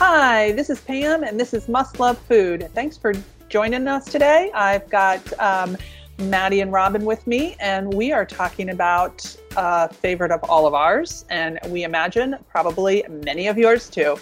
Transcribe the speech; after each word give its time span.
Hi, 0.00 0.52
this 0.52 0.70
is 0.70 0.80
Pam, 0.80 1.24
and 1.24 1.40
this 1.40 1.52
is 1.52 1.68
Must 1.68 1.98
Love 1.98 2.18
Food. 2.18 2.70
Thanks 2.72 2.96
for 2.96 3.12
joining 3.48 3.88
us 3.88 4.04
today. 4.04 4.48
I've 4.54 4.88
got 4.88 5.20
um, 5.40 5.76
Maddie 6.20 6.60
and 6.60 6.72
Robin 6.72 7.04
with 7.04 7.26
me, 7.26 7.56
and 7.58 7.92
we 7.92 8.12
are 8.12 8.24
talking 8.24 8.70
about 8.70 9.36
a 9.56 9.92
favorite 9.92 10.30
of 10.30 10.44
all 10.44 10.68
of 10.68 10.74
ours, 10.74 11.24
and 11.30 11.58
we 11.66 11.82
imagine 11.82 12.36
probably 12.48 13.04
many 13.24 13.48
of 13.48 13.58
yours 13.58 13.90
too. 13.90 14.16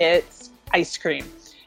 It's 0.00 0.50
ice 0.72 0.98
cream. 0.98 1.24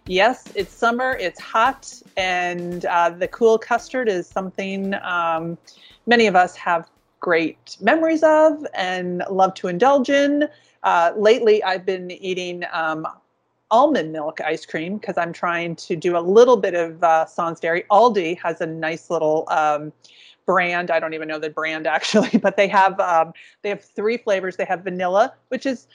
Yes, 0.07 0.52
it's 0.55 0.73
summer, 0.73 1.16
it's 1.17 1.39
hot, 1.39 1.89
and 2.17 2.84
uh, 2.84 3.11
the 3.11 3.30
cool 3.30 3.57
custard 3.57 4.09
is 4.09 4.27
something 4.27 4.93
um, 4.95 5.57
many 6.05 6.27
of 6.27 6.35
us 6.35 6.53
have 6.57 6.89
great 7.21 7.77
memories 7.80 8.23
of 8.23 8.67
and 8.73 9.23
love 9.31 9.53
to 9.53 9.70
indulge 9.70 10.09
in. 10.09 10.49
Uh, 10.84 11.13
lately, 11.16 11.63
I've 11.63 11.85
been 11.85 12.11
eating 12.11 12.66
um, 12.73 13.07
almond 13.73 14.12
milk 14.12 14.40
ice 14.40 14.68
cream 14.68 14.98
because 14.98 15.18
I'm 15.18 15.34
trying 15.34 15.76
to 15.77 15.95
do 15.95 16.16
a 16.16 16.22
little 16.22 16.58
bit 16.58 16.76
of 16.76 17.04
uh, 17.04 17.26
sans 17.26 17.59
dairy. 17.59 17.84
Aldi 17.90 18.40
has 18.40 18.62
a 18.62 18.68
nice 18.68 19.09
little 19.09 19.46
um, 19.49 19.91
brand. 20.46 20.91
I 20.91 20.99
don't 20.99 21.16
even 21.16 21.27
know 21.27 21.40
the 21.40 21.49
brand 21.49 21.88
actually, 21.98 22.38
but 22.38 22.55
they 22.55 22.68
have 22.68 22.98
um, 22.99 23.34
they 23.63 23.70
have 23.70 23.84
three 23.84 24.18
flavors. 24.18 24.55
They 24.55 24.66
have 24.66 24.84
vanilla, 24.84 25.34
which 25.49 25.66
is 25.66 25.88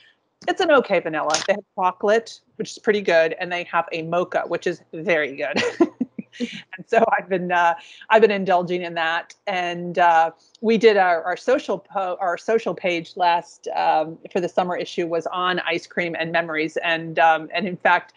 it's 0.49 0.61
an 0.61 0.73
okay 0.73 0.99
vanilla. 0.99 1.41
They 1.47 1.55
have 1.55 1.65
chocolate, 1.77 2.41
which 2.57 2.73
is 2.73 2.79
pretty 2.79 3.01
good, 3.01 3.37
and 3.39 3.51
they 3.51 3.63
have 3.65 3.87
a 3.93 4.03
mocha, 4.03 4.43
which 4.49 4.67
is 4.67 4.83
very 4.93 5.37
good. 5.37 5.63
and 6.41 6.49
so 6.87 7.05
I've 7.17 7.29
been 7.29 7.53
uh, 7.53 7.75
I've 8.11 8.23
been 8.23 8.31
indulging 8.31 8.83
in 8.83 8.95
that. 8.95 9.35
And 9.47 9.99
uh, 9.99 10.33
we 10.61 10.79
did 10.79 10.97
our, 10.97 11.23
our 11.25 11.37
social 11.37 11.79
po- 11.79 12.17
our 12.21 12.39
social 12.39 12.75
page 12.75 13.13
last 13.17 13.69
um, 13.77 14.19
for 14.33 14.41
the 14.41 14.49
summer 14.49 14.77
issue 14.77 15.07
was 15.07 15.27
on 15.27 15.61
ice 15.61 15.87
cream 15.87 16.17
and 16.19 16.33
memories. 16.33 16.77
And 16.79 17.19
um, 17.19 17.49
and 17.55 17.67
in 17.67 17.77
fact, 17.77 18.15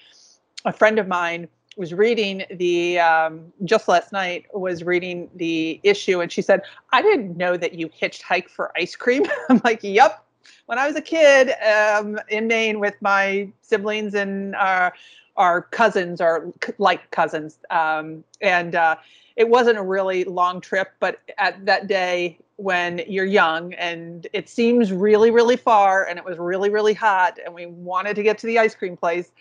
a 0.66 0.73
friend 0.73 1.00
of 1.00 1.08
mine 1.08 1.47
was 1.78 1.94
reading 1.94 2.44
the 2.52 3.00
um, 3.00 3.52
just 3.63 3.88
last 3.88 4.11
night 4.11 4.45
was 4.53 4.83
reading 4.83 5.30
the 5.35 5.80
issue 5.83 6.19
and 6.19 6.31
she 6.31 6.41
said 6.41 6.61
i 6.91 7.02
didn't 7.02 7.38
know 7.38 7.56
that 7.56 7.73
you 7.73 7.89
hitchhiked 7.89 8.50
for 8.50 8.72
ice 8.78 8.95
cream 8.95 9.23
i'm 9.50 9.61
like 9.63 9.80
yep 9.81 10.23
when 10.66 10.78
i 10.78 10.85
was 10.85 10.95
a 10.95 11.02
kid 11.02 11.52
um, 11.61 12.19
in 12.28 12.47
maine 12.47 12.80
with 12.80 12.95
my 13.02 13.47
siblings 13.61 14.13
and 14.13 14.56
uh, 14.56 14.91
our 15.38 15.62
cousins 15.62 16.22
are 16.22 16.48
like 16.78 17.10
cousins. 17.12 17.58
Um, 17.70 18.24
and 18.42 18.76
uh, 18.76 18.96
it 19.36 19.50
wasn't 19.50 19.78
a 19.78 19.84
really 19.84 20.24
long 20.24 20.62
trip, 20.62 20.94
but 21.00 21.20
at 21.38 21.66
that 21.66 21.88
day 21.88 22.38
when 22.58 23.02
you're 23.08 23.26
young 23.26 23.74
and 23.74 24.28
it 24.34 24.48
seems 24.48 24.92
really, 24.92 25.32
really 25.32 25.58
far 25.58 26.06
and 26.06 26.20
it 26.20 26.26
was 26.26 26.38
really, 26.38 26.70
really 26.70 26.94
hot 26.94 27.40
and 27.44 27.54
we 27.54 27.66
wanted 27.66 28.16
to 28.16 28.24
get 28.24 28.38
to 28.38 28.48
the 28.48 28.59
ice 28.59 28.76
cream 28.76 28.96
place, 28.96 29.32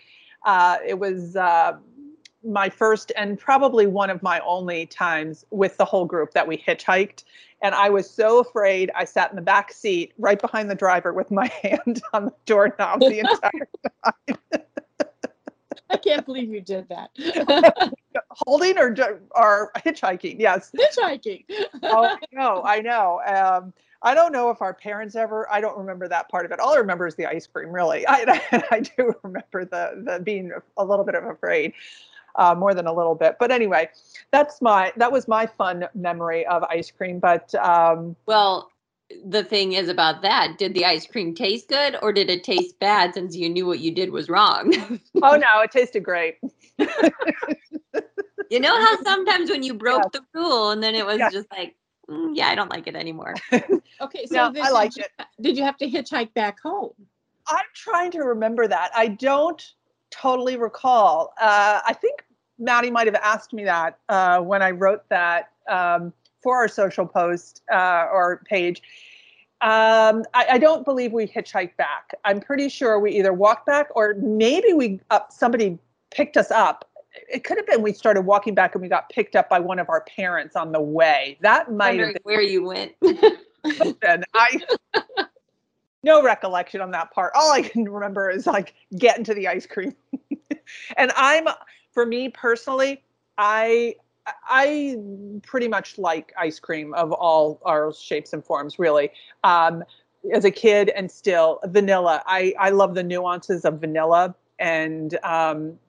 uh, 0.45 0.77
it 0.85 0.97
was 0.97 1.35
uh, 1.35 1.73
my 2.43 2.69
first 2.69 3.11
and 3.15 3.37
probably 3.37 3.85
one 3.85 4.09
of 4.09 4.23
my 4.23 4.39
only 4.39 4.85
times 4.87 5.45
with 5.51 5.77
the 5.77 5.85
whole 5.85 6.05
group 6.05 6.33
that 6.33 6.47
we 6.47 6.57
hitchhiked. 6.57 7.23
And 7.61 7.75
I 7.75 7.89
was 7.89 8.09
so 8.09 8.39
afraid. 8.39 8.89
I 8.95 9.05
sat 9.05 9.29
in 9.29 9.35
the 9.35 9.41
back 9.43 9.71
seat 9.71 10.13
right 10.17 10.41
behind 10.41 10.71
the 10.71 10.75
driver 10.75 11.13
with 11.13 11.29
my 11.29 11.45
hand 11.61 12.01
on 12.13 12.25
the 12.25 12.33
doorknob 12.45 13.01
the 13.01 13.19
entire 13.19 13.67
time. 14.03 14.63
I 15.91 15.97
can't 15.97 16.25
believe 16.25 16.49
you 16.49 16.61
did 16.61 16.87
that. 16.89 17.11
Holding 18.29 18.77
or 18.77 18.95
or 19.31 19.71
hitchhiking? 19.77 20.37
Yes, 20.39 20.71
hitchhiking. 20.71 21.45
oh, 21.83 22.17
no, 22.31 22.63
I 22.63 22.79
know. 22.79 23.21
Um, 23.25 23.73
I 24.03 24.15
don't 24.15 24.31
know 24.31 24.49
if 24.49 24.61
our 24.61 24.73
parents 24.73 25.15
ever. 25.15 25.51
I 25.51 25.61
don't 25.61 25.77
remember 25.77 26.07
that 26.07 26.29
part 26.29 26.45
of 26.45 26.51
it. 26.51 26.59
All 26.59 26.73
I 26.73 26.77
remember 26.77 27.07
is 27.07 27.15
the 27.15 27.25
ice 27.27 27.45
cream. 27.45 27.71
Really, 27.71 28.05
I, 28.07 28.41
I 28.71 28.79
do 28.79 29.13
remember 29.23 29.65
the 29.65 30.03
the 30.03 30.19
being 30.23 30.51
a 30.77 30.85
little 30.85 31.05
bit 31.05 31.15
of 31.15 31.25
afraid. 31.25 31.73
Uh, 32.37 32.55
more 32.55 32.73
than 32.73 32.87
a 32.87 32.93
little 32.93 33.13
bit. 33.13 33.35
But 33.41 33.51
anyway, 33.51 33.89
that's 34.31 34.61
my 34.61 34.93
that 34.95 35.11
was 35.11 35.27
my 35.27 35.45
fun 35.45 35.89
memory 35.93 36.45
of 36.45 36.63
ice 36.63 36.89
cream. 36.89 37.19
But 37.19 37.53
um, 37.55 38.15
well, 38.25 38.71
the 39.25 39.43
thing 39.43 39.73
is 39.73 39.89
about 39.89 40.21
that. 40.21 40.57
Did 40.57 40.73
the 40.73 40.85
ice 40.85 41.05
cream 41.05 41.33
taste 41.33 41.67
good 41.67 41.97
or 42.01 42.11
did 42.13 42.29
it 42.29 42.43
taste 42.43 42.79
bad 42.79 43.13
since 43.13 43.35
you 43.35 43.49
knew 43.49 43.65
what 43.65 43.79
you 43.79 43.91
did 43.91 44.11
was 44.11 44.29
wrong? 44.29 44.73
Oh 45.23 45.35
no 45.35 45.61
it 45.61 45.71
tasted 45.71 46.03
great. 46.03 46.37
You 48.49 48.59
know 48.59 48.77
how 48.77 49.01
sometimes 49.03 49.49
when 49.49 49.63
you 49.63 49.73
broke 49.73 50.03
yeah. 50.03 50.19
the 50.19 50.39
rule 50.39 50.71
and 50.71 50.83
then 50.83 50.95
it 50.95 51.05
was 51.05 51.19
yeah. 51.19 51.29
just 51.29 51.49
like 51.51 51.75
mm, 52.09 52.31
yeah 52.33 52.47
i 52.47 52.55
don't 52.55 52.69
like 52.69 52.87
it 52.87 52.95
anymore. 52.95 53.35
Okay 54.01 54.25
so 54.25 54.49
no, 54.49 54.61
i 54.61 54.69
like 54.71 54.97
it. 54.97 55.11
did 55.41 55.57
you 55.57 55.63
have 55.63 55.77
to 55.77 55.87
hitchhike 55.87 56.33
back 56.33 56.59
home? 56.59 56.91
I'm 57.47 57.65
trying 57.75 58.09
to 58.11 58.19
remember 58.19 58.67
that. 58.67 58.91
I 58.95 59.09
don't 59.09 59.63
totally 60.09 60.57
recall. 60.57 61.33
Uh, 61.39 61.81
i 61.85 61.93
think 61.93 62.25
maddie 62.59 62.91
might 62.91 63.07
have 63.07 63.15
asked 63.15 63.53
me 63.53 63.63
that 63.63 63.99
uh, 64.09 64.39
when 64.39 64.61
i 64.61 64.71
wrote 64.71 65.07
that 65.09 65.51
um, 65.69 66.13
for 66.41 66.57
our 66.57 66.67
social 66.67 67.05
post 67.05 67.61
uh, 67.71 68.07
or 68.11 68.41
page. 68.45 68.81
Um, 69.61 70.23
I, 70.33 70.47
I, 70.51 70.57
don't 70.57 70.83
believe 70.83 71.11
we 71.13 71.27
hitchhiked 71.27 71.77
back. 71.77 72.15
I'm 72.25 72.39
pretty 72.39 72.67
sure 72.67 72.99
we 72.99 73.11
either 73.11 73.31
walked 73.31 73.67
back 73.67 73.89
or 73.95 74.15
maybe 74.15 74.73
we 74.73 74.99
up 75.11 75.31
somebody 75.31 75.77
picked 76.09 76.35
us 76.35 76.49
up. 76.49 76.89
It 77.31 77.43
could 77.43 77.57
have 77.57 77.67
been 77.67 77.83
we 77.83 77.93
started 77.93 78.21
walking 78.21 78.55
back 78.55 78.73
and 78.73 78.81
we 78.81 78.87
got 78.87 79.09
picked 79.09 79.35
up 79.35 79.49
by 79.49 79.59
one 79.59 79.77
of 79.77 79.87
our 79.89 80.01
parents 80.01 80.55
on 80.55 80.71
the 80.71 80.81
way. 80.81 81.37
That 81.41 81.71
might 81.71 81.99
have 81.99 82.13
been 82.13 82.21
where 82.23 82.41
you 82.41 82.63
went. 82.63 82.93
then 83.01 84.23
I 84.33 84.59
no 86.03 86.23
recollection 86.23 86.81
on 86.81 86.89
that 86.91 87.11
part. 87.11 87.31
All 87.35 87.51
I 87.51 87.61
can 87.61 87.87
remember 87.87 88.31
is 88.31 88.47
like 88.47 88.73
getting 88.97 89.23
to 89.25 89.35
the 89.35 89.47
ice 89.47 89.67
cream. 89.67 89.95
and 90.97 91.11
I'm 91.15 91.47
for 91.91 92.05
me 92.05 92.29
personally, 92.29 93.03
I 93.37 93.95
I 94.27 94.97
pretty 95.43 95.67
much 95.67 95.97
like 95.97 96.33
ice 96.37 96.59
cream 96.59 96.93
of 96.93 97.11
all 97.11 97.59
our 97.65 97.93
shapes 97.93 98.33
and 98.33 98.43
forms, 98.43 98.77
really. 98.79 99.11
Um, 99.43 99.83
as 100.33 100.45
a 100.45 100.51
kid 100.51 100.89
and 100.89 101.09
still 101.09 101.59
vanilla. 101.65 102.21
I, 102.25 102.53
I 102.59 102.69
love 102.69 102.93
the 102.93 103.03
nuances 103.03 103.65
of 103.65 103.79
vanilla 103.79 104.35
and 104.59 105.17
um, 105.23 105.79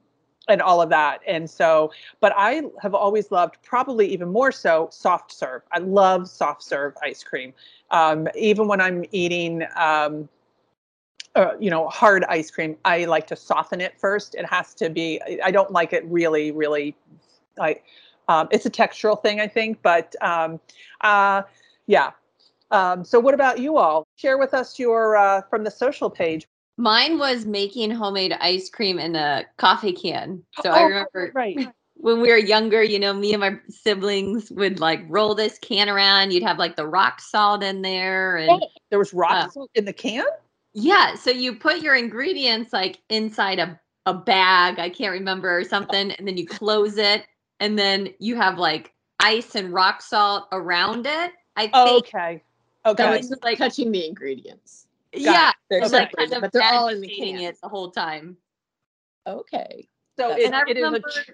and 0.49 0.61
all 0.61 0.83
of 0.83 0.89
that. 0.91 1.21
And 1.27 1.49
so, 1.49 1.93
but 2.21 2.33
I 2.37 2.63
have 2.81 2.95
always 2.95 3.31
loved, 3.31 3.59
probably 3.63 4.09
even 4.09 4.29
more 4.29 4.51
so, 4.51 4.89
soft 4.91 5.33
serve. 5.33 5.63
I 5.71 5.79
love 5.79 6.29
soft 6.29 6.65
serve 6.65 6.95
ice 7.03 7.23
cream. 7.23 7.55
Um, 7.93 8.27
even 8.35 8.67
when 8.67 8.81
I'm 8.81 9.05
eating, 9.13 9.65
um, 9.77 10.29
uh, 11.37 11.53
you 11.61 11.71
know, 11.71 11.89
hard 11.89 12.25
ice 12.25 12.51
cream, 12.51 12.77
I 12.85 13.05
like 13.05 13.29
to 13.29 13.37
soften 13.37 13.81
it 13.81 13.99
first. 14.01 14.35
It 14.35 14.45
has 14.47 14.75
to 14.75 14.91
be. 14.91 15.21
I 15.45 15.51
don't 15.53 15.71
like 15.71 15.93
it 15.93 16.05
really, 16.07 16.51
really 16.51 16.97
like 17.57 17.85
um, 18.29 18.49
it's 18.51 18.67
a 18.67 18.71
textural 18.71 19.21
thing, 19.21 19.41
I 19.41 19.47
think, 19.47 19.81
but 19.83 20.15
um, 20.21 20.61
uh, 21.01 21.43
yeah. 21.87 22.11
Um, 22.71 23.05
so, 23.05 23.21
what 23.21 23.35
about 23.35 23.59
you 23.59 23.77
all? 23.77 24.07
Share 24.17 24.39
with 24.39 24.55
us 24.55 24.79
your 24.79 25.17
uh, 25.17 25.43
from 25.51 25.65
the 25.65 25.71
social 25.71 26.09
page. 26.09 26.47
Mine 26.79 27.19
was 27.19 27.45
making 27.45 27.91
homemade 27.91 28.33
ice 28.41 28.71
cream 28.71 28.99
in 28.99 29.15
a 29.15 29.45
coffee 29.59 29.93
can. 29.93 30.43
So 30.63 30.71
oh, 30.71 30.73
I 30.73 30.83
remember 30.83 31.31
right. 31.35 31.69
when 31.97 32.21
we 32.21 32.31
were 32.31 32.39
younger, 32.39 32.83
you 32.83 32.99
know, 32.99 33.13
me 33.13 33.33
and 33.33 33.41
my 33.41 33.59
siblings 33.69 34.51
would 34.53 34.81
like 34.81 35.05
roll 35.09 35.35
this 35.35 35.59
can 35.59 35.89
around. 35.89 36.33
You'd 36.33 36.43
have 36.43 36.59
like 36.59 36.77
the 36.77 36.87
rock 36.87 37.21
salt 37.21 37.63
in 37.63 37.83
there, 37.83 38.37
and 38.39 38.51
oh, 38.51 38.69
there 38.91 38.99
was 38.99 39.13
rock 39.13 39.33
uh, 39.33 39.49
salt 39.51 39.71
in 39.75 39.85
the 39.85 39.93
can. 39.93 40.25
Yeah, 40.73 41.15
so 41.15 41.31
you 41.31 41.55
put 41.55 41.83
your 41.83 41.95
ingredients 41.95 42.73
like 42.73 43.01
inside 43.11 43.59
a 43.59 43.79
a 44.07 44.15
bag, 44.15 44.81
I 44.81 44.89
can't 44.89 45.13
remember 45.13 45.57
or 45.57 45.65
something, 45.65 46.11
and 46.11 46.27
then 46.27 46.37
you 46.37 46.45
close 46.45 46.97
it 46.97 47.25
and 47.63 47.79
then 47.79 48.13
you 48.19 48.37
have 48.37 48.59
like 48.59 48.93
ice 49.21 49.55
and 49.55 49.73
rock 49.73 50.03
salt 50.03 50.49
around 50.51 51.07
it. 51.07 51.33
I 51.57 51.69
think. 51.69 52.07
Okay. 52.09 52.43
Okay. 52.85 53.03
So 53.03 53.13
it's 53.13 53.45
like 53.45 53.59
touching 53.59 53.93
the 53.93 54.05
ingredients. 54.05 54.89
yeah, 55.15 55.53
they're 55.71 55.89
like 55.89 56.13
kind 56.17 56.33
of 56.33 56.41
but 56.41 56.53
they're 56.53 56.65
all 56.65 56.89
in 56.89 57.01
the 57.01 57.09
can. 57.09 57.39
it 57.39 57.57
the 57.63 57.69
whole 57.69 57.93
time. 57.93 58.37
Okay. 59.27 59.89
So 60.19 60.33
it, 60.33 60.53
it 60.53 60.75
remember, 60.75 61.09
is 61.09 61.19
a. 61.19 61.33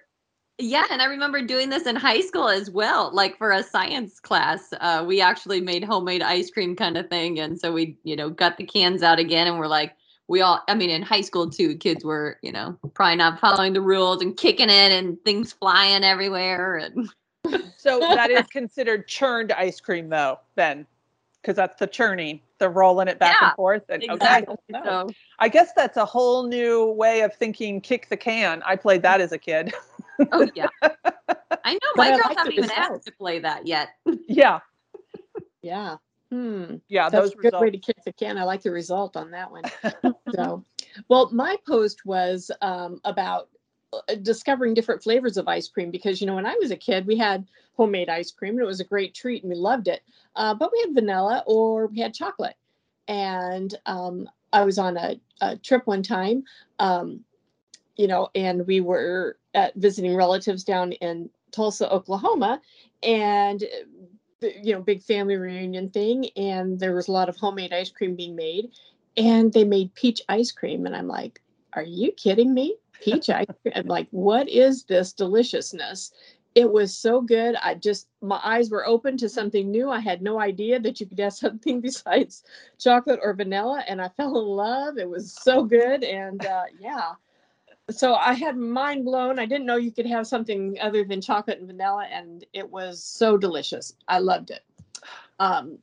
Yeah, 0.58 0.84
and 0.90 1.00
I 1.00 1.06
remember 1.06 1.40
doing 1.40 1.70
this 1.70 1.86
in 1.86 1.96
high 1.96 2.20
school 2.20 2.48
as 2.48 2.70
well. 2.70 3.10
Like 3.14 3.38
for 3.38 3.52
a 3.52 3.62
science 3.62 4.20
class, 4.20 4.74
uh, 4.80 5.04
we 5.06 5.22
actually 5.22 5.62
made 5.62 5.84
homemade 5.84 6.20
ice 6.20 6.50
cream 6.50 6.76
kind 6.76 6.98
of 6.98 7.08
thing, 7.08 7.38
and 7.38 7.58
so 7.58 7.72
we, 7.72 7.96
you 8.02 8.16
know, 8.16 8.28
got 8.28 8.58
the 8.58 8.64
cans 8.64 9.02
out 9.02 9.18
again, 9.18 9.46
and 9.46 9.58
we're 9.58 9.68
like, 9.68 9.94
we 10.28 10.40
all 10.42 10.62
i 10.68 10.74
mean 10.74 10.90
in 10.90 11.02
high 11.02 11.20
school 11.20 11.50
too 11.50 11.76
kids 11.76 12.04
were 12.04 12.38
you 12.42 12.52
know 12.52 12.78
probably 12.94 13.16
not 13.16 13.40
following 13.40 13.72
the 13.72 13.80
rules 13.80 14.22
and 14.22 14.36
kicking 14.36 14.68
it 14.68 14.92
and 14.92 15.22
things 15.24 15.52
flying 15.52 16.04
everywhere 16.04 16.76
and 16.76 17.08
so 17.76 17.98
that 17.98 18.30
is 18.30 18.46
considered 18.46 19.08
churned 19.08 19.52
ice 19.52 19.80
cream 19.80 20.08
though 20.08 20.38
then 20.54 20.86
because 21.42 21.56
that's 21.56 21.78
the 21.78 21.86
churning 21.86 22.40
the 22.58 22.68
rolling 22.68 23.08
it 23.08 23.18
back 23.18 23.36
yeah, 23.40 23.48
and 23.48 23.56
forth 23.56 23.84
and 23.88 24.02
exactly. 24.02 24.56
okay 24.74 24.84
so 24.84 25.08
i 25.38 25.48
guess 25.48 25.72
that's 25.74 25.96
a 25.96 26.04
whole 26.04 26.46
new 26.46 26.86
way 26.86 27.22
of 27.22 27.34
thinking 27.34 27.80
kick 27.80 28.08
the 28.08 28.16
can. 28.16 28.62
I 28.64 28.76
played 28.76 29.02
that 29.02 29.20
as 29.20 29.32
a 29.32 29.38
kid. 29.38 29.72
Oh 30.32 30.48
yeah. 30.54 30.66
I 30.82 31.74
know 31.74 31.78
my 31.94 32.10
girls 32.10 32.36
haven't 32.36 32.52
even 32.54 32.70
asked 32.72 33.04
to 33.06 33.12
play 33.12 33.38
that 33.38 33.68
yet. 33.68 33.90
Yeah. 34.26 34.58
Yeah 35.62 35.98
Hmm. 36.30 36.76
Yeah, 36.88 37.08
That's 37.08 37.32
a 37.32 37.36
good 37.36 37.44
results. 37.44 37.62
way 37.62 37.70
to 37.70 37.78
kick 37.78 38.04
the 38.04 38.12
can. 38.12 38.36
I 38.36 38.44
like 38.44 38.62
the 38.62 38.70
result 38.70 39.16
on 39.16 39.30
that 39.30 39.50
one. 39.50 39.64
so, 40.34 40.64
Well, 41.08 41.30
my 41.32 41.56
post 41.66 42.04
was 42.04 42.50
um, 42.60 43.00
about 43.04 43.48
uh, 43.92 44.14
discovering 44.16 44.74
different 44.74 45.02
flavors 45.02 45.38
of 45.38 45.48
ice 45.48 45.68
cream 45.68 45.90
because 45.90 46.20
you 46.20 46.26
know 46.26 46.34
when 46.34 46.44
I 46.44 46.56
was 46.60 46.70
a 46.70 46.76
kid 46.76 47.06
we 47.06 47.16
had 47.16 47.46
homemade 47.74 48.10
ice 48.10 48.30
cream 48.30 48.54
and 48.54 48.60
it 48.60 48.66
was 48.66 48.80
a 48.80 48.84
great 48.84 49.14
treat 49.14 49.42
and 49.42 49.50
we 49.50 49.56
loved 49.56 49.88
it. 49.88 50.02
Uh, 50.36 50.52
but 50.52 50.70
we 50.72 50.80
had 50.80 50.94
vanilla 50.94 51.42
or 51.46 51.86
we 51.86 52.00
had 52.00 52.12
chocolate. 52.12 52.56
And 53.06 53.74
um, 53.86 54.28
I 54.52 54.64
was 54.64 54.78
on 54.78 54.98
a, 54.98 55.18
a 55.40 55.56
trip 55.56 55.86
one 55.86 56.02
time, 56.02 56.44
um, 56.78 57.24
you 57.96 58.06
know, 58.06 58.28
and 58.34 58.66
we 58.66 58.80
were 58.80 59.38
at 59.54 59.74
visiting 59.76 60.14
relatives 60.14 60.64
down 60.64 60.92
in 60.92 61.30
Tulsa, 61.50 61.90
Oklahoma, 61.90 62.60
and 63.02 63.64
you 64.40 64.72
know, 64.72 64.80
big 64.80 65.02
family 65.02 65.36
reunion 65.36 65.90
thing, 65.90 66.28
and 66.36 66.78
there 66.78 66.94
was 66.94 67.08
a 67.08 67.12
lot 67.12 67.28
of 67.28 67.36
homemade 67.36 67.72
ice 67.72 67.90
cream 67.90 68.16
being 68.16 68.36
made, 68.36 68.70
and 69.16 69.52
they 69.52 69.64
made 69.64 69.94
peach 69.94 70.22
ice 70.28 70.52
cream, 70.52 70.86
and 70.86 70.94
I'm 70.94 71.08
like, 71.08 71.40
are 71.72 71.82
you 71.82 72.12
kidding 72.12 72.54
me? 72.54 72.76
Peach 73.00 73.30
ice 73.30 73.46
cream? 73.62 73.74
I'm 73.76 73.86
like, 73.86 74.08
what 74.10 74.48
is 74.48 74.84
this 74.84 75.12
deliciousness? 75.12 76.12
It 76.54 76.72
was 76.72 76.96
so 76.96 77.20
good. 77.20 77.54
I 77.62 77.74
just 77.74 78.08
my 78.20 78.40
eyes 78.42 78.70
were 78.70 78.86
open 78.86 79.16
to 79.18 79.28
something 79.28 79.70
new. 79.70 79.90
I 79.90 80.00
had 80.00 80.22
no 80.22 80.40
idea 80.40 80.80
that 80.80 80.98
you 80.98 81.06
could 81.06 81.20
have 81.20 81.32
something 81.34 81.80
besides 81.80 82.44
chocolate 82.78 83.20
or 83.22 83.34
vanilla, 83.34 83.84
and 83.88 84.00
I 84.00 84.08
fell 84.08 84.38
in 84.38 84.46
love. 84.46 84.98
It 84.98 85.08
was 85.08 85.32
so 85.32 85.62
good, 85.64 86.04
and 86.04 86.44
uh, 86.44 86.64
yeah 86.80 87.12
so 87.90 88.14
I 88.14 88.34
had 88.34 88.56
mind 88.56 89.04
blown. 89.04 89.38
I 89.38 89.46
didn't 89.46 89.66
know 89.66 89.76
you 89.76 89.90
could 89.90 90.06
have 90.06 90.26
something 90.26 90.76
other 90.80 91.04
than 91.04 91.20
chocolate 91.20 91.58
and 91.58 91.66
vanilla, 91.66 92.06
and 92.10 92.44
it 92.52 92.68
was 92.68 93.02
so 93.02 93.36
delicious. 93.36 93.94
I 94.08 94.18
loved 94.18 94.50
it. 94.50 94.62
Um, 95.40 95.78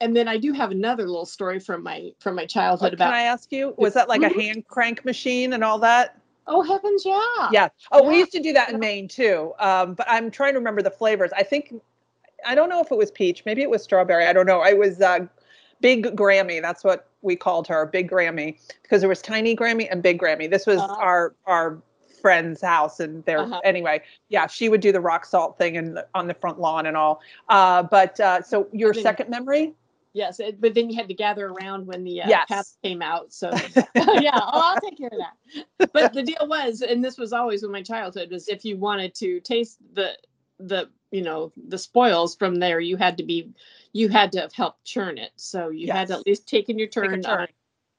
and 0.00 0.14
then 0.14 0.28
I 0.28 0.36
do 0.36 0.52
have 0.52 0.70
another 0.70 1.06
little 1.06 1.26
story 1.26 1.58
from 1.58 1.82
my 1.82 2.12
from 2.18 2.34
my 2.34 2.46
childhood 2.46 2.94
about. 2.94 3.06
Can 3.06 3.14
I 3.14 3.22
ask 3.22 3.50
you? 3.50 3.74
Was 3.78 3.94
that 3.94 4.08
like 4.08 4.20
mm-hmm. 4.20 4.38
a 4.38 4.42
hand 4.46 4.68
crank 4.68 5.04
machine 5.04 5.52
and 5.52 5.64
all 5.64 5.78
that? 5.80 6.20
Oh 6.46 6.62
heavens, 6.62 7.04
yeah. 7.04 7.48
Yeah. 7.50 7.68
Oh, 7.90 8.02
yeah. 8.02 8.08
we 8.08 8.18
used 8.18 8.32
to 8.32 8.40
do 8.40 8.52
that 8.52 8.70
in 8.70 8.78
Maine 8.78 9.08
too. 9.08 9.52
Um, 9.58 9.94
but 9.94 10.06
I'm 10.08 10.30
trying 10.30 10.52
to 10.52 10.58
remember 10.58 10.82
the 10.82 10.90
flavors. 10.90 11.32
I 11.36 11.42
think 11.42 11.74
I 12.46 12.54
don't 12.54 12.68
know 12.68 12.80
if 12.80 12.92
it 12.92 12.98
was 12.98 13.10
peach. 13.10 13.44
Maybe 13.44 13.62
it 13.62 13.70
was 13.70 13.82
strawberry. 13.82 14.26
I 14.26 14.32
don't 14.32 14.46
know. 14.46 14.60
I 14.60 14.74
was 14.74 15.00
uh, 15.00 15.26
Big 15.80 16.04
Grammy. 16.14 16.62
That's 16.62 16.84
what 16.84 17.08
we 17.26 17.36
called 17.36 17.66
her, 17.66 17.84
Big 17.84 18.10
Grammy, 18.10 18.58
because 18.82 19.00
there 19.00 19.08
was 19.08 19.20
Tiny 19.20 19.54
Grammy 19.54 19.88
and 19.90 20.02
Big 20.02 20.18
Grammy. 20.18 20.48
This 20.48 20.66
was 20.66 20.78
uh-huh. 20.78 20.96
our 20.98 21.34
our 21.44 21.82
friend's 22.22 22.62
house, 22.62 23.00
and 23.00 23.24
there 23.24 23.40
uh-huh. 23.40 23.60
anyway. 23.64 24.00
Yeah, 24.30 24.46
she 24.46 24.68
would 24.68 24.80
do 24.80 24.92
the 24.92 25.00
rock 25.00 25.26
salt 25.26 25.58
thing 25.58 25.76
and 25.76 25.98
on 26.14 26.26
the 26.26 26.34
front 26.34 26.58
lawn 26.58 26.86
and 26.86 26.96
all. 26.96 27.20
Uh, 27.48 27.82
but 27.82 28.18
uh, 28.20 28.40
so 28.40 28.68
your 28.72 28.94
then, 28.94 29.02
second 29.02 29.28
memory. 29.28 29.74
Yes, 30.12 30.40
it, 30.40 30.60
but 30.60 30.72
then 30.72 30.88
you 30.88 30.96
had 30.96 31.08
to 31.08 31.14
gather 31.14 31.48
around 31.48 31.86
when 31.86 32.02
the 32.02 32.22
uh, 32.22 32.28
yes. 32.28 32.78
came 32.82 33.02
out. 33.02 33.34
So 33.34 33.50
yeah, 33.94 34.30
oh, 34.34 34.74
I'll 34.74 34.80
take 34.80 34.96
care 34.96 35.10
of 35.12 35.18
that. 35.18 35.92
But 35.92 36.14
the 36.14 36.22
deal 36.22 36.48
was, 36.48 36.80
and 36.80 37.04
this 37.04 37.18
was 37.18 37.34
always 37.34 37.62
in 37.62 37.70
my 37.70 37.82
childhood, 37.82 38.30
was 38.30 38.48
if 38.48 38.64
you 38.64 38.78
wanted 38.78 39.14
to 39.16 39.40
taste 39.40 39.78
the 39.92 40.16
the 40.58 40.88
you 41.10 41.22
know 41.22 41.52
the 41.68 41.78
spoils 41.78 42.36
from 42.36 42.56
there, 42.56 42.80
you 42.80 42.96
had 42.96 43.16
to 43.18 43.22
be 43.22 43.50
you 43.92 44.08
had 44.08 44.32
to 44.32 44.40
have 44.40 44.52
helped 44.52 44.84
churn 44.84 45.18
it. 45.18 45.32
So 45.36 45.68
you 45.68 45.86
yes. 45.88 45.96
had 45.96 46.08
to 46.08 46.14
at 46.14 46.26
least 46.26 46.48
taken 46.48 46.78
your 46.78 46.88
turn, 46.88 47.22
turn. 47.22 47.48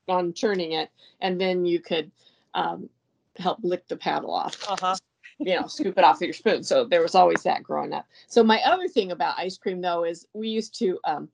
On, 0.07 0.15
on, 0.15 0.33
churning 0.33 0.73
it, 0.73 0.89
and 1.21 1.39
then 1.39 1.65
you 1.65 1.79
could 1.79 2.11
um, 2.53 2.89
help 3.37 3.59
lick 3.63 3.87
the 3.87 3.97
paddle 3.97 4.33
off. 4.33 4.63
Uh-huh. 4.69 4.95
you 5.39 5.55
know, 5.55 5.67
scoop 5.67 5.97
it 5.97 6.03
off 6.03 6.19
with 6.19 6.27
your 6.27 6.33
spoon. 6.33 6.63
So 6.63 6.85
there 6.85 7.01
was 7.01 7.13
always 7.13 7.43
that 7.43 7.61
growing 7.61 7.93
up. 7.93 8.07
So 8.27 8.43
my 8.43 8.61
other 8.63 8.87
thing 8.87 9.11
about 9.11 9.37
ice 9.37 9.57
cream 9.57 9.81
though 9.81 10.03
is 10.03 10.25
we 10.33 10.49
used 10.49 10.77
to 10.79 10.99
um, 11.03 11.29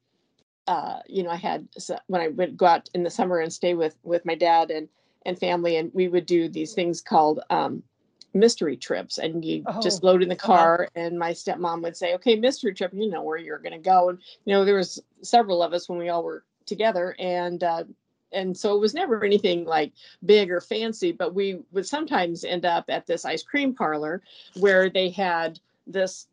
uh, 0.67 0.99
you 1.07 1.23
know, 1.23 1.29
I 1.29 1.35
had 1.35 1.67
when 2.07 2.21
I 2.21 2.29
would 2.29 2.57
go 2.57 2.65
out 2.65 2.89
in 2.93 3.03
the 3.03 3.09
summer 3.09 3.39
and 3.39 3.51
stay 3.51 3.73
with 3.73 3.97
with 4.03 4.25
my 4.25 4.35
dad 4.35 4.71
and 4.71 4.87
and 5.25 5.37
family, 5.39 5.77
and 5.77 5.91
we 5.93 6.07
would 6.07 6.25
do 6.25 6.47
these 6.49 6.73
things 6.73 7.01
called 7.01 7.41
um, 7.49 7.83
mystery 8.33 8.75
trips 8.75 9.17
and 9.17 9.45
you 9.45 9.63
oh, 9.67 9.81
just 9.81 10.03
load 10.03 10.23
in 10.23 10.29
the 10.29 10.35
car 10.35 10.87
and 10.95 11.17
my 11.17 11.31
stepmom 11.31 11.81
would 11.83 11.95
say 11.95 12.15
okay 12.15 12.35
mystery 12.35 12.73
trip 12.73 12.91
you 12.93 13.09
know 13.09 13.21
where 13.21 13.37
you're 13.37 13.59
going 13.59 13.73
to 13.73 13.77
go 13.77 14.09
and 14.09 14.19
you 14.45 14.53
know 14.53 14.65
there 14.65 14.75
was 14.75 15.01
several 15.21 15.61
of 15.61 15.73
us 15.73 15.87
when 15.87 15.99
we 15.99 16.09
all 16.09 16.23
were 16.23 16.43
together 16.65 17.15
and 17.19 17.63
uh, 17.63 17.83
and 18.31 18.57
so 18.57 18.75
it 18.75 18.79
was 18.79 18.93
never 18.93 19.23
anything 19.23 19.65
like 19.65 19.91
big 20.25 20.51
or 20.51 20.59
fancy 20.59 21.11
but 21.11 21.35
we 21.35 21.59
would 21.71 21.85
sometimes 21.85 22.43
end 22.43 22.65
up 22.65 22.85
at 22.89 23.05
this 23.05 23.25
ice 23.25 23.43
cream 23.43 23.73
parlor 23.73 24.21
where 24.55 24.89
they 24.89 25.09
had 25.09 25.59
this 25.85 26.27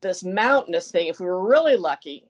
this 0.00 0.22
mountainous 0.22 0.90
thing 0.90 1.06
if 1.06 1.20
we 1.20 1.26
were 1.26 1.46
really 1.46 1.76
lucky 1.76 2.24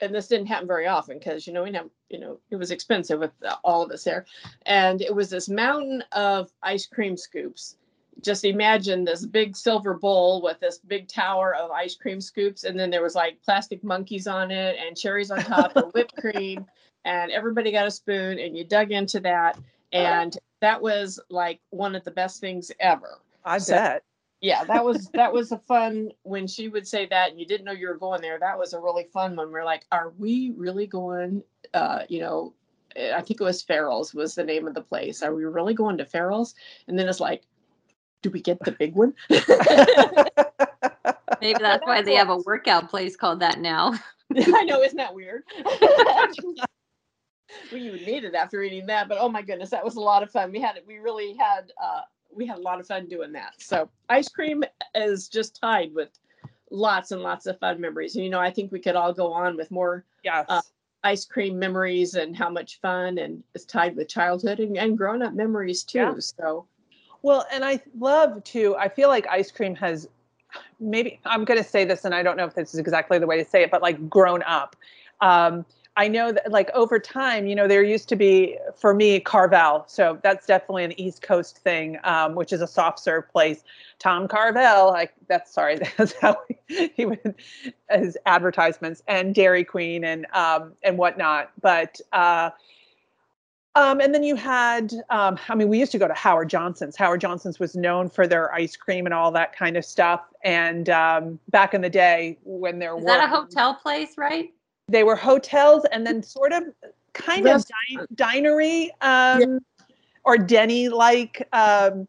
and 0.00 0.14
this 0.14 0.28
didn't 0.28 0.46
happen 0.46 0.66
very 0.66 0.86
often 0.86 1.18
because 1.18 1.46
you 1.46 1.52
know 1.52 1.62
we 1.62 1.72
have 1.72 1.88
you 2.08 2.18
know 2.18 2.38
it 2.50 2.56
was 2.56 2.70
expensive 2.70 3.20
with 3.20 3.32
all 3.62 3.82
of 3.82 3.90
us 3.90 4.04
there 4.04 4.24
and 4.66 5.02
it 5.02 5.14
was 5.14 5.30
this 5.30 5.48
mountain 5.48 6.02
of 6.12 6.50
ice 6.62 6.86
cream 6.86 7.16
scoops 7.16 7.76
just 8.24 8.44
imagine 8.44 9.04
this 9.04 9.26
big 9.26 9.56
silver 9.56 9.94
bowl 9.94 10.42
with 10.42 10.58
this 10.60 10.78
big 10.78 11.08
tower 11.08 11.54
of 11.54 11.70
ice 11.70 11.94
cream 11.94 12.20
scoops 12.20 12.64
and 12.64 12.78
then 12.78 12.90
there 12.90 13.02
was 13.02 13.14
like 13.14 13.40
plastic 13.42 13.84
monkeys 13.84 14.26
on 14.26 14.50
it 14.50 14.76
and 14.84 14.96
cherries 14.96 15.30
on 15.30 15.38
top 15.38 15.76
and 15.76 15.92
whipped 15.92 16.16
cream 16.20 16.64
and 17.04 17.30
everybody 17.30 17.70
got 17.70 17.86
a 17.86 17.90
spoon 17.90 18.38
and 18.38 18.56
you 18.56 18.64
dug 18.64 18.90
into 18.90 19.20
that 19.20 19.58
and 19.92 20.38
that 20.60 20.80
was 20.80 21.20
like 21.28 21.60
one 21.70 21.94
of 21.94 22.02
the 22.04 22.10
best 22.10 22.40
things 22.40 22.72
ever 22.80 23.18
i 23.44 23.58
so, 23.58 23.74
bet 23.74 24.02
yeah 24.40 24.64
that 24.64 24.84
was 24.84 25.08
that 25.14 25.32
was 25.32 25.52
a 25.52 25.58
fun 25.58 26.10
when 26.22 26.46
she 26.46 26.68
would 26.68 26.86
say 26.86 27.06
that 27.06 27.30
and 27.30 27.38
you 27.38 27.46
didn't 27.46 27.64
know 27.64 27.72
you 27.72 27.88
were 27.88 27.96
going 27.96 28.20
there 28.20 28.38
that 28.38 28.58
was 28.58 28.72
a 28.72 28.80
really 28.80 29.04
fun 29.12 29.36
one 29.36 29.52
we're 29.52 29.64
like 29.64 29.84
are 29.92 30.12
we 30.18 30.52
really 30.56 30.86
going 30.86 31.42
uh 31.74 32.00
you 32.08 32.20
know 32.20 32.54
I 32.96 33.22
think 33.22 33.40
it 33.40 33.44
was 33.44 33.62
Farrell's 33.62 34.14
was 34.14 34.34
the 34.34 34.44
name 34.44 34.66
of 34.66 34.74
the 34.74 34.82
place. 34.82 35.22
Are 35.22 35.34
we 35.34 35.44
really 35.44 35.74
going 35.74 35.98
to 35.98 36.04
Farrell's? 36.04 36.54
And 36.86 36.98
then 36.98 37.08
it's 37.08 37.20
like, 37.20 37.42
do 38.24 38.30
we 38.30 38.40
get 38.40 38.58
the 38.64 38.72
big 38.72 38.94
one? 38.94 39.14
Maybe 41.40 41.58
that's 41.60 41.86
why 41.86 42.00
they 42.00 42.14
have 42.14 42.30
a 42.30 42.38
workout 42.38 42.88
place 42.88 43.16
called 43.16 43.40
that 43.40 43.60
now. 43.60 43.92
I 44.34 44.64
know, 44.64 44.82
isn't 44.82 44.96
that 44.96 45.14
weird? 45.14 45.42
we 47.70 47.82
even 47.82 48.02
made 48.06 48.24
it 48.24 48.34
after 48.34 48.62
eating 48.62 48.86
that, 48.86 49.10
but 49.10 49.18
oh 49.20 49.28
my 49.28 49.42
goodness, 49.42 49.68
that 49.70 49.84
was 49.84 49.96
a 49.96 50.00
lot 50.00 50.22
of 50.22 50.30
fun. 50.30 50.50
We 50.50 50.60
had 50.60 50.78
it, 50.78 50.86
we 50.86 50.96
really 50.96 51.34
had 51.34 51.70
uh, 51.80 52.00
we 52.34 52.46
had 52.46 52.56
a 52.56 52.62
lot 52.62 52.80
of 52.80 52.86
fun 52.86 53.06
doing 53.08 53.32
that. 53.32 53.52
So 53.58 53.90
ice 54.08 54.30
cream 54.30 54.64
is 54.94 55.28
just 55.28 55.60
tied 55.60 55.92
with 55.92 56.08
lots 56.70 57.10
and 57.10 57.20
lots 57.20 57.44
of 57.44 57.58
fun 57.58 57.78
memories. 57.78 58.16
And 58.16 58.24
you 58.24 58.30
know, 58.30 58.40
I 58.40 58.50
think 58.50 58.72
we 58.72 58.80
could 58.80 58.96
all 58.96 59.12
go 59.12 59.34
on 59.34 59.58
with 59.58 59.70
more 59.70 60.06
yes. 60.24 60.46
Uh, 60.48 60.62
ice 61.02 61.26
cream 61.26 61.58
memories 61.58 62.14
and 62.14 62.34
how 62.34 62.48
much 62.48 62.80
fun 62.80 63.18
and 63.18 63.44
it's 63.54 63.66
tied 63.66 63.94
with 63.94 64.08
childhood 64.08 64.60
and, 64.60 64.78
and 64.78 64.96
grown 64.96 65.20
up 65.20 65.34
memories 65.34 65.84
too. 65.84 65.98
Yeah. 65.98 66.14
So 66.18 66.66
well, 67.24 67.46
and 67.50 67.64
I 67.64 67.80
love 67.98 68.44
to, 68.44 68.76
I 68.76 68.90
feel 68.90 69.08
like 69.08 69.26
ice 69.28 69.50
cream 69.50 69.74
has 69.76 70.06
maybe, 70.78 71.18
I'm 71.24 71.46
going 71.46 71.56
to 71.56 71.66
say 71.66 71.86
this, 71.86 72.04
and 72.04 72.14
I 72.14 72.22
don't 72.22 72.36
know 72.36 72.44
if 72.44 72.54
this 72.54 72.74
is 72.74 72.78
exactly 72.78 73.18
the 73.18 73.26
way 73.26 73.42
to 73.42 73.48
say 73.48 73.62
it, 73.62 73.70
but 73.70 73.80
like 73.80 74.10
grown 74.10 74.42
up. 74.42 74.76
Um, 75.22 75.64
I 75.96 76.06
know 76.06 76.32
that 76.32 76.52
like 76.52 76.68
over 76.74 76.98
time, 76.98 77.46
you 77.46 77.54
know, 77.54 77.66
there 77.66 77.82
used 77.82 78.10
to 78.10 78.16
be 78.16 78.58
for 78.76 78.92
me 78.92 79.20
Carvel. 79.20 79.84
So 79.86 80.18
that's 80.22 80.44
definitely 80.44 80.84
an 80.84 81.00
East 81.00 81.22
Coast 81.22 81.56
thing, 81.56 81.98
um, 82.04 82.34
which 82.34 82.52
is 82.52 82.60
a 82.60 82.66
soft 82.66 82.98
serve 82.98 83.26
place. 83.30 83.64
Tom 83.98 84.28
Carvel, 84.28 84.88
like 84.88 85.14
that's 85.26 85.50
sorry, 85.50 85.78
that's 85.96 86.12
how 86.20 86.36
he, 86.68 87.06
would 87.06 87.34
his 87.90 88.18
advertisements 88.26 89.02
and 89.08 89.34
Dairy 89.34 89.64
Queen 89.64 90.04
and 90.04 90.26
um, 90.34 90.74
and 90.82 90.98
whatnot. 90.98 91.52
But 91.62 92.02
uh, 92.12 92.50
um, 93.76 94.00
and 94.00 94.14
then 94.14 94.22
you 94.22 94.36
had, 94.36 94.92
um, 95.10 95.38
I 95.48 95.54
mean, 95.54 95.68
we 95.68 95.78
used 95.78 95.90
to 95.92 95.98
go 95.98 96.06
to 96.06 96.14
Howard 96.14 96.48
Johnson's. 96.48 96.96
Howard 96.96 97.20
Johnson's 97.20 97.58
was 97.58 97.74
known 97.74 98.08
for 98.08 98.26
their 98.26 98.52
ice 98.54 98.76
cream 98.76 99.04
and 99.04 99.12
all 99.12 99.32
that 99.32 99.56
kind 99.56 99.76
of 99.76 99.84
stuff. 99.84 100.20
And 100.44 100.88
um, 100.90 101.40
back 101.50 101.74
in 101.74 101.80
the 101.80 101.90
day 101.90 102.38
when 102.44 102.78
there 102.78 102.96
Is 102.96 103.02
were. 103.02 103.08
that 103.08 103.24
a 103.24 103.28
hotel 103.28 103.74
place, 103.74 104.16
right? 104.16 104.52
They 104.88 105.02
were 105.02 105.16
hotels 105.16 105.84
and 105.90 106.06
then 106.06 106.22
sort 106.22 106.52
of 106.52 106.64
kind 107.14 107.48
of 107.48 107.64
din- 107.88 108.06
dinery 108.14 108.90
um, 109.00 109.40
yeah. 109.40 109.58
or 110.24 110.38
Denny 110.38 110.88
like 110.88 111.48
um, 111.52 112.06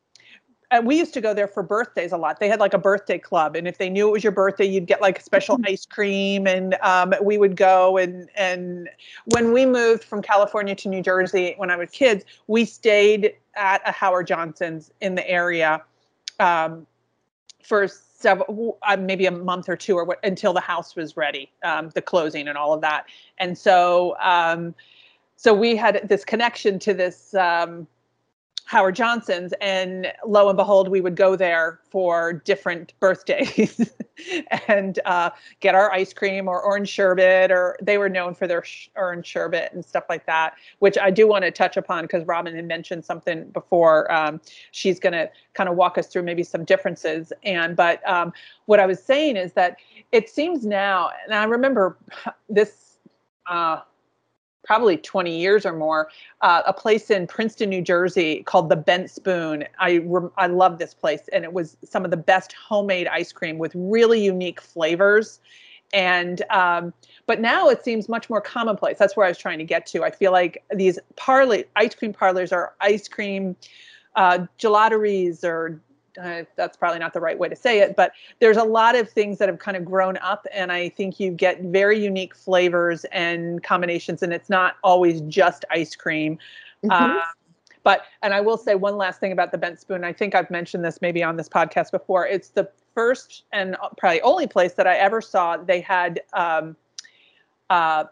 and 0.72 0.86
we 0.86 0.98
used 0.98 1.14
to 1.14 1.22
go 1.22 1.34
there 1.34 1.48
for 1.48 1.64
birthdays 1.64 2.12
a 2.12 2.18
lot. 2.18 2.40
They 2.40 2.48
had 2.48 2.60
like 2.60 2.74
a 2.74 2.80
birthday 2.80 3.20
club, 3.20 3.56
and 3.56 3.68
if 3.68 3.78
they 3.78 3.90
knew 3.90 4.08
it 4.08 4.12
was 4.12 4.24
your 4.24 4.32
birthday, 4.32 4.66
you'd 4.66 4.88
get 4.88 5.02
like 5.02 5.22
special 5.22 5.58
mm-hmm. 5.58 5.74
ice 5.74 5.86
cream, 5.86 6.48
and 6.48 6.76
um, 6.82 7.14
we 7.22 7.38
would 7.38 7.56
go. 7.56 7.98
and 7.98 8.30
And 8.36 8.90
when 9.26 9.54
we 9.54 9.66
moved 9.66 10.04
from 10.04 10.22
California 10.22 10.76
to 10.76 10.90
New 10.90 11.02
Jersey 11.02 11.54
when 11.58 11.70
I 11.70 11.76
was 11.76 11.90
kids, 11.92 12.26
we 12.48 12.66
stayed 12.66 13.36
at 13.56 13.82
a 13.88 13.92
Howard 13.92 14.28
Johnson's 14.28 14.92
in 15.02 15.16
the 15.16 15.28
area 15.30 15.84
um, 16.40 16.86
for 17.64 17.88
several, 17.88 18.78
uh, 18.84 18.98
maybe 18.98 19.26
a 19.26 19.32
month 19.32 19.70
or 19.70 19.76
two, 19.76 19.96
or 19.96 20.04
what, 20.04 20.20
until 20.24 20.54
the 20.54 20.62
house 20.62 20.96
was 20.96 21.16
ready, 21.16 21.52
um, 21.64 21.90
the 21.94 22.02
closing 22.02 22.48
and 22.48 22.58
all 22.58 22.74
of 22.74 22.82
that. 22.82 23.06
And 23.38 23.58
so, 23.58 24.16
um, 24.20 24.74
so 25.36 25.54
we 25.54 25.76
had 25.76 26.08
this 26.08 26.26
connection 26.26 26.80
to 26.80 26.94
this 26.94 27.34
um, 27.36 27.88
Howard 28.68 28.96
Johnson's, 28.96 29.54
and 29.62 30.12
lo 30.26 30.50
and 30.50 30.58
behold, 30.58 30.90
we 30.90 31.00
would 31.00 31.16
go 31.16 31.36
there 31.36 31.80
for 31.92 32.34
different 32.34 32.94
birthdays 33.00 33.94
and 34.68 35.00
uh, 35.06 35.30
get 35.60 35.76
our 35.76 35.92
ice 35.92 36.14
cream 36.14 36.48
or 36.48 36.64
orange 36.64 36.90
sherbet, 36.90 37.52
or 37.52 37.78
they 37.80 38.00
were 38.00 38.10
known 38.10 38.34
for 38.34 38.48
their 38.48 38.64
sh- 38.64 38.90
orange 38.96 39.28
sherbet 39.28 39.72
and 39.72 39.86
stuff 39.86 40.06
like 40.10 40.26
that, 40.26 40.56
which 40.80 40.98
I 40.98 41.12
do 41.12 41.28
want 41.28 41.44
to 41.44 41.52
touch 41.52 41.78
upon 41.78 42.06
because 42.06 42.26
Robin 42.26 42.56
had 42.56 42.66
mentioned 42.66 43.06
something 43.06 43.48
before. 43.50 44.12
Um, 44.12 44.42
she's 44.72 45.00
going 45.00 45.14
to 45.14 45.30
kind 45.54 45.70
of 45.70 45.76
walk 45.76 46.00
us 46.00 46.08
through 46.08 46.24
maybe 46.24 46.44
some 46.44 46.66
differences. 46.66 47.32
And 47.44 47.76
but 47.76 48.08
um, 48.10 48.34
what 48.66 48.80
I 48.80 48.88
was 48.88 49.02
saying 49.02 49.38
is 49.38 49.54
that 49.54 49.78
it 50.12 50.28
seems 50.28 50.66
now, 50.66 51.12
and 51.26 51.36
I 51.36 51.44
remember 51.44 51.98
this. 52.50 52.98
Uh, 53.48 53.82
probably 54.66 54.98
20 54.98 55.38
years 55.38 55.66
or 55.66 55.74
more, 55.74 56.10
uh, 56.42 56.64
a 56.66 56.74
place 56.74 57.10
in 57.10 57.28
Princeton, 57.28 57.70
New 57.70 57.82
Jersey 57.82 58.44
called 58.44 58.70
the 58.70 58.76
Bent 58.76 59.10
Spoon. 59.10 59.64
I 59.80 60.04
I 60.38 60.48
love 60.48 60.80
this 60.80 60.94
place, 60.94 61.30
and 61.32 61.44
it 61.44 61.54
was 61.54 61.78
some 61.84 62.04
of 62.04 62.12
the 62.12 62.18
best 62.18 62.54
homemade 62.54 63.08
ice 63.08 63.32
cream 63.32 63.58
with 63.58 63.72
really 63.76 64.24
unique 64.24 64.60
flavors. 64.60 65.40
And 65.94 66.42
um, 66.50 66.94
but 67.28 67.40
now 67.40 67.70
it 67.70 67.84
seems 67.84 68.10
much 68.10 68.30
more 68.30 68.42
commonplace. 68.42 68.98
That's 68.98 69.16
where 69.16 69.26
I 69.26 69.30
was 69.30 69.38
trying 69.38 69.60
to 69.60 69.64
get 69.64 69.86
to. 69.88 70.04
I 70.04 70.12
feel 70.12 70.32
like 70.32 70.64
these 70.74 71.00
parlor 71.16 71.64
ice 71.76 71.96
cream 71.96 72.12
parlors 72.12 72.52
are 72.52 72.74
ice 72.82 73.08
cream 73.08 73.56
uh, 74.16 74.46
gelateries 74.60 75.44
or 75.44 75.80
uh, 76.22 76.44
that's 76.56 76.78
probably 76.78 77.00
not 77.00 77.14
the 77.14 77.20
right 77.20 77.38
way 77.38 77.50
to 77.50 77.56
say 77.56 77.80
it, 77.80 77.96
but 77.96 78.12
there's 78.40 78.58
a 78.58 78.64
lot 78.64 78.96
of 78.96 79.10
things 79.10 79.38
that 79.40 79.50
have 79.50 79.60
kind 79.60 79.78
of 79.78 79.86
grown 79.86 80.18
up, 80.18 80.46
and 80.54 80.72
I 80.72 80.90
think 80.90 81.20
you 81.20 81.32
get 81.32 81.62
very 81.62 82.02
unique 82.02 82.36
flavors 82.36 83.06
and 83.06 83.64
combinations, 83.64 84.24
and 84.24 84.34
it's 84.34 84.50
not 84.50 84.76
always 84.84 85.22
just 85.22 85.66
ice 85.72 85.96
cream. 85.96 86.38
Mm-hmm. 86.84 87.18
Uh, 87.18 87.22
but 87.84 88.02
and 88.24 88.34
I 88.34 88.42
will 88.42 88.58
say 88.58 88.76
one 88.76 88.98
last 88.98 89.20
thing 89.20 89.32
about 89.32 89.52
the 89.52 89.58
bent 89.58 89.80
spoon. 89.80 90.04
I 90.04 90.12
think 90.12 90.36
I've 90.36 90.50
mentioned 90.50 90.84
this 90.84 91.02
maybe 91.02 91.24
on 91.24 91.38
this 91.38 91.48
podcast 91.48 91.92
before. 91.92 92.26
It's 92.26 92.50
the 92.50 92.70
first 92.96 93.44
and 93.54 93.78
probably 93.98 94.22
only 94.22 94.48
place 94.48 94.74
that 94.74 94.88
I 94.88 94.96
ever 94.96 95.22
saw 95.22 95.58
they 95.58 95.82
had 95.82 96.22
um, 96.34 96.76
uh, 97.70 98.06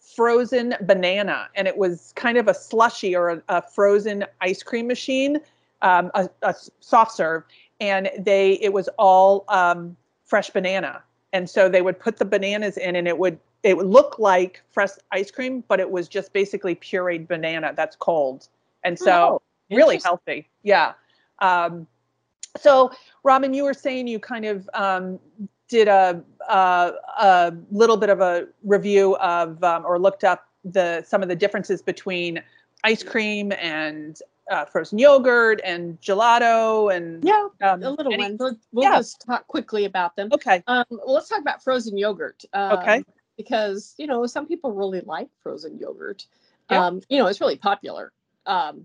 frozen 0.00 0.74
banana, 0.82 1.48
and 1.54 1.66
it 1.66 1.76
was 1.76 2.12
kind 2.16 2.36
of 2.38 2.48
a 2.48 2.54
slushy 2.54 3.16
or 3.16 3.30
a, 3.30 3.42
a 3.48 3.62
frozen 3.62 4.24
ice 4.40 4.62
cream 4.62 4.86
machine 4.86 5.40
um, 5.86 6.10
a, 6.14 6.28
a, 6.42 6.54
soft 6.80 7.12
serve, 7.12 7.44
and 7.80 8.10
they 8.18 8.54
it 8.54 8.72
was 8.72 8.88
all 8.98 9.44
um, 9.48 9.96
fresh 10.24 10.50
banana, 10.50 11.02
and 11.32 11.48
so 11.48 11.68
they 11.68 11.82
would 11.82 11.98
put 11.98 12.16
the 12.16 12.24
bananas 12.24 12.76
in, 12.76 12.96
and 12.96 13.06
it 13.06 13.16
would 13.16 13.38
it 13.62 13.76
would 13.76 13.86
look 13.86 14.18
like 14.18 14.62
fresh 14.68 14.90
ice 15.12 15.30
cream, 15.30 15.62
but 15.68 15.78
it 15.78 15.88
was 15.88 16.08
just 16.08 16.32
basically 16.32 16.74
pureed 16.74 17.28
banana 17.28 17.72
that's 17.76 17.94
cold, 17.94 18.48
and 18.82 18.98
so 18.98 19.40
oh, 19.70 19.74
really 19.74 20.00
healthy. 20.02 20.48
Yeah. 20.64 20.94
Um, 21.38 21.86
so, 22.56 22.90
Robin, 23.22 23.54
you 23.54 23.64
were 23.64 23.74
saying 23.74 24.08
you 24.08 24.18
kind 24.18 24.46
of 24.46 24.68
um, 24.74 25.20
did 25.68 25.88
a, 25.88 26.22
a, 26.48 26.92
a 27.18 27.54
little 27.70 27.96
bit 27.96 28.08
of 28.08 28.20
a 28.20 28.48
review 28.64 29.16
of 29.16 29.62
um, 29.62 29.84
or 29.84 29.98
looked 29.98 30.24
up 30.24 30.48
the 30.64 31.04
some 31.06 31.22
of 31.22 31.28
the 31.28 31.36
differences 31.36 31.80
between 31.80 32.42
ice 32.82 33.04
cream 33.04 33.52
and 33.52 34.20
uh, 34.50 34.64
frozen 34.64 34.98
yogurt 34.98 35.60
and 35.64 36.00
gelato 36.00 36.94
and 36.94 37.24
yeah, 37.24 37.48
um, 37.62 37.82
a 37.82 37.90
little 37.90 38.12
any, 38.12 38.22
one. 38.22 38.36
We'll, 38.38 38.56
we'll 38.72 38.84
yeah. 38.84 38.96
just 38.98 39.24
talk 39.26 39.46
quickly 39.46 39.84
about 39.84 40.16
them. 40.16 40.28
Okay. 40.32 40.62
Um, 40.66 40.84
well, 40.90 41.14
let's 41.14 41.28
talk 41.28 41.40
about 41.40 41.62
frozen 41.62 41.98
yogurt. 41.98 42.44
Um, 42.52 42.78
okay. 42.78 43.04
Because 43.36 43.94
you 43.98 44.06
know 44.06 44.26
some 44.26 44.46
people 44.46 44.72
really 44.72 45.00
like 45.02 45.28
frozen 45.42 45.78
yogurt. 45.78 46.26
Yeah. 46.70 46.86
Um, 46.86 47.02
you 47.08 47.18
know 47.18 47.26
it's 47.26 47.40
really 47.40 47.56
popular 47.56 48.12
um, 48.46 48.84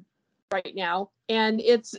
right 0.51 0.73
now, 0.75 1.09
and 1.29 1.61
it's 1.61 1.95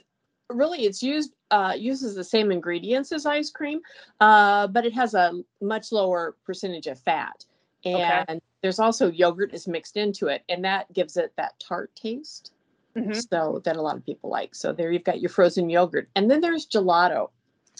really 0.51 0.85
it's 0.85 1.03
used 1.03 1.33
uh, 1.51 1.75
uses 1.77 2.15
the 2.15 2.25
same 2.25 2.51
ingredients 2.51 3.13
as 3.13 3.27
ice 3.27 3.51
cream, 3.51 3.81
uh, 4.21 4.67
but 4.67 4.85
it 4.85 4.93
has 4.93 5.15
a 5.15 5.41
much 5.61 5.93
lower 5.93 6.37
percentage 6.45 6.87
of 6.89 6.99
fat, 7.01 7.45
and 7.85 8.29
okay. 8.29 8.41
there's 8.61 8.79
also 8.79 9.11
yogurt 9.11 9.55
is 9.55 9.67
mixed 9.67 9.97
into 9.97 10.27
it, 10.27 10.43
and 10.49 10.65
that 10.65 10.93
gives 10.93 11.17
it 11.17 11.33
that 11.37 11.59
tart 11.59 11.95
taste. 11.95 12.52
Mm-hmm. 12.97 13.13
So 13.15 13.63
that 13.65 13.77
a 13.77 13.83
lot 13.83 13.97
of 13.97 14.05
people 14.05 14.31
like. 14.31 14.55
So 14.55 14.73
there 14.73 14.93
you've 14.93 15.05
got 15.05 15.21
your 15.21 15.31
frozen 15.31 15.71
yogurt, 15.71 16.09
and 16.15 16.31
then 16.31 16.41
there's 16.41 16.67
gelato. 16.67 17.31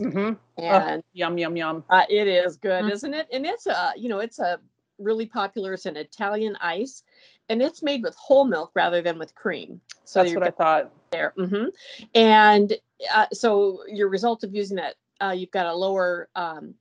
Mm-hmm. 0.01 0.63
And 0.63 1.03
oh, 1.03 1.09
yum 1.13 1.37
yum 1.37 1.57
yum. 1.57 1.85
Uh, 1.91 2.05
it 2.09 2.27
is 2.27 2.57
good, 2.57 2.85
mm-hmm. 2.85 2.93
isn't 2.93 3.15
it? 3.15 3.29
And 3.33 3.45
it's 3.45 3.67
a 3.67 3.93
you 3.97 4.09
know 4.09 4.21
it's 4.21 4.39
a 4.39 4.59
really 4.99 5.27
popular. 5.27 5.75
It's 5.75 5.87
an 5.87 5.97
Italian 5.97 6.57
ice, 6.61 7.03
and 7.51 7.61
it's 7.61 7.83
made 7.83 8.03
with 8.03 8.15
whole 8.15 8.45
milk 8.45 8.71
rather 8.75 9.03
than 9.03 9.19
with 9.19 9.35
cream. 9.35 9.81
So 10.05 10.23
that's 10.23 10.35
what 10.35 10.47
I 10.47 10.51
thought. 10.51 10.93
There, 11.11 11.35
mm-hmm. 11.37 11.67
and 12.15 12.73
uh, 13.15 13.27
so 13.35 13.81
your 13.87 14.09
result 14.09 14.45
of 14.45 14.55
using 14.55 14.79
that, 14.79 14.95
uh, 15.21 15.35
you've 15.37 15.51
got 15.51 15.67
a 15.67 15.75
lower 15.75 16.31
um, 16.35 16.75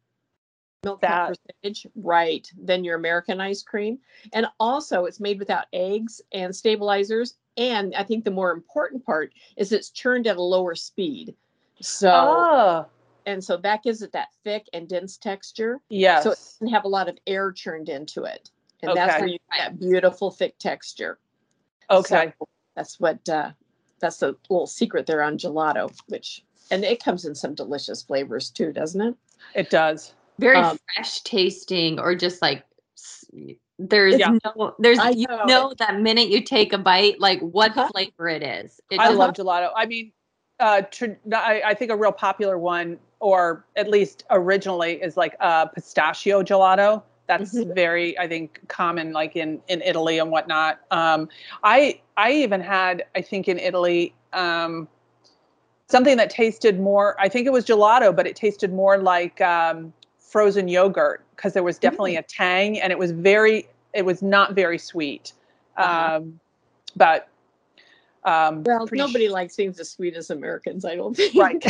milk 0.86 1.02
fat 1.02 1.38
percentage, 1.62 1.86
right, 1.96 2.50
than 2.58 2.86
your 2.86 2.96
American 2.96 3.42
ice 3.42 3.62
cream, 3.62 4.00
and 4.32 4.48
also 4.58 5.04
it's 5.04 5.20
made 5.20 5.38
without 5.38 5.66
eggs 5.74 6.22
and 6.32 6.56
stabilizers 6.56 7.36
and 7.58 7.94
I 7.96 8.04
think 8.04 8.24
the 8.24 8.32
more 8.32 8.52
important 8.52 9.06
part 9.06 9.34
is 9.58 9.72
it's 9.72 9.90
churned 9.90 10.28
at 10.28 10.38
a 10.38 10.42
lower 10.42 10.76
speed. 10.76 11.36
So 11.82 12.10
oh. 12.12 12.86
and 13.26 13.44
so 13.44 13.58
that 13.58 13.84
gives 13.84 14.02
it 14.02 14.12
that 14.14 14.30
thick 14.44 14.68
and 14.74 14.88
dense 14.88 15.18
texture. 15.18 15.80
Yes. 15.90 16.24
So 16.24 16.32
it 16.32 16.36
doesn't 16.36 16.68
have 16.68 16.86
a 16.86 16.90
lot 16.90 17.10
of 17.10 17.18
air 17.28 17.52
churned 17.52 17.90
into 17.90 18.24
it. 18.24 18.50
And 18.82 18.92
okay. 18.92 19.00
that's 19.00 19.20
where 19.20 19.28
you 19.28 19.38
get 19.52 19.60
that 19.60 19.80
beautiful 19.80 20.32
thick 20.32 20.58
texture. 20.58 21.20
Okay. 21.90 22.34
So 22.40 22.48
that's 22.76 23.00
what 23.00 23.28
uh 23.28 23.52
that's 24.00 24.18
the 24.18 24.36
little 24.50 24.68
secret 24.68 25.06
there 25.06 25.22
on 25.22 25.38
gelato, 25.38 25.92
which 26.08 26.44
and 26.72 26.84
it 26.84 27.04
comes 27.04 27.26
in 27.26 27.36
some 27.36 27.54
delicious 27.54 28.02
flavors 28.02 28.50
too, 28.50 28.72
doesn't 28.72 29.02
it? 29.02 29.16
It 29.56 29.70
does. 29.70 30.14
Very 30.40 30.58
um, 30.58 30.80
fresh 30.96 31.22
tasting 31.22 32.00
or 32.00 32.16
just 32.16 32.42
like 32.42 32.64
there's 33.90 34.18
yeah. 34.18 34.38
no, 34.44 34.76
there's 34.80 35.00
I 35.00 35.10
you 35.10 35.28
know. 35.28 35.46
know 35.46 35.74
that 35.80 36.00
minute 36.02 36.30
you 36.30 36.42
take 36.42 36.74
a 36.74 36.78
bite, 36.78 37.20
like 37.20 37.40
what 37.42 37.72
uh-huh. 37.72 37.90
flavor 37.92 38.28
it 38.28 38.44
is. 38.44 38.80
It 38.90 39.00
I 39.00 39.10
love 39.10 39.34
gelato. 39.34 39.72
I 39.76 39.86
mean, 39.86 40.12
uh, 40.60 40.82
tr- 40.82 41.18
I, 41.34 41.62
I, 41.66 41.74
think 41.74 41.92
a 41.92 41.96
real 41.96 42.12
popular 42.12 42.58
one, 42.58 43.00
or 43.20 43.66
at 43.76 43.90
least 43.90 44.24
originally, 44.30 45.02
is 45.02 45.18
like 45.18 45.36
uh, 45.40 45.66
pistachio 45.66 46.44
gelato. 46.44 47.02
That's 47.28 47.56
mm-hmm. 47.56 47.74
very, 47.74 48.18
I 48.20 48.28
think, 48.28 48.60
common, 48.68 49.14
like 49.14 49.36
in 49.36 49.62
in 49.68 49.82
Italy 49.82 50.20
and 50.20 50.32
whatnot. 50.32 50.80
Um, 50.92 51.30
I 51.64 52.02
I 52.18 52.32
even 52.34 52.62
had, 52.62 53.06
I 53.16 53.22
think, 53.22 53.48
in 53.48 53.58
Italy. 53.58 54.14
Um, 54.34 54.88
something 55.88 56.16
that 56.16 56.30
tasted 56.30 56.80
more 56.80 57.18
i 57.20 57.28
think 57.28 57.46
it 57.46 57.52
was 57.52 57.66
gelato 57.66 58.16
but 58.16 58.26
it 58.26 58.34
tasted 58.34 58.72
more 58.72 58.98
like 58.98 59.42
um, 59.42 59.92
frozen 60.32 60.70
yogurt 60.70 61.26
because 61.36 61.54
there 61.54 61.64
was 61.64 61.78
definitely 61.78 62.16
mm. 62.16 62.20
a 62.20 62.24
tang 62.24 62.80
and 62.80 62.92
it 62.92 62.98
was 62.98 63.12
very 63.12 63.68
it 63.94 64.06
was 64.06 64.22
not 64.22 64.54
very 64.54 64.78
sweet. 64.78 65.34
Uh-huh. 65.78 66.18
um, 66.18 66.40
but 66.96 67.28
um, 68.24 68.64
well 68.64 68.88
nobody 68.92 69.28
sh- 69.28 69.32
likes 69.32 69.56
things 69.56 69.80
as 69.80 69.90
sweet 69.90 70.16
as 70.16 70.30
americans 70.30 70.86
i 70.86 70.96
don't 70.96 71.16
think. 71.16 71.36
Right. 71.36 71.64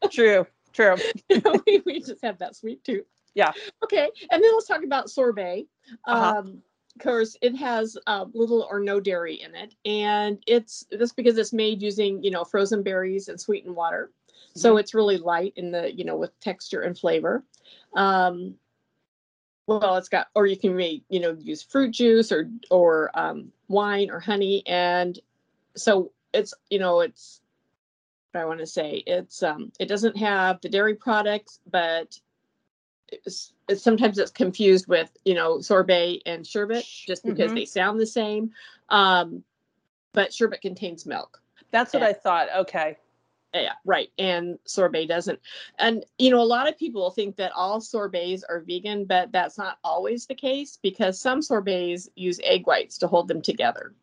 True 0.10 0.46
true. 0.72 0.96
We, 1.66 1.82
we, 1.86 2.00
just 2.00 2.22
have 2.22 2.38
that 2.38 2.54
sweet 2.54 2.84
tooth. 2.84 3.06
Yeah. 3.34 3.52
Okay 3.82 4.08
and 4.30 4.44
then 4.44 4.52
let's 4.54 4.66
talk 4.66 4.84
about 4.84 5.10
sorbet. 5.10 5.66
Uh-huh. 6.06 6.38
um, 6.38 6.62
of 6.96 7.02
course 7.02 7.36
it 7.42 7.56
has 7.56 7.96
uh, 8.06 8.26
little 8.32 8.66
or 8.70 8.80
no 8.80 9.00
dairy 9.00 9.34
in 9.34 9.54
it 9.54 9.74
and 9.84 10.38
it's 10.46 10.84
just 10.96 11.16
because 11.16 11.36
it's 11.38 11.52
made 11.52 11.82
using 11.82 12.22
you 12.22 12.30
know 12.30 12.44
frozen 12.44 12.82
berries 12.82 13.28
and 13.28 13.40
sweetened 13.40 13.74
water 13.74 14.10
so 14.54 14.70
mm-hmm. 14.70 14.80
it's 14.80 14.94
really 14.94 15.18
light 15.18 15.52
in 15.56 15.70
the 15.70 15.94
you 15.94 16.04
know 16.04 16.16
with 16.16 16.38
texture 16.40 16.80
and 16.80 16.98
flavor 16.98 17.44
um, 17.94 18.56
well, 19.66 19.96
it's 19.96 20.08
got, 20.08 20.28
or 20.34 20.46
you 20.46 20.56
can 20.56 20.76
make, 20.76 21.04
you 21.08 21.18
know, 21.18 21.36
use 21.40 21.62
fruit 21.62 21.90
juice 21.90 22.30
or 22.30 22.48
or 22.70 23.10
um, 23.14 23.50
wine 23.68 24.10
or 24.10 24.20
honey, 24.20 24.62
and 24.66 25.18
so 25.74 26.12
it's, 26.32 26.54
you 26.70 26.78
know, 26.78 27.00
it's. 27.00 27.40
I 28.34 28.44
want 28.44 28.60
to 28.60 28.66
say 28.66 29.02
it's 29.06 29.42
um 29.42 29.72
it 29.80 29.86
doesn't 29.86 30.18
have 30.18 30.60
the 30.60 30.68
dairy 30.68 30.94
products, 30.94 31.58
but 31.70 32.20
it's, 33.08 33.54
it's, 33.66 33.82
sometimes 33.82 34.18
it's 34.18 34.30
confused 34.30 34.86
with 34.88 35.10
you 35.24 35.34
know 35.34 35.62
sorbet 35.62 36.20
and 36.26 36.46
sherbet 36.46 36.84
just 36.84 37.24
because 37.24 37.46
mm-hmm. 37.46 37.54
they 37.54 37.64
sound 37.64 37.98
the 37.98 38.06
same. 38.06 38.50
Um, 38.90 39.42
but 40.12 40.34
sherbet 40.34 40.60
contains 40.60 41.06
milk. 41.06 41.40
That's 41.70 41.94
what 41.94 42.02
and, 42.02 42.10
I 42.10 42.12
thought. 42.12 42.48
Okay 42.58 42.98
yeah 43.62 43.72
right 43.84 44.08
and 44.18 44.58
sorbet 44.64 45.06
doesn't 45.06 45.38
and 45.78 46.04
you 46.18 46.30
know 46.30 46.40
a 46.40 46.44
lot 46.44 46.68
of 46.68 46.78
people 46.78 47.10
think 47.10 47.36
that 47.36 47.52
all 47.54 47.80
sorbets 47.80 48.44
are 48.48 48.60
vegan 48.60 49.04
but 49.04 49.30
that's 49.32 49.58
not 49.58 49.78
always 49.84 50.26
the 50.26 50.34
case 50.34 50.78
because 50.82 51.20
some 51.20 51.40
sorbets 51.42 52.08
use 52.16 52.40
egg 52.44 52.66
whites 52.66 52.98
to 52.98 53.06
hold 53.06 53.28
them 53.28 53.42
together. 53.42 53.94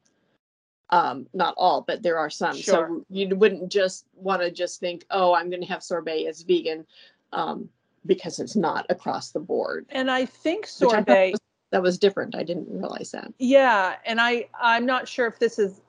Um 0.89 1.27
not 1.33 1.55
all 1.57 1.81
but 1.81 2.03
there 2.03 2.17
are 2.17 2.29
some 2.29 2.55
sure. 2.55 2.87
so 2.87 3.05
you 3.09 3.35
wouldn't 3.35 3.71
just 3.71 4.05
want 4.15 4.41
to 4.41 4.51
just 4.51 4.79
think 4.79 5.05
oh 5.09 5.33
i'm 5.33 5.49
going 5.49 5.61
to 5.61 5.67
have 5.67 5.83
sorbet 5.83 6.27
as 6.27 6.41
vegan 6.41 6.85
um 7.31 7.69
because 8.05 8.39
it's 8.39 8.55
not 8.55 8.85
across 8.89 9.31
the 9.31 9.39
board. 9.39 9.85
And 9.89 10.11
i 10.11 10.25
think 10.25 10.67
sorbet 10.67 11.29
I 11.29 11.31
was, 11.31 11.39
that 11.71 11.81
was 11.81 11.97
different 11.97 12.35
i 12.35 12.43
didn't 12.43 12.67
realize 12.69 13.11
that. 13.11 13.33
Yeah 13.39 13.95
and 14.05 14.19
i 14.21 14.47
i'm 14.59 14.85
not 14.85 15.07
sure 15.07 15.27
if 15.27 15.39
this 15.39 15.57
is 15.57 15.81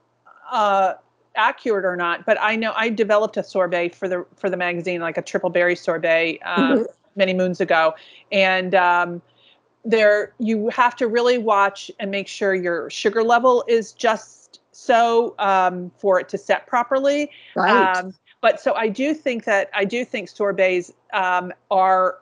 uh 0.51 0.95
accurate 1.37 1.85
or 1.85 1.97
not, 1.97 2.25
but 2.25 2.39
I 2.41 2.57
know 2.57 2.73
I 2.77 2.89
developed 2.89 3.37
a 3.37 3.43
sorbet 3.43 3.95
for 3.95 4.09
the 4.09 4.27
for 4.37 4.51
the 4.51 4.57
magazine, 4.57 5.01
like 5.01 5.17
a 5.17 5.23
triple 5.23 5.51
berry 5.51 5.77
sorbet, 5.77 6.41
um, 6.45 6.73
mm-hmm. 6.73 6.83
many 7.17 7.35
moons 7.35 7.61
ago, 7.61 7.95
and 8.33 8.75
um, 8.75 9.23
there 9.85 10.33
you 10.39 10.69
have 10.69 10.97
to 10.97 11.07
really 11.07 11.39
watch 11.39 11.91
and 12.01 12.11
make 12.11 12.29
sure 12.29 12.55
your 12.55 12.89
sugar 12.91 13.23
level 13.23 13.65
is 13.69 13.93
just 13.93 14.61
so 14.73 15.35
um, 15.39 15.91
for 15.99 16.19
it 16.19 16.29
to 16.31 16.39
set 16.39 16.67
properly. 16.67 17.31
Right. 17.55 17.97
Um, 17.97 18.15
but 18.41 18.61
so 18.61 18.75
I 18.75 18.89
do 18.89 19.15
think 19.15 19.45
that 19.45 19.71
I 19.73 19.85
do 19.85 20.05
think 20.05 20.29
sorbets 20.29 20.93
um, 21.13 21.53
are 21.71 22.19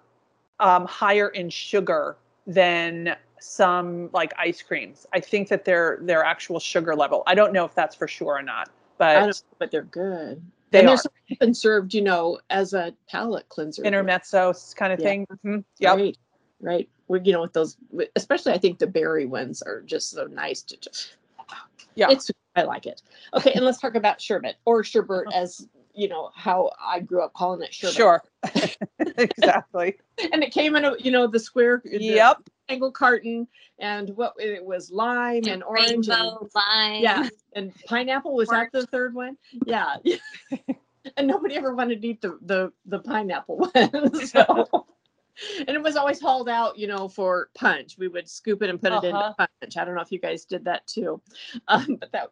um, 0.61 0.87
higher 0.87 1.29
in 1.29 1.51
sugar 1.51 2.17
than 2.47 3.17
some 3.41 4.09
like 4.13 4.33
ice 4.39 4.63
creams. 4.63 5.07
I 5.13 5.21
think 5.21 5.49
that 5.49 5.65
their 5.65 5.99
their 6.01 6.25
actual 6.25 6.61
sugar 6.61 6.95
level. 6.95 7.23
I 7.27 7.35
don't 7.35 7.53
know 7.53 7.65
if 7.65 7.75
that's 7.75 7.97
for 7.97 8.07
sure 8.07 8.35
or 8.35 8.43
not, 8.43 8.71
but 9.03 9.43
but 9.59 9.71
they're 9.71 9.83
good. 9.83 10.43
They 10.71 10.81
and 10.81 10.89
they're 10.89 11.37
been 11.39 11.55
served, 11.55 11.93
you 11.93 12.01
know, 12.01 12.39
as 12.49 12.73
a 12.73 12.95
palate 13.09 13.49
cleanser. 13.49 13.83
Intermezzo 13.83 14.55
kind 14.75 14.93
of 14.93 15.01
yeah. 15.01 15.07
thing. 15.07 15.27
Mm-hmm. 15.27 15.59
Yep. 15.79 15.97
Right. 15.97 16.19
Right. 16.61 16.89
We, 17.09 17.21
you 17.25 17.33
know, 17.33 17.43
with 17.43 17.53
those, 17.53 17.77
especially 18.17 18.53
I 18.53 18.59
think 18.59 18.79
the 18.79 18.87
berry 18.87 19.27
ones 19.27 19.61
are 19.63 19.83
just 19.83 20.11
so 20.11 20.27
nice 20.27 20.63
to 20.63 20.77
just. 20.79 21.17
Yeah. 21.95 22.09
It's 22.11 22.31
I 22.57 22.63
like 22.63 22.87
it. 22.87 23.03
Okay, 23.35 23.53
and 23.53 23.65
let's 23.65 23.79
talk 23.79 23.95
about 23.95 24.21
sherbet 24.21 24.57
or 24.65 24.85
sherbet 24.85 25.27
uh-huh. 25.29 25.39
as 25.39 25.67
you 25.95 26.09
know 26.09 26.31
how 26.35 26.71
I 26.81 27.01
grew 27.01 27.23
up 27.23 27.35
calling 27.35 27.63
it 27.63 27.73
sherbet. 27.73 27.95
Sure, 27.95 28.23
exactly. 29.19 29.99
and 30.33 30.43
it 30.43 30.53
came 30.53 30.77
in 30.77 30.85
a 30.85 30.97
you 30.99 31.11
know 31.11 31.27
the 31.27 31.39
square. 31.39 31.83
Yep. 31.85 32.49
Angle 32.69 32.93
carton 32.93 33.49
and 33.79 34.11
what 34.11 34.35
it 34.39 34.65
was 34.65 34.91
lime 34.91 35.43
and 35.47 35.63
orange 35.63 36.09
Rainbow, 36.09 36.39
and 36.41 36.51
lime. 36.55 37.03
Yeah, 37.03 37.29
and 37.55 37.73
pineapple 37.87 38.35
was 38.35 38.49
that 38.49 38.71
the 38.73 38.87
third 38.87 39.15
one? 39.15 39.37
Yeah. 39.67 39.97
and 41.17 41.27
nobody 41.27 41.57
ever 41.57 41.75
wanted 41.75 42.03
to 42.03 42.09
eat 42.09 42.21
the 42.21 42.39
the 42.43 42.73
the 42.87 43.01
pineapple 43.01 43.57
one. 43.73 44.27
so 44.27 44.87
and 45.59 45.71
it 45.71 45.83
was 45.83 45.97
always 45.97 46.21
hauled 46.21 46.49
out, 46.49 46.79
you 46.79 46.87
know, 46.87 47.09
for 47.09 47.49
punch. 47.55 47.97
We 47.99 48.09
would 48.09 48.29
scoop 48.29 48.63
it 48.63 48.71
and 48.71 48.81
put 48.81 48.93
uh-huh. 48.93 49.07
it 49.07 49.11
in 49.11 49.15
punch. 49.15 49.77
I 49.77 49.85
don't 49.85 49.95
know 49.95 50.03
if 50.03 50.13
you 50.13 50.19
guys 50.19 50.45
did 50.45 50.65
that 50.65 50.87
too, 50.87 51.21
um, 51.69 51.97
but 51.99 52.13
that 52.13 52.31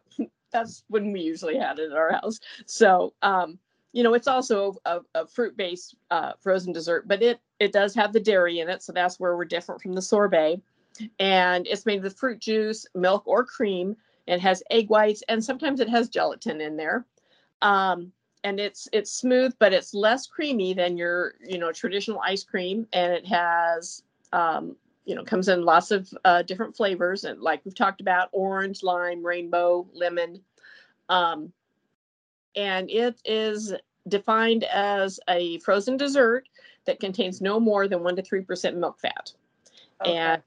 that's 0.51 0.83
when 0.87 1.11
we 1.11 1.21
usually 1.21 1.57
had 1.57 1.79
it 1.79 1.91
at 1.91 1.97
our 1.97 2.11
house. 2.13 2.39
So, 2.65 3.13
um, 3.21 3.57
you 3.93 4.03
know, 4.03 4.13
it's 4.13 4.27
also 4.27 4.75
a, 4.85 4.99
a 5.15 5.27
fruit-based 5.27 5.95
uh, 6.11 6.33
frozen 6.39 6.71
dessert, 6.73 7.07
but 7.07 7.21
it 7.21 7.39
it 7.59 7.71
does 7.71 7.93
have 7.95 8.13
the 8.13 8.19
dairy 8.19 8.59
in 8.59 8.69
it, 8.69 8.81
so 8.81 8.91
that's 8.91 9.19
where 9.19 9.35
we're 9.35 9.45
different 9.45 9.81
from 9.81 9.93
the 9.93 10.01
sorbet. 10.01 10.61
And 11.19 11.67
it's 11.67 11.85
made 11.85 12.03
with 12.03 12.17
fruit 12.17 12.39
juice, 12.39 12.85
milk, 12.95 13.23
or 13.25 13.45
cream. 13.45 13.95
It 14.27 14.39
has 14.39 14.63
egg 14.69 14.89
whites, 14.89 15.23
and 15.29 15.43
sometimes 15.43 15.79
it 15.79 15.89
has 15.89 16.09
gelatin 16.09 16.61
in 16.61 16.77
there. 16.77 17.05
Um, 17.61 18.11
and 18.43 18.59
it's 18.59 18.87
it's 18.91 19.11
smooth, 19.11 19.53
but 19.59 19.73
it's 19.73 19.93
less 19.93 20.25
creamy 20.25 20.73
than 20.73 20.97
your 20.97 21.35
you 21.45 21.57
know 21.57 21.71
traditional 21.71 22.21
ice 22.21 22.43
cream, 22.43 22.87
and 22.93 23.13
it 23.13 23.25
has 23.25 24.03
um, 24.33 24.75
you 25.05 25.15
know 25.15 25.23
comes 25.23 25.47
in 25.49 25.63
lots 25.63 25.91
of 25.91 26.11
uh, 26.25 26.41
different 26.43 26.75
flavors, 26.75 27.23
and 27.23 27.41
like 27.41 27.61
we've 27.65 27.75
talked 27.75 28.01
about, 28.01 28.29
orange, 28.31 28.83
lime, 28.83 29.23
rainbow, 29.25 29.87
lemon, 29.93 30.41
um, 31.09 31.51
and 32.55 32.89
it 32.89 33.19
is 33.25 33.73
defined 34.07 34.63
as 34.65 35.19
a 35.29 35.59
frozen 35.59 35.97
dessert 35.97 36.47
that 36.85 36.99
contains 36.99 37.41
no 37.41 37.59
more 37.59 37.87
than 37.87 38.03
one 38.03 38.15
to 38.15 38.21
three 38.21 38.41
percent 38.41 38.77
milk 38.77 38.99
fat, 38.99 39.33
okay. 40.01 40.15
and 40.15 40.41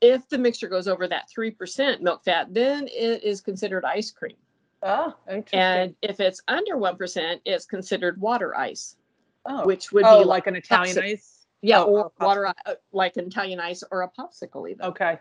if 0.00 0.28
the 0.28 0.38
mixture 0.38 0.68
goes 0.68 0.88
over 0.88 1.06
that 1.08 1.28
three 1.28 1.50
percent 1.50 2.02
milk 2.02 2.24
fat, 2.24 2.52
then 2.52 2.88
it 2.88 3.22
is 3.22 3.40
considered 3.40 3.84
ice 3.84 4.10
cream. 4.10 4.36
Oh, 4.82 5.14
interesting. 5.28 5.60
And 5.60 5.94
if 6.02 6.20
it's 6.20 6.40
under 6.48 6.76
1%, 6.76 7.40
it's 7.44 7.66
considered 7.66 8.20
water 8.20 8.56
ice. 8.56 8.96
Oh. 9.44 9.66
Which 9.66 9.92
would 9.92 10.04
oh, 10.06 10.20
be 10.20 10.24
like 10.24 10.46
an 10.46 10.56
Italian 10.56 10.98
ice? 10.98 11.46
Yeah, 11.62 11.82
oh, 11.82 11.86
or 11.86 12.12
water 12.20 12.46
uh, 12.46 12.52
like 12.92 13.16
an 13.16 13.26
Italian 13.26 13.60
ice 13.60 13.82
or 13.90 14.02
a 14.02 14.08
popsicle 14.08 14.70
even. 14.70 14.86
Okay. 14.86 15.18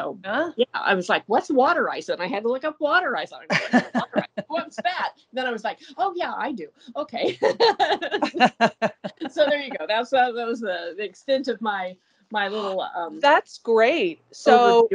So 0.00 0.18
huh? 0.24 0.52
yeah, 0.56 0.64
I 0.72 0.94
was 0.94 1.08
like, 1.08 1.24
"What's 1.26 1.50
water 1.50 1.90
ice?" 1.90 2.08
And 2.08 2.22
I 2.22 2.26
had 2.26 2.42
to 2.42 2.48
look 2.48 2.64
up 2.64 2.80
water 2.80 3.16
ice. 3.16 3.32
I 3.32 3.38
was 3.40 3.72
like, 3.72 3.94
water 3.94 4.26
ice? 4.36 4.44
What's 4.48 4.76
that? 4.76 5.12
Then 5.32 5.46
I 5.46 5.50
was 5.50 5.64
like, 5.64 5.78
"Oh 5.98 6.12
yeah, 6.16 6.32
I 6.36 6.52
do." 6.52 6.68
Okay. 6.96 7.38
so 9.30 9.46
there 9.46 9.60
you 9.60 9.70
go. 9.70 9.86
That's 9.86 10.12
uh, 10.12 10.32
that 10.32 10.46
was 10.46 10.60
the, 10.60 10.94
the 10.96 11.04
extent 11.04 11.48
of 11.48 11.60
my 11.60 11.96
my 12.30 12.48
little. 12.48 12.80
Um, 12.80 13.20
That's 13.20 13.58
great. 13.58 14.20
So 14.30 14.88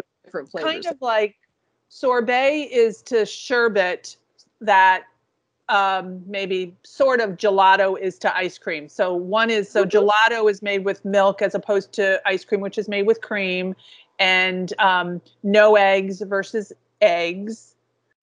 kind 0.58 0.86
of 0.86 0.98
like 1.02 1.36
sorbet 1.90 2.64
is 2.72 3.02
to 3.04 3.26
sherbet 3.26 4.18
that 4.62 5.04
um, 5.70 6.22
maybe 6.28 6.76
sort 6.84 7.20
of 7.22 7.32
gelato 7.32 8.00
is 8.00 8.18
to 8.20 8.36
ice 8.36 8.58
cream. 8.58 8.88
So 8.88 9.14
one 9.14 9.50
is 9.50 9.70
so 9.70 9.84
mm-hmm. 9.84 9.98
gelato 9.98 10.50
is 10.50 10.62
made 10.62 10.86
with 10.86 11.04
milk 11.06 11.42
as 11.42 11.56
opposed 11.56 11.92
to 11.94 12.22
ice 12.26 12.46
cream, 12.46 12.62
which 12.62 12.78
is 12.78 12.88
made 12.88 13.08
with 13.08 13.22
cream, 13.22 13.76
and 14.20 14.74
um, 14.80 15.22
no 15.44 15.76
eggs 15.76 16.22
versus 16.22 16.72
eggs. 17.02 17.76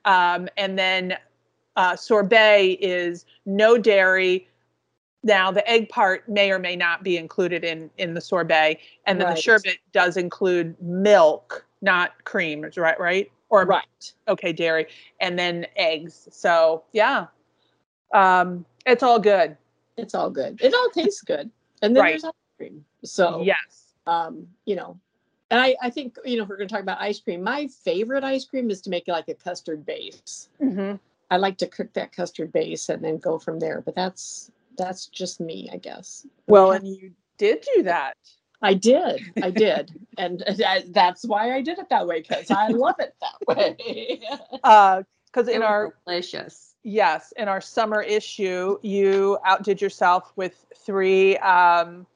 Um, 0.04 0.48
and 0.56 0.78
then 0.78 1.16
uh, 1.76 1.96
sorbet 1.96 2.78
is 2.80 3.24
no 3.46 3.78
dairy. 3.78 4.48
Now 5.22 5.52
the 5.52 5.68
egg 5.68 5.88
part 5.88 6.28
may 6.28 6.50
or 6.50 6.58
may 6.58 6.74
not 6.74 7.04
be 7.04 7.16
included 7.16 7.62
in 7.62 7.90
in 7.98 8.14
the 8.14 8.20
sorbet, 8.20 8.80
and 9.06 9.20
then 9.20 9.28
right. 9.28 9.36
the 9.36 9.42
sherbet 9.42 9.78
does 9.92 10.16
include 10.16 10.74
milk, 10.82 11.64
not 11.80 12.24
cream. 12.24 12.66
Right, 12.76 12.98
right 12.98 13.30
or 13.52 13.66
right 13.66 14.12
okay 14.26 14.52
dairy 14.52 14.86
and 15.20 15.38
then 15.38 15.66
eggs 15.76 16.26
so 16.32 16.82
yeah 16.92 17.26
um 18.14 18.64
it's 18.86 19.02
all 19.02 19.20
good 19.20 19.56
it's 19.96 20.14
all 20.14 20.30
good 20.30 20.58
it 20.60 20.74
all 20.74 20.88
tastes 20.90 21.20
good 21.20 21.50
and 21.82 21.94
then 21.94 22.02
right. 22.02 22.10
there's 22.12 22.24
ice 22.24 22.32
cream 22.56 22.84
so 23.04 23.42
yes 23.42 23.92
um 24.06 24.46
you 24.64 24.74
know 24.74 24.98
and 25.52 25.60
I, 25.60 25.76
I 25.82 25.90
think 25.90 26.16
you 26.24 26.36
know 26.36 26.42
if 26.42 26.48
we're 26.48 26.56
going 26.56 26.68
to 26.68 26.74
talk 26.74 26.82
about 26.82 27.00
ice 27.00 27.20
cream 27.20 27.42
my 27.42 27.68
favorite 27.68 28.24
ice 28.24 28.44
cream 28.44 28.70
is 28.70 28.80
to 28.82 28.90
make 28.90 29.06
it 29.06 29.12
like 29.12 29.28
a 29.28 29.34
custard 29.34 29.86
base 29.86 30.48
mm-hmm. 30.60 30.96
i 31.30 31.36
like 31.36 31.58
to 31.58 31.68
cook 31.68 31.92
that 31.92 32.12
custard 32.12 32.52
base 32.52 32.88
and 32.88 33.04
then 33.04 33.18
go 33.18 33.38
from 33.38 33.60
there 33.60 33.80
but 33.82 33.94
that's 33.94 34.50
that's 34.76 35.06
just 35.06 35.38
me 35.38 35.68
i 35.72 35.76
guess 35.76 36.26
well 36.48 36.72
and 36.72 36.88
you 36.88 37.12
did 37.38 37.64
do 37.76 37.84
that 37.84 38.16
I 38.64 38.74
did. 38.74 39.20
I 39.42 39.50
did. 39.50 39.90
and 40.18 40.44
that's 40.90 41.24
why 41.24 41.52
I 41.52 41.62
did 41.62 41.80
it 41.80 41.88
that 41.88 42.06
way 42.06 42.20
because 42.20 42.48
I 42.48 42.68
love 42.68 42.94
it 43.00 43.12
that 43.20 43.34
way. 43.48 44.20
Because 44.52 45.48
uh, 45.48 45.50
in 45.50 45.62
our 45.64 45.96
delicious. 46.06 46.76
Yes, 46.84 47.32
in 47.36 47.48
our 47.48 47.60
summer 47.60 48.02
issue, 48.02 48.78
you 48.82 49.38
outdid 49.44 49.80
yourself 49.80 50.32
with 50.36 50.64
three 50.76 51.36
um, 51.38 52.06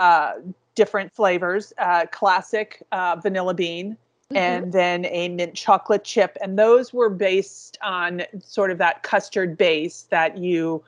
uh, 0.00 0.32
different 0.78 1.12
flavors: 1.12 1.72
uh, 1.78 2.06
classic 2.12 2.80
uh, 2.92 3.16
vanilla 3.20 3.52
bean, 3.52 3.92
mm-hmm. 3.92 4.36
and 4.36 4.72
then 4.72 5.04
a 5.06 5.28
mint 5.28 5.54
chocolate 5.54 6.04
chip, 6.04 6.38
and 6.40 6.56
those 6.56 6.94
were 6.94 7.10
based 7.10 7.76
on 7.82 8.22
sort 8.40 8.70
of 8.70 8.78
that 8.78 9.02
custard 9.02 9.58
base 9.58 10.06
that 10.10 10.38
you 10.38 10.82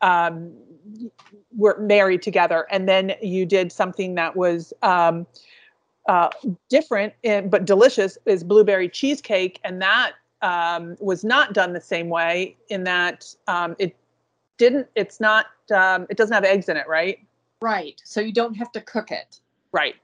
um, 0.00 0.50
were 1.56 1.78
married 1.78 2.22
together, 2.22 2.66
and 2.70 2.88
then 2.88 3.12
you 3.22 3.44
did 3.44 3.70
something 3.70 4.14
that 4.14 4.34
was 4.34 4.72
um, 4.82 5.26
uh, 6.08 6.30
different 6.70 7.12
but 7.50 7.66
delicious 7.66 8.16
is 8.24 8.42
blueberry 8.42 8.88
cheesecake, 8.88 9.60
and 9.62 9.82
that 9.82 10.12
um, 10.40 10.96
was 11.00 11.22
not 11.22 11.52
done 11.52 11.74
the 11.74 11.82
same 11.82 12.08
way 12.08 12.56
in 12.70 12.84
that 12.84 13.34
um, 13.46 13.76
it 13.78 13.94
didn't. 14.56 14.86
It's 14.94 15.20
not. 15.20 15.46
Um, 15.70 16.06
it 16.08 16.16
doesn't 16.16 16.34
have 16.34 16.44
eggs 16.44 16.70
in 16.70 16.78
it, 16.78 16.88
right? 16.88 17.18
Right. 17.64 17.98
So 18.04 18.20
you 18.20 18.30
don't 18.30 18.52
have 18.56 18.70
to 18.72 18.82
cook 18.82 19.10
it. 19.10 19.40
Right. 19.72 19.94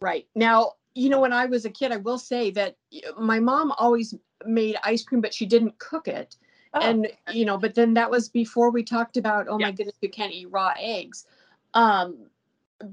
Right. 0.00 0.26
Now, 0.34 0.72
you 0.94 1.10
know, 1.10 1.20
when 1.20 1.34
I 1.34 1.44
was 1.44 1.66
a 1.66 1.70
kid, 1.70 1.92
I 1.92 1.98
will 1.98 2.16
say 2.16 2.50
that 2.52 2.76
my 3.18 3.38
mom 3.40 3.72
always 3.72 4.14
made 4.46 4.76
ice 4.82 5.04
cream, 5.04 5.20
but 5.20 5.34
she 5.34 5.44
didn't 5.44 5.78
cook 5.78 6.08
it. 6.08 6.36
Oh. 6.72 6.80
And 6.80 7.08
you 7.30 7.44
know, 7.44 7.58
but 7.58 7.74
then 7.74 7.92
that 7.92 8.10
was 8.10 8.30
before 8.30 8.70
we 8.70 8.82
talked 8.82 9.18
about, 9.18 9.48
oh 9.50 9.58
yeah. 9.58 9.66
my 9.66 9.72
goodness, 9.72 9.96
you 10.00 10.08
can't 10.08 10.32
eat 10.32 10.50
raw 10.50 10.72
eggs. 10.78 11.26
Um, 11.74 12.16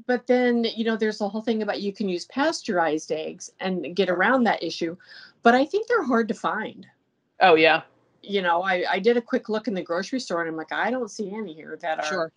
but 0.06 0.28
then 0.28 0.66
you 0.76 0.84
know, 0.84 0.98
there's 0.98 1.22
a 1.22 1.30
whole 1.30 1.42
thing 1.42 1.62
about 1.62 1.82
you 1.82 1.94
can 1.94 2.10
use 2.10 2.26
pasteurized 2.26 3.14
eggs 3.14 3.50
and 3.62 3.96
get 3.96 4.10
around 4.10 4.44
that 4.44 4.62
issue. 4.62 4.98
But 5.42 5.56
I 5.56 5.64
think 5.64 5.88
they're 5.88 6.04
hard 6.04 6.28
to 6.28 6.34
find. 6.34 6.86
Oh 7.40 7.56
yeah. 7.56 7.84
You 8.22 8.42
know, 8.42 8.62
I, 8.62 8.84
I 8.92 9.00
did 9.00 9.16
a 9.16 9.22
quick 9.22 9.48
look 9.48 9.70
in 9.70 9.74
the 9.74 9.82
grocery 9.82 10.20
store 10.20 10.42
and 10.42 10.50
I'm 10.50 10.58
like, 10.58 10.74
I 10.74 10.92
don't 10.92 11.10
see 11.10 11.34
any 11.34 11.54
here 11.54 11.80
that 11.82 12.00
are 12.00 12.06
sure. 12.06 12.32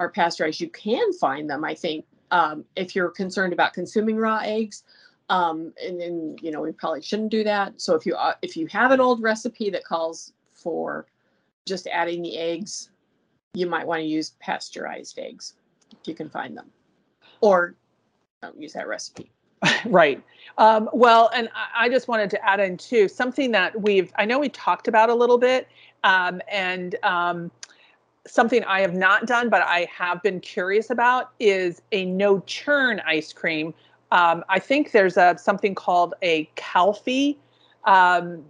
Are 0.00 0.08
pasteurized. 0.08 0.60
You 0.60 0.70
can 0.70 1.12
find 1.12 1.48
them, 1.48 1.64
I 1.64 1.74
think, 1.74 2.06
um, 2.32 2.64
if 2.74 2.96
you're 2.96 3.10
concerned 3.10 3.52
about 3.52 3.74
consuming 3.74 4.16
raw 4.16 4.40
eggs. 4.42 4.82
Um, 5.28 5.72
and 5.80 6.00
then 6.00 6.36
you 6.42 6.50
know 6.50 6.60
we 6.60 6.72
probably 6.72 7.02
shouldn't 7.02 7.30
do 7.30 7.44
that. 7.44 7.80
So 7.80 7.94
if 7.94 8.04
you 8.04 8.16
uh, 8.16 8.34
if 8.42 8.56
you 8.56 8.66
have 8.66 8.90
an 8.90 9.00
old 9.00 9.22
recipe 9.22 9.70
that 9.70 9.84
calls 9.84 10.32
for 10.52 11.06
just 11.66 11.86
adding 11.86 12.22
the 12.22 12.36
eggs, 12.36 12.90
you 13.54 13.68
might 13.68 13.86
want 13.86 14.00
to 14.00 14.06
use 14.06 14.32
pasteurized 14.40 15.20
eggs 15.20 15.54
if 15.92 16.08
you 16.08 16.14
can 16.16 16.28
find 16.28 16.56
them, 16.56 16.68
or 17.40 17.76
don't 18.42 18.60
use 18.60 18.72
that 18.72 18.88
recipe. 18.88 19.30
right. 19.84 20.20
Um, 20.58 20.88
well, 20.92 21.30
and 21.32 21.48
I 21.76 21.88
just 21.88 22.08
wanted 22.08 22.30
to 22.30 22.44
add 22.44 22.58
in 22.58 22.76
too 22.76 23.06
something 23.08 23.50
that 23.52 23.80
we've, 23.80 24.12
I 24.16 24.24
know 24.24 24.38
we 24.38 24.48
talked 24.48 24.88
about 24.88 25.10
a 25.10 25.14
little 25.14 25.38
bit, 25.38 25.68
um, 26.02 26.40
and 26.50 26.96
um, 27.02 27.50
something 28.26 28.64
I 28.64 28.80
have 28.80 28.94
not 28.94 29.26
done, 29.26 29.48
but 29.48 29.62
I 29.62 29.88
have 29.92 30.22
been 30.22 30.40
curious 30.40 30.90
about 30.90 31.30
is 31.40 31.82
a 31.92 32.04
no 32.04 32.40
churn 32.40 33.00
ice 33.06 33.32
cream. 33.32 33.74
Um, 34.12 34.44
I 34.48 34.58
think 34.58 34.92
there's 34.92 35.16
a 35.16 35.36
something 35.38 35.74
called 35.74 36.14
a 36.22 36.48
kulfi, 36.56 37.36
um, 37.84 38.44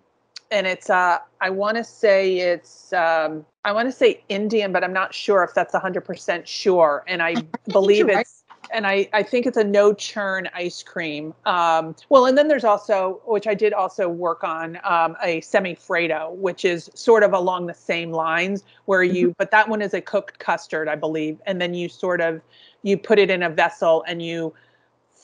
and 0.50 0.66
it's 0.66 0.90
uh, 0.90 1.18
I 1.40 1.50
want 1.50 1.76
to 1.76 1.84
say 1.84 2.38
it's 2.38 2.92
um, 2.92 3.44
I 3.64 3.72
want 3.72 3.88
to 3.88 3.92
say 3.92 4.22
Indian, 4.28 4.72
but 4.72 4.82
I'm 4.82 4.92
not 4.92 5.14
sure 5.14 5.44
if 5.44 5.54
that's 5.54 5.74
100% 5.74 6.46
sure. 6.46 7.04
And 7.06 7.22
I 7.22 7.34
believe 7.68 8.08
it's. 8.08 8.44
And 8.72 8.86
I, 8.86 9.08
I 9.12 9.22
think 9.22 9.46
it's 9.46 9.56
a 9.56 9.64
no 9.64 9.92
churn 9.92 10.48
ice 10.54 10.82
cream. 10.82 11.34
Um, 11.44 11.96
well, 12.08 12.26
and 12.26 12.38
then 12.38 12.48
there's 12.48 12.64
also, 12.64 13.20
which 13.26 13.46
I 13.46 13.54
did 13.54 13.72
also 13.72 14.08
work 14.08 14.44
on, 14.44 14.78
um, 14.84 15.16
a 15.22 15.40
semi-freddo, 15.40 16.34
which 16.36 16.64
is 16.64 16.90
sort 16.94 17.22
of 17.22 17.32
along 17.32 17.66
the 17.66 17.74
same 17.74 18.12
lines 18.12 18.64
where 18.84 19.02
you, 19.02 19.28
mm-hmm. 19.28 19.34
but 19.38 19.50
that 19.50 19.68
one 19.68 19.82
is 19.82 19.94
a 19.94 20.00
cooked 20.00 20.38
custard, 20.38 20.88
I 20.88 20.94
believe, 20.94 21.40
and 21.46 21.60
then 21.60 21.74
you 21.74 21.88
sort 21.88 22.20
of, 22.20 22.40
you 22.82 22.96
put 22.96 23.18
it 23.18 23.30
in 23.30 23.42
a 23.42 23.50
vessel 23.50 24.04
and 24.06 24.22
you 24.22 24.54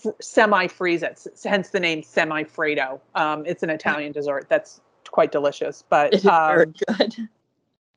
f- 0.04 0.14
semi-freeze 0.20 1.02
it. 1.02 1.24
Hence 1.44 1.70
the 1.70 1.80
name 1.80 2.02
semi-freddo. 2.02 3.00
Um, 3.14 3.44
it's 3.46 3.62
an 3.62 3.70
Italian 3.70 4.12
dessert 4.12 4.46
that's 4.48 4.80
quite 5.10 5.32
delicious, 5.32 5.84
but 5.88 6.12
it 6.12 6.18
is 6.18 6.22
very 6.24 6.64
um, 6.64 6.74
good. 6.88 7.14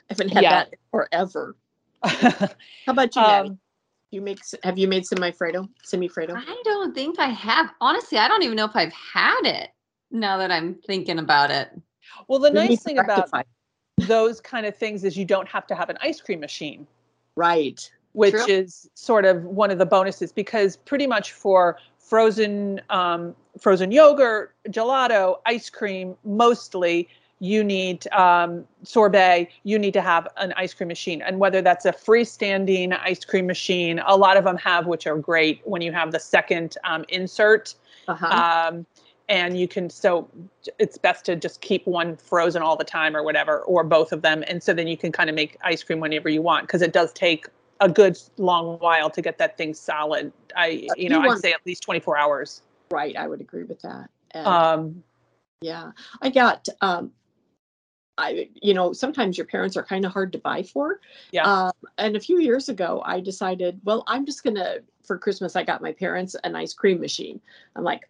I 0.09 0.13
haven't 0.13 0.29
had 0.29 0.43
yeah. 0.43 0.49
that 0.51 0.73
forever. 0.91 1.55
How 2.03 2.49
about 2.87 3.15
you, 3.15 3.21
Maddie? 3.21 3.49
Um, 3.49 3.59
you 4.11 4.21
make 4.21 4.39
have 4.63 4.77
you 4.77 4.87
made 4.87 5.05
semi-freddo? 5.05 5.67
Semi-freddo? 5.83 6.35
I 6.35 6.61
don't 6.63 6.93
think 6.95 7.19
I 7.19 7.27
have. 7.27 7.71
Honestly, 7.81 8.17
I 8.17 8.27
don't 8.27 8.43
even 8.43 8.55
know 8.55 8.65
if 8.65 8.75
I've 8.75 8.93
had 8.93 9.41
it 9.43 9.69
now 10.11 10.37
that 10.37 10.51
I'm 10.51 10.75
thinking 10.75 11.19
about 11.19 11.51
it. 11.51 11.69
Well, 12.27 12.39
the 12.39 12.49
nice 12.49 12.81
thing 12.81 12.97
about 12.97 13.29
those 13.99 14.41
kind 14.41 14.65
of 14.65 14.75
things 14.75 15.03
is 15.03 15.17
you 15.17 15.25
don't 15.25 15.47
have 15.47 15.67
to 15.67 15.75
have 15.75 15.89
an 15.89 15.97
ice 16.01 16.21
cream 16.21 16.39
machine. 16.39 16.87
Right. 17.35 17.89
Which 18.13 18.33
True. 18.33 18.45
is 18.47 18.89
sort 18.95 19.25
of 19.25 19.43
one 19.43 19.71
of 19.71 19.77
the 19.77 19.85
bonuses 19.85 20.31
because 20.31 20.77
pretty 20.77 21.05
much 21.05 21.33
for 21.33 21.77
frozen 21.97 22.81
um, 22.89 23.35
frozen 23.59 23.91
yogurt, 23.91 24.55
gelato, 24.69 25.37
ice 25.45 25.69
cream, 25.69 26.15
mostly 26.23 27.07
you 27.39 27.63
need 27.63 28.07
um, 28.11 28.65
sorbet, 28.83 29.49
you 29.63 29.79
need 29.79 29.93
to 29.93 30.01
have 30.01 30.27
an 30.37 30.53
ice 30.57 30.73
cream 30.73 30.89
machine. 30.89 31.21
And 31.21 31.39
whether 31.39 31.61
that's 31.61 31.85
a 31.85 31.93
freestanding 31.93 32.97
ice 33.01 33.23
cream 33.23 33.47
machine, 33.47 34.01
a 34.05 34.15
lot 34.17 34.37
of 34.37 34.43
them 34.43 34.57
have, 34.57 34.87
which 34.87 35.07
are 35.07 35.17
great 35.17 35.61
when 35.63 35.81
you 35.81 35.91
have 35.93 36.11
the 36.11 36.19
second 36.19 36.75
um, 36.83 37.05
insert. 37.07 37.75
Uh-huh. 38.07 38.27
Um, 38.71 38.85
and 39.29 39.57
you 39.57 39.67
can, 39.67 39.89
so 39.89 40.27
it's 40.79 40.97
best 40.97 41.23
to 41.25 41.35
just 41.35 41.61
keep 41.61 41.85
one 41.85 42.17
frozen 42.17 42.61
all 42.61 42.75
the 42.75 42.83
time 42.83 43.15
or 43.15 43.23
whatever, 43.23 43.59
or 43.61 43.83
both 43.83 44.11
of 44.11 44.21
them. 44.21 44.43
And 44.47 44.61
so 44.61 44.73
then 44.73 44.87
you 44.87 44.97
can 44.97 45.11
kind 45.11 45.29
of 45.29 45.35
make 45.35 45.55
ice 45.63 45.83
cream 45.83 45.99
whenever 45.99 46.29
you 46.29 46.41
want 46.41 46.67
because 46.67 46.81
it 46.81 46.91
does 46.91 47.13
take 47.13 47.47
a 47.79 47.87
good 47.87 48.19
long 48.37 48.77
while 48.79 49.09
to 49.11 49.21
get 49.21 49.37
that 49.37 49.55
thing 49.55 49.73
solid. 49.73 50.33
I, 50.57 50.87
uh, 50.89 50.93
you 50.97 51.09
know, 51.09 51.21
I'd 51.21 51.39
say 51.39 51.53
at 51.53 51.61
least 51.65 51.83
24 51.83 52.17
hours. 52.17 52.63
Right. 52.91 53.15
I 53.15 53.27
would 53.27 53.39
agree 53.39 53.63
with 53.63 53.81
that. 53.81 54.09
And, 54.31 54.47
um, 54.47 55.03
yeah. 55.61 55.91
I 56.21 56.31
got, 56.31 56.67
um, 56.81 57.11
I, 58.19 58.49
you 58.61 58.73
know, 58.73 58.93
sometimes 58.93 59.37
your 59.37 59.47
parents 59.47 59.77
are 59.77 59.83
kind 59.83 60.05
of 60.05 60.11
hard 60.11 60.31
to 60.33 60.39
buy 60.39 60.63
for. 60.63 60.99
Yeah. 61.31 61.43
Um, 61.43 61.71
and 61.97 62.15
a 62.15 62.19
few 62.19 62.39
years 62.39 62.69
ago, 62.69 63.01
I 63.05 63.19
decided, 63.19 63.79
well, 63.83 64.03
I'm 64.07 64.25
just 64.25 64.43
gonna 64.43 64.79
for 65.03 65.17
Christmas. 65.17 65.55
I 65.55 65.63
got 65.63 65.81
my 65.81 65.93
parents 65.93 66.35
an 66.43 66.55
ice 66.55 66.73
cream 66.73 66.99
machine. 66.99 67.41
I'm 67.75 67.83
like, 67.83 68.09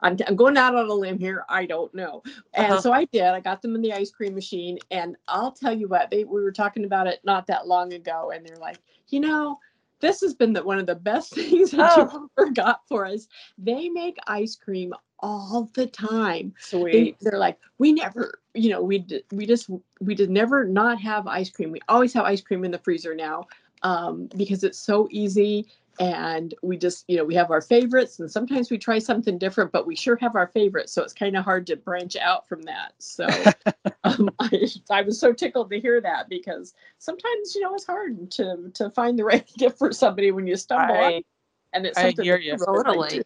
I'm, 0.00 0.16
I'm 0.26 0.36
going 0.36 0.56
out 0.56 0.74
on 0.74 0.88
a 0.88 0.94
limb 0.94 1.18
here. 1.18 1.44
I 1.48 1.66
don't 1.66 1.92
know. 1.94 2.22
And 2.54 2.72
uh-huh. 2.72 2.80
so 2.80 2.92
I 2.92 3.04
did. 3.06 3.24
I 3.24 3.40
got 3.40 3.62
them 3.62 3.74
in 3.74 3.82
the 3.82 3.92
ice 3.92 4.10
cream 4.10 4.34
machine, 4.34 4.78
and 4.90 5.16
I'll 5.26 5.52
tell 5.52 5.76
you 5.76 5.88
what. 5.88 6.10
They 6.10 6.24
we 6.24 6.42
were 6.42 6.52
talking 6.52 6.84
about 6.84 7.06
it 7.06 7.20
not 7.24 7.46
that 7.48 7.66
long 7.66 7.92
ago, 7.92 8.30
and 8.34 8.46
they're 8.46 8.56
like, 8.56 8.78
you 9.08 9.20
know, 9.20 9.58
this 10.00 10.20
has 10.20 10.34
been 10.34 10.52
the, 10.52 10.62
one 10.62 10.78
of 10.78 10.86
the 10.86 10.94
best 10.94 11.30
things 11.34 11.72
that 11.72 11.98
oh. 11.98 12.02
you 12.12 12.30
ever 12.38 12.50
got 12.52 12.86
for 12.88 13.06
us. 13.06 13.26
They 13.56 13.88
make 13.88 14.16
ice 14.26 14.56
cream 14.56 14.94
all 15.20 15.70
the 15.74 15.86
time. 15.86 16.54
Sweet. 16.58 17.16
They, 17.20 17.30
are 17.30 17.38
like, 17.38 17.58
we 17.78 17.92
never, 17.92 18.40
you 18.54 18.70
know, 18.70 18.82
we 18.82 19.04
we 19.32 19.46
just 19.46 19.70
we 20.00 20.14
did 20.14 20.30
never 20.30 20.64
not 20.64 21.00
have 21.00 21.26
ice 21.26 21.50
cream. 21.50 21.70
We 21.70 21.80
always 21.88 22.12
have 22.14 22.24
ice 22.24 22.40
cream 22.40 22.64
in 22.64 22.70
the 22.70 22.78
freezer 22.78 23.14
now 23.14 23.46
um, 23.82 24.28
because 24.36 24.64
it's 24.64 24.78
so 24.78 25.08
easy. 25.10 25.66
And 26.00 26.54
we 26.62 26.76
just, 26.76 27.04
you 27.08 27.16
know, 27.16 27.24
we 27.24 27.34
have 27.34 27.50
our 27.50 27.60
favorites, 27.60 28.20
and 28.20 28.30
sometimes 28.30 28.70
we 28.70 28.78
try 28.78 29.00
something 29.00 29.36
different, 29.36 29.72
but 29.72 29.84
we 29.84 29.96
sure 29.96 30.14
have 30.20 30.36
our 30.36 30.46
favorites. 30.46 30.92
So 30.92 31.02
it's 31.02 31.12
kind 31.12 31.36
of 31.36 31.44
hard 31.44 31.66
to 31.66 31.76
branch 31.76 32.14
out 32.14 32.48
from 32.48 32.62
that. 32.62 32.92
So 32.98 33.26
um, 34.04 34.30
I, 34.38 34.68
I 34.92 35.02
was 35.02 35.18
so 35.18 35.32
tickled 35.32 35.70
to 35.70 35.80
hear 35.80 36.00
that 36.00 36.28
because 36.28 36.72
sometimes, 36.98 37.56
you 37.56 37.62
know, 37.62 37.74
it's 37.74 37.84
hard 37.84 38.30
to 38.32 38.70
to 38.74 38.90
find 38.90 39.18
the 39.18 39.24
right 39.24 39.44
gift 39.58 39.78
for 39.78 39.92
somebody 39.92 40.30
when 40.30 40.46
you 40.46 40.54
stumble 40.54 40.94
I, 40.94 41.24
and 41.72 41.84
it's 41.84 42.00
something 42.00 42.20
I 42.20 42.22
hear 42.22 42.38
you. 42.38 42.56
Totally. 42.56 43.24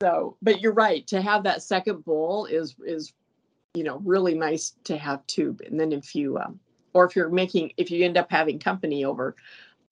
So, 0.00 0.36
but 0.42 0.60
you're 0.60 0.72
right. 0.72 1.06
To 1.08 1.20
have 1.20 1.42
that 1.44 1.62
second 1.62 2.04
bowl 2.04 2.46
is 2.46 2.76
is 2.84 3.12
you 3.74 3.84
know 3.84 4.00
really 4.04 4.34
nice 4.34 4.74
to 4.84 4.96
have 4.96 5.26
too. 5.26 5.56
And 5.66 5.78
then 5.78 5.92
if 5.92 6.14
you 6.14 6.38
um, 6.38 6.60
or 6.92 7.04
if 7.04 7.16
you're 7.16 7.28
making 7.28 7.72
if 7.76 7.90
you 7.90 8.04
end 8.04 8.16
up 8.16 8.30
having 8.30 8.58
company 8.58 9.04
over, 9.04 9.34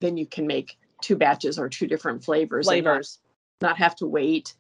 then 0.01 0.17
you 0.17 0.27
can 0.27 0.47
make 0.47 0.79
two 1.01 1.17
batches 1.17 1.59
or 1.59 1.69
two 1.69 1.87
different 1.87 2.25
flavors. 2.25 2.67
Flavors. 2.67 3.19
Not, 3.61 3.71
not, 3.71 3.79
have 3.79 3.97
to 3.97 4.07
wait. 4.07 4.55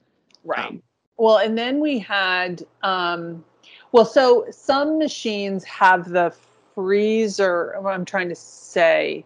Right. 0.45 0.67
Um, 0.67 0.83
well, 1.17 1.39
and 1.39 1.57
then 1.57 1.81
we 1.81 1.99
had 1.99 2.65
um, 2.83 3.45
well, 3.93 4.05
so 4.05 4.47
some 4.51 4.99
machines 4.99 5.65
have 5.65 6.11
the 6.11 6.35
freezer. 6.75 7.73
I'm 7.87 8.05
trying 8.05 8.29
to 8.29 8.35
say 8.35 9.25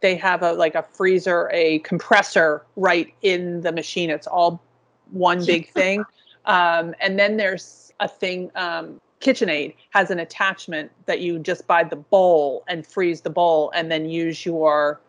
they 0.00 0.16
have 0.16 0.42
a 0.42 0.52
like 0.52 0.74
a 0.74 0.84
freezer, 0.94 1.50
a 1.52 1.80
compressor 1.80 2.64
right 2.76 3.12
in 3.22 3.60
the 3.60 3.72
machine. 3.72 4.10
It's 4.10 4.26
all 4.26 4.62
one 5.10 5.44
big 5.44 5.72
thing. 5.74 6.04
Um, 6.44 6.94
and 7.00 7.18
then 7.18 7.36
there's 7.36 7.92
a 8.00 8.08
thing, 8.08 8.50
um, 8.54 9.00
KitchenAid 9.20 9.74
has 9.90 10.10
an 10.10 10.20
attachment 10.20 10.90
that 11.06 11.20
you 11.20 11.38
just 11.38 11.66
buy 11.66 11.82
the 11.82 11.96
bowl 11.96 12.64
and 12.68 12.86
freeze 12.86 13.20
the 13.20 13.30
bowl 13.30 13.72
and 13.74 13.90
then 13.90 14.08
use 14.08 14.46
your 14.46 15.00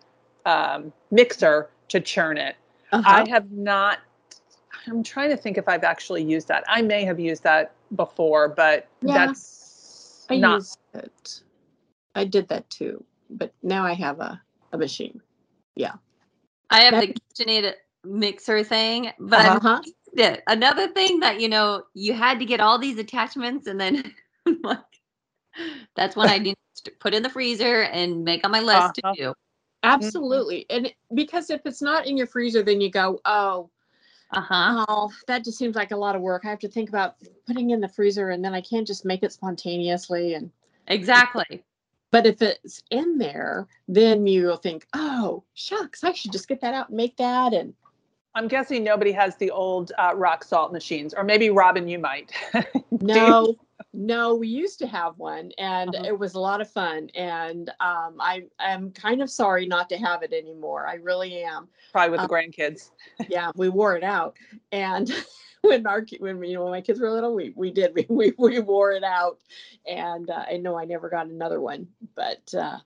um, 0.45 0.91
mixer 1.11 1.69
to 1.89 1.99
churn 1.99 2.37
it. 2.37 2.55
Uh-huh. 2.91 3.03
I 3.23 3.29
have 3.29 3.51
not, 3.51 3.99
I'm 4.87 5.03
trying 5.03 5.29
to 5.29 5.37
think 5.37 5.57
if 5.57 5.67
I've 5.67 5.83
actually 5.83 6.23
used 6.23 6.47
that. 6.47 6.63
I 6.67 6.81
may 6.81 7.05
have 7.05 7.19
used 7.19 7.43
that 7.43 7.73
before, 7.95 8.49
but 8.49 8.87
yeah, 9.01 9.27
that's 9.27 10.25
I 10.29 10.37
not. 10.37 10.55
Used 10.55 10.79
it. 10.95 11.41
I 12.15 12.25
did 12.25 12.47
that 12.49 12.69
too, 12.69 13.03
but 13.29 13.53
now 13.61 13.85
I 13.85 13.93
have 13.93 14.19
a, 14.19 14.41
a 14.73 14.77
machine. 14.77 15.21
Yeah. 15.75 15.93
I 16.71 16.81
have 16.81 16.93
that, 16.93 17.07
the 17.35 17.45
KitchenAid 17.45 17.73
mixer 18.03 18.63
thing, 18.63 19.11
but 19.19 19.45
uh-huh. 19.45 19.81
i 20.17 20.37
Another 20.47 20.87
thing 20.87 21.19
that 21.19 21.39
you 21.39 21.49
know 21.49 21.83
you 21.93 22.13
had 22.13 22.39
to 22.39 22.45
get 22.45 22.59
all 22.59 22.79
these 22.79 22.97
attachments, 22.97 23.67
and 23.67 23.79
then 23.79 24.13
like 24.63 24.79
that's 25.95 26.15
when 26.15 26.29
I 26.29 26.37
need 26.39 26.55
to 26.83 26.91
put 26.99 27.13
in 27.13 27.23
the 27.23 27.29
freezer 27.29 27.83
and 27.83 28.23
make 28.23 28.43
on 28.43 28.51
my 28.51 28.61
list 28.61 28.99
uh-huh. 29.03 29.13
to 29.13 29.21
do. 29.21 29.33
Absolutely, 29.83 30.65
mm-hmm. 30.69 30.85
and 30.85 30.93
because 31.15 31.49
if 31.49 31.61
it's 31.65 31.81
not 31.81 32.07
in 32.07 32.17
your 32.17 32.27
freezer, 32.27 32.63
then 32.63 32.81
you 32.81 32.89
go, 32.89 33.21
oh, 33.25 33.69
uh-huh. 34.31 34.85
Oh, 34.87 35.11
that 35.27 35.43
just 35.43 35.57
seems 35.57 35.75
like 35.75 35.91
a 35.91 35.97
lot 35.97 36.15
of 36.15 36.21
work. 36.21 36.43
I 36.45 36.49
have 36.49 36.59
to 36.59 36.67
think 36.67 36.89
about 36.89 37.15
putting 37.47 37.71
in 37.71 37.81
the 37.81 37.87
freezer 37.87 38.29
and 38.29 38.45
then 38.45 38.53
I 38.53 38.61
can't 38.61 38.85
just 38.85 39.05
make 39.05 39.23
it 39.23 39.33
spontaneously 39.33 40.35
and 40.35 40.51
Exactly. 40.87 41.63
But 42.11 42.25
if 42.25 42.41
it's 42.41 42.81
in 42.89 43.19
there, 43.19 43.67
then 43.87 44.25
you'll 44.25 44.57
think, 44.57 44.87
oh, 44.93 45.43
shucks, 45.53 46.03
I 46.03 46.13
should 46.13 46.31
just 46.31 46.47
get 46.47 46.61
that 46.61 46.73
out 46.73 46.89
and 46.89 46.97
make 46.97 47.17
that 47.17 47.53
and 47.53 47.73
I'm 48.35 48.47
guessing 48.47 48.83
nobody 48.83 49.11
has 49.11 49.35
the 49.37 49.51
old 49.51 49.91
uh, 49.97 50.11
rock 50.15 50.43
salt 50.43 50.71
machines, 50.71 51.13
or 51.13 51.23
maybe 51.23 51.49
Robin, 51.49 51.87
you 51.87 51.99
might. 51.99 52.31
no, 52.91 53.55
no, 53.93 54.35
we 54.35 54.47
used 54.47 54.77
to 54.79 54.87
have 54.87 55.17
one, 55.17 55.51
and 55.57 55.95
uh-huh. 55.95 56.05
it 56.07 56.19
was 56.19 56.35
a 56.35 56.39
lot 56.39 56.61
of 56.61 56.69
fun. 56.69 57.09
And 57.15 57.69
um, 57.79 58.17
I 58.19 58.43
am 58.59 58.91
kind 58.91 59.21
of 59.21 59.31
sorry 59.31 59.65
not 59.65 59.89
to 59.89 59.97
have 59.97 60.21
it 60.21 60.31
anymore. 60.31 60.87
I 60.87 60.95
really 60.95 61.43
am. 61.43 61.67
Probably 61.91 62.11
with 62.11 62.19
um, 62.19 62.27
the 62.27 62.33
grandkids. 62.33 62.91
yeah, 63.29 63.51
we 63.55 63.69
wore 63.69 63.95
it 63.97 64.03
out, 64.03 64.37
and 64.71 65.11
when 65.61 65.87
our 65.87 66.05
when 66.19 66.43
you 66.43 66.53
know 66.53 66.63
when 66.63 66.71
my 66.71 66.81
kids 66.81 66.99
were 66.99 67.11
little, 67.11 67.33
we 67.33 67.51
we 67.55 67.71
did 67.71 67.95
we 67.95 68.05
we, 68.09 68.33
we 68.37 68.59
wore 68.59 68.91
it 68.91 69.03
out, 69.03 69.39
and 69.87 70.29
uh, 70.29 70.45
I 70.47 70.57
know 70.57 70.77
I 70.77 70.85
never 70.85 71.09
got 71.09 71.27
another 71.27 71.59
one, 71.59 71.87
but. 72.15 72.53
Uh, 72.53 72.77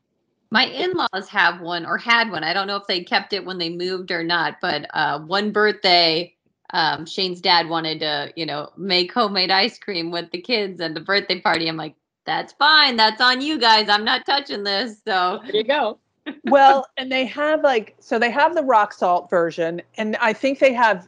my 0.53 0.65
in-laws 0.65 1.27
have 1.29 1.61
one 1.61 1.83
or 1.83 1.97
had 1.97 2.29
one. 2.29 2.43
I 2.43 2.53
don't 2.53 2.67
know 2.67 2.75
if 2.75 2.85
they 2.85 3.03
kept 3.03 3.33
it 3.33 3.43
when 3.43 3.57
they 3.57 3.69
moved 3.69 4.11
or 4.11 4.23
not, 4.23 4.57
but 4.61 4.85
uh, 4.93 5.19
one 5.21 5.51
birthday, 5.51 6.31
um, 6.69 7.07
Shane's 7.07 7.41
dad 7.41 7.69
wanted 7.69 8.01
to, 8.01 8.31
you 8.35 8.45
know, 8.45 8.69
make 8.77 9.11
homemade 9.11 9.49
ice 9.49 9.79
cream 9.79 10.11
with 10.11 10.29
the 10.29 10.39
kids 10.39 10.79
at 10.79 10.93
the 10.93 10.99
birthday 10.99 11.41
party. 11.41 11.67
I'm 11.67 11.75
like, 11.75 11.95
that's 12.27 12.53
fine. 12.53 12.97
That's 12.97 13.19
on 13.19 13.41
you 13.41 13.59
guys. 13.59 13.89
I'm 13.89 14.05
not 14.05 14.27
touching 14.27 14.63
this. 14.63 15.01
So 15.03 15.41
there 15.43 15.55
you 15.55 15.63
go. 15.63 15.97
well, 16.43 16.85
and 16.97 17.11
they 17.11 17.25
have 17.25 17.63
like 17.63 17.95
so 17.99 18.19
they 18.19 18.29
have 18.29 18.53
the 18.53 18.61
rock 18.61 18.93
salt 18.93 19.31
version, 19.31 19.81
and 19.97 20.15
I 20.17 20.33
think 20.33 20.59
they 20.59 20.73
have 20.73 21.07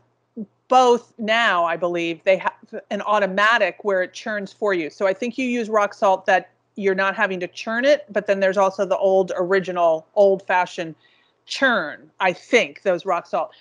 both 0.69 1.13
now, 1.19 1.65
I 1.65 1.77
believe, 1.77 2.23
they 2.23 2.37
have 2.37 2.53
an 2.89 3.03
automatic 3.03 3.83
where 3.83 4.01
it 4.01 4.11
churns 4.11 4.51
for 4.51 4.73
you. 4.73 4.89
So 4.89 5.05
I 5.05 5.13
think 5.13 5.37
you 5.37 5.47
use 5.47 5.69
rock 5.69 5.93
salt 5.93 6.25
that 6.25 6.49
you're 6.75 6.95
not 6.95 7.15
having 7.15 7.39
to 7.39 7.47
churn 7.47 7.85
it, 7.85 8.05
but 8.09 8.27
then 8.27 8.39
there's 8.39 8.57
also 8.57 8.85
the 8.85 8.97
old 8.97 9.31
original 9.35 10.07
old 10.15 10.45
fashioned 10.45 10.95
churn, 11.45 12.09
I 12.19 12.33
think, 12.33 12.81
those 12.81 13.05
rock 13.05 13.27
salt. 13.27 13.51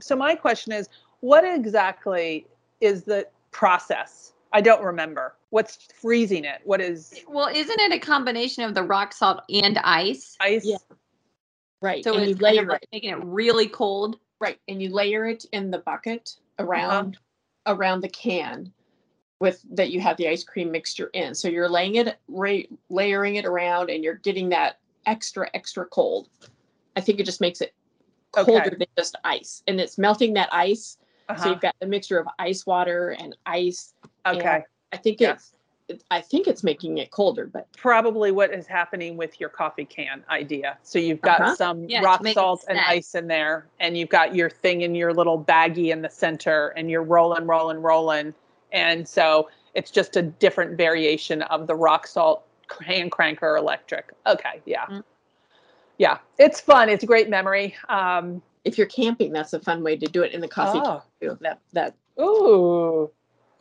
So 0.00 0.16
my 0.16 0.34
question 0.34 0.72
is, 0.72 0.88
what 1.20 1.44
exactly 1.44 2.46
is 2.80 3.04
the 3.04 3.26
process? 3.50 4.32
I 4.52 4.60
don't 4.60 4.82
remember. 4.82 5.34
What's 5.50 5.88
freezing 6.00 6.44
it? 6.44 6.60
What 6.64 6.80
is 6.80 7.22
Well, 7.28 7.48
isn't 7.48 7.80
it 7.80 7.92
a 7.92 7.98
combination 7.98 8.64
of 8.64 8.74
the 8.74 8.82
rock 8.82 9.12
salt 9.12 9.42
and 9.48 9.78
ice? 9.78 10.36
Ice. 10.40 10.64
Yeah. 10.64 10.76
Right. 11.80 12.04
So 12.04 12.14
and 12.14 12.30
it's 12.30 12.40
kind 12.40 12.58
of 12.58 12.68
like 12.68 12.86
making 12.92 13.10
it 13.10 13.24
really 13.24 13.68
cold. 13.68 14.18
Right. 14.40 14.58
And 14.68 14.82
you 14.82 14.90
layer 14.90 15.26
it 15.26 15.44
in 15.52 15.70
the 15.70 15.78
bucket 15.78 16.36
around 16.58 17.18
uh-huh. 17.66 17.76
around 17.76 18.00
the 18.00 18.08
can 18.08 18.72
with 19.42 19.60
that 19.72 19.90
you 19.90 20.00
have 20.00 20.16
the 20.18 20.28
ice 20.28 20.44
cream 20.44 20.70
mixture 20.70 21.10
in. 21.14 21.34
So 21.34 21.48
you're 21.48 21.68
laying 21.68 21.96
it 21.96 22.16
ra- 22.28 22.68
layering 22.90 23.34
it 23.34 23.44
around 23.44 23.90
and 23.90 24.04
you're 24.04 24.14
getting 24.14 24.48
that 24.50 24.78
extra 25.04 25.50
extra 25.52 25.84
cold. 25.84 26.28
I 26.96 27.00
think 27.00 27.18
it 27.18 27.26
just 27.26 27.40
makes 27.40 27.60
it 27.60 27.74
colder 28.30 28.52
okay. 28.60 28.70
than 28.70 28.86
just 28.96 29.16
ice. 29.24 29.64
And 29.66 29.80
it's 29.80 29.98
melting 29.98 30.34
that 30.34 30.48
ice. 30.52 30.96
Uh-huh. 31.28 31.42
So 31.42 31.50
you've 31.50 31.60
got 31.60 31.74
a 31.82 31.86
mixture 31.86 32.20
of 32.20 32.28
ice 32.38 32.64
water 32.66 33.16
and 33.18 33.34
ice. 33.44 33.94
Okay. 34.24 34.54
And 34.54 34.64
I 34.92 34.96
think 34.96 35.20
yes. 35.20 35.32
it's 35.88 36.04
I 36.12 36.20
think 36.20 36.46
it's 36.46 36.62
making 36.62 36.98
it 36.98 37.10
colder, 37.10 37.46
but 37.46 37.66
probably 37.76 38.30
what 38.30 38.54
is 38.54 38.68
happening 38.68 39.16
with 39.16 39.40
your 39.40 39.48
coffee 39.48 39.84
can 39.84 40.22
idea. 40.30 40.78
So 40.84 41.00
you've 41.00 41.20
got 41.20 41.40
uh-huh. 41.40 41.56
some 41.56 41.88
yeah, 41.88 42.00
rock 42.00 42.24
salt 42.28 42.64
and 42.68 42.78
ice 42.78 43.16
in 43.16 43.26
there, 43.26 43.66
and 43.80 43.98
you've 43.98 44.08
got 44.08 44.36
your 44.36 44.48
thing 44.48 44.82
in 44.82 44.94
your 44.94 45.12
little 45.12 45.42
baggie 45.42 45.90
in 45.92 46.00
the 46.00 46.08
center, 46.08 46.68
and 46.76 46.88
you're 46.88 47.02
rolling, 47.02 47.48
rolling, 47.48 47.82
rolling. 47.82 48.34
And 48.72 49.06
so 49.06 49.48
it's 49.74 49.90
just 49.90 50.16
a 50.16 50.22
different 50.22 50.76
variation 50.76 51.42
of 51.42 51.66
the 51.66 51.74
rock 51.74 52.06
salt 52.06 52.44
hand 52.84 53.10
crank 53.12 53.42
or 53.42 53.56
electric. 53.56 54.12
Okay, 54.26 54.60
yeah. 54.66 54.84
Mm-hmm 54.84 55.00
yeah, 56.02 56.18
it's 56.36 56.60
fun. 56.60 56.88
It's 56.88 57.04
a 57.04 57.06
great 57.06 57.28
memory. 57.28 57.76
Um, 57.88 58.42
if 58.64 58.76
you're 58.76 58.88
camping, 58.88 59.32
that's 59.32 59.52
a 59.52 59.60
fun 59.60 59.84
way 59.84 59.96
to 59.96 60.06
do 60.06 60.22
it 60.22 60.32
in 60.32 60.40
the 60.40 60.48
coffee. 60.48 60.80
Oh. 60.82 61.02
Too. 61.20 61.38
That 61.40 61.60
that. 61.72 61.94
Ooh, 62.20 63.08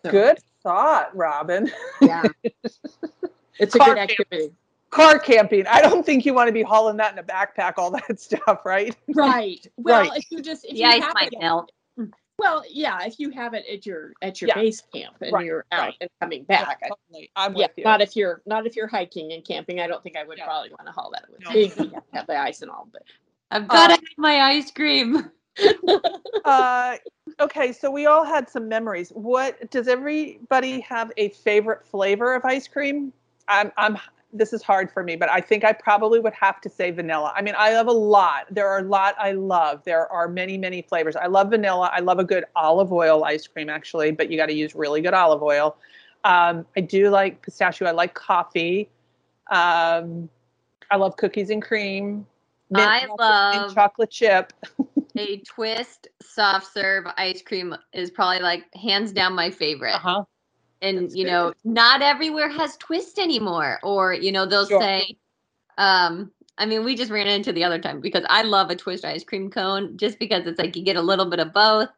so. 0.03 0.11
good 0.11 0.39
thought, 0.63 1.15
Robin. 1.15 1.71
Yeah, 2.01 2.23
it's 3.59 3.75
a 3.75 3.77
Car 3.77 3.89
good 3.89 3.97
activity. 3.99 4.25
Camping. 4.31 4.55
Car 4.89 5.19
camping. 5.19 5.67
I 5.67 5.81
don't 5.81 6.03
think 6.03 6.25
you 6.25 6.33
want 6.33 6.47
to 6.47 6.51
be 6.51 6.63
hauling 6.63 6.97
that 6.97 7.13
in 7.13 7.19
a 7.19 7.23
backpack, 7.23 7.73
all 7.77 7.91
that 7.91 8.19
stuff, 8.19 8.65
right? 8.65 8.95
Right. 9.09 9.65
Well, 9.77 10.01
right. 10.01 10.17
if 10.17 10.31
you 10.31 10.41
just 10.41 10.65
if 10.65 10.73
yeah, 10.73 10.95
you 10.95 11.03
ice 11.03 11.13
might 11.13 11.33
melt. 11.39 11.71
Well, 12.41 12.63
yeah, 12.67 13.03
if 13.03 13.19
you 13.19 13.29
have 13.29 13.53
it 13.53 13.65
at 13.71 13.85
your 13.85 14.13
at 14.23 14.41
your 14.41 14.47
yeah. 14.47 14.55
base 14.55 14.81
camp 14.91 15.15
and 15.21 15.31
right, 15.31 15.45
you're 15.45 15.63
out 15.71 15.79
right. 15.79 15.95
and 16.01 16.09
coming 16.19 16.43
back. 16.43 16.79
Yeah, 16.81 16.87
totally. 16.87 17.29
I'm 17.35 17.55
yeah, 17.55 17.67
with 17.67 17.71
you. 17.77 17.83
Not 17.83 18.01
if 18.01 18.15
you're 18.15 18.41
not 18.47 18.65
if 18.65 18.75
you're 18.75 18.87
hiking 18.87 19.33
and 19.33 19.45
camping. 19.45 19.79
I 19.79 19.85
don't 19.85 20.01
think 20.01 20.17
I 20.17 20.23
would 20.23 20.39
yeah. 20.39 20.45
probably 20.45 20.71
want 20.71 20.87
to 20.87 20.91
haul 20.91 21.11
that 21.13 21.25
with 21.29 21.39
no. 21.43 21.51
me. 21.51 21.71
You 21.77 21.91
have, 21.93 22.03
have 22.13 22.27
the 22.27 22.39
ice 22.39 22.63
and 22.63 22.71
all, 22.71 22.87
but 22.91 23.03
I've 23.51 23.67
got 23.67 23.87
to 23.89 23.93
have 23.93 24.01
my 24.17 24.41
ice 24.41 24.71
cream. 24.71 25.29
uh, 26.45 26.97
okay, 27.39 27.71
so 27.71 27.91
we 27.91 28.07
all 28.07 28.25
had 28.25 28.49
some 28.49 28.67
memories. 28.67 29.11
What 29.11 29.69
does 29.69 29.87
everybody 29.87 30.79
have 30.79 31.11
a 31.17 31.29
favorite 31.29 31.85
flavor 31.85 32.33
of 32.33 32.43
ice 32.43 32.67
cream? 32.67 33.13
I'm 33.47 33.71
I'm 33.77 33.99
this 34.33 34.53
is 34.53 34.61
hard 34.61 34.91
for 34.91 35.03
me, 35.03 35.15
but 35.15 35.29
I 35.29 35.41
think 35.41 35.63
I 35.63 35.73
probably 35.73 36.19
would 36.19 36.33
have 36.33 36.61
to 36.61 36.69
say 36.69 36.91
vanilla. 36.91 37.33
I 37.35 37.41
mean, 37.41 37.55
I 37.57 37.73
love 37.73 37.87
a 37.87 37.91
lot. 37.91 38.45
There 38.49 38.67
are 38.67 38.79
a 38.79 38.83
lot 38.83 39.15
I 39.19 39.33
love. 39.33 39.83
There 39.83 40.11
are 40.11 40.27
many, 40.27 40.57
many 40.57 40.81
flavors. 40.81 41.15
I 41.15 41.27
love 41.27 41.49
vanilla. 41.49 41.89
I 41.93 41.99
love 41.99 42.19
a 42.19 42.23
good 42.23 42.45
olive 42.55 42.91
oil 42.91 43.23
ice 43.23 43.47
cream, 43.47 43.69
actually, 43.69 44.11
but 44.11 44.31
you 44.31 44.37
got 44.37 44.47
to 44.47 44.53
use 44.53 44.75
really 44.75 45.01
good 45.01 45.13
olive 45.13 45.43
oil. 45.43 45.77
Um, 46.23 46.65
I 46.77 46.81
do 46.81 47.09
like 47.09 47.41
pistachio. 47.41 47.87
I 47.87 47.91
like 47.91 48.13
coffee. 48.13 48.89
Um, 49.49 50.29
I 50.89 50.97
love 50.97 51.17
cookies 51.17 51.49
and 51.49 51.61
cream. 51.61 52.25
Mint 52.69 52.87
I 52.87 53.07
love 53.19 53.73
chocolate 53.73 54.11
chip. 54.11 54.53
a 55.17 55.37
twist 55.39 56.07
soft 56.21 56.71
serve 56.73 57.05
ice 57.17 57.41
cream 57.41 57.75
is 57.91 58.11
probably 58.11 58.39
like 58.39 58.63
hands 58.75 59.11
down 59.11 59.33
my 59.33 59.51
favorite. 59.51 59.95
Uh-huh 59.95 60.23
and 60.81 61.03
That's 61.03 61.15
you 61.15 61.25
know 61.25 61.53
not 61.63 62.01
everywhere 62.01 62.49
has 62.49 62.77
twist 62.77 63.19
anymore 63.19 63.79
or 63.83 64.13
you 64.13 64.31
know 64.31 64.45
they'll 64.45 64.67
sure. 64.67 64.81
say 64.81 65.17
um 65.77 66.31
i 66.57 66.65
mean 66.65 66.83
we 66.83 66.95
just 66.95 67.11
ran 67.11 67.27
into 67.27 67.53
the 67.53 67.63
other 67.63 67.79
time 67.79 68.01
because 68.01 68.25
i 68.29 68.41
love 68.41 68.69
a 68.69 68.75
twist 68.75 69.05
ice 69.05 69.23
cream 69.23 69.49
cone 69.49 69.97
just 69.97 70.19
because 70.19 70.45
it's 70.47 70.59
like 70.59 70.75
you 70.75 70.83
get 70.83 70.95
a 70.95 71.01
little 71.01 71.29
bit 71.29 71.39
of 71.39 71.53
both 71.53 71.89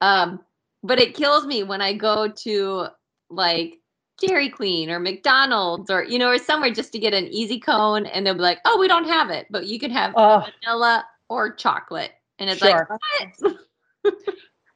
um 0.00 0.40
but 0.82 1.00
it 1.00 1.14
kills 1.14 1.46
me 1.46 1.62
when 1.62 1.80
i 1.80 1.92
go 1.92 2.28
to 2.28 2.86
like 3.30 3.78
Dairy 4.18 4.50
Queen 4.50 4.90
or 4.90 5.00
McDonald's 5.00 5.90
or 5.90 6.04
you 6.04 6.18
know 6.18 6.28
or 6.28 6.38
somewhere 6.38 6.70
just 6.70 6.92
to 6.92 6.98
get 6.98 7.14
an 7.14 7.26
easy 7.28 7.58
cone 7.58 8.06
and 8.06 8.24
they'll 8.24 8.34
be 8.34 8.40
like, 8.40 8.60
"Oh, 8.64 8.78
we 8.78 8.86
don't 8.86 9.08
have 9.08 9.30
it, 9.30 9.46
but 9.50 9.66
you 9.66 9.80
can 9.80 9.90
have 9.90 10.14
uh, 10.14 10.46
vanilla 10.60 11.04
or 11.28 11.54
chocolate." 11.54 12.12
And 12.38 12.48
it's 12.48 12.60
sure. 12.60 12.88
like, 12.88 13.36
"What?" 13.42 13.56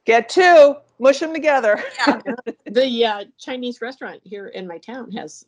Get 0.06 0.28
two, 0.28 0.76
mush 1.00 1.18
them 1.18 1.34
together. 1.34 1.82
yeah. 2.06 2.20
The 2.64 3.04
uh, 3.04 3.24
Chinese 3.38 3.80
restaurant 3.82 4.20
here 4.24 4.46
in 4.46 4.66
my 4.66 4.78
town 4.78 5.10
has, 5.12 5.44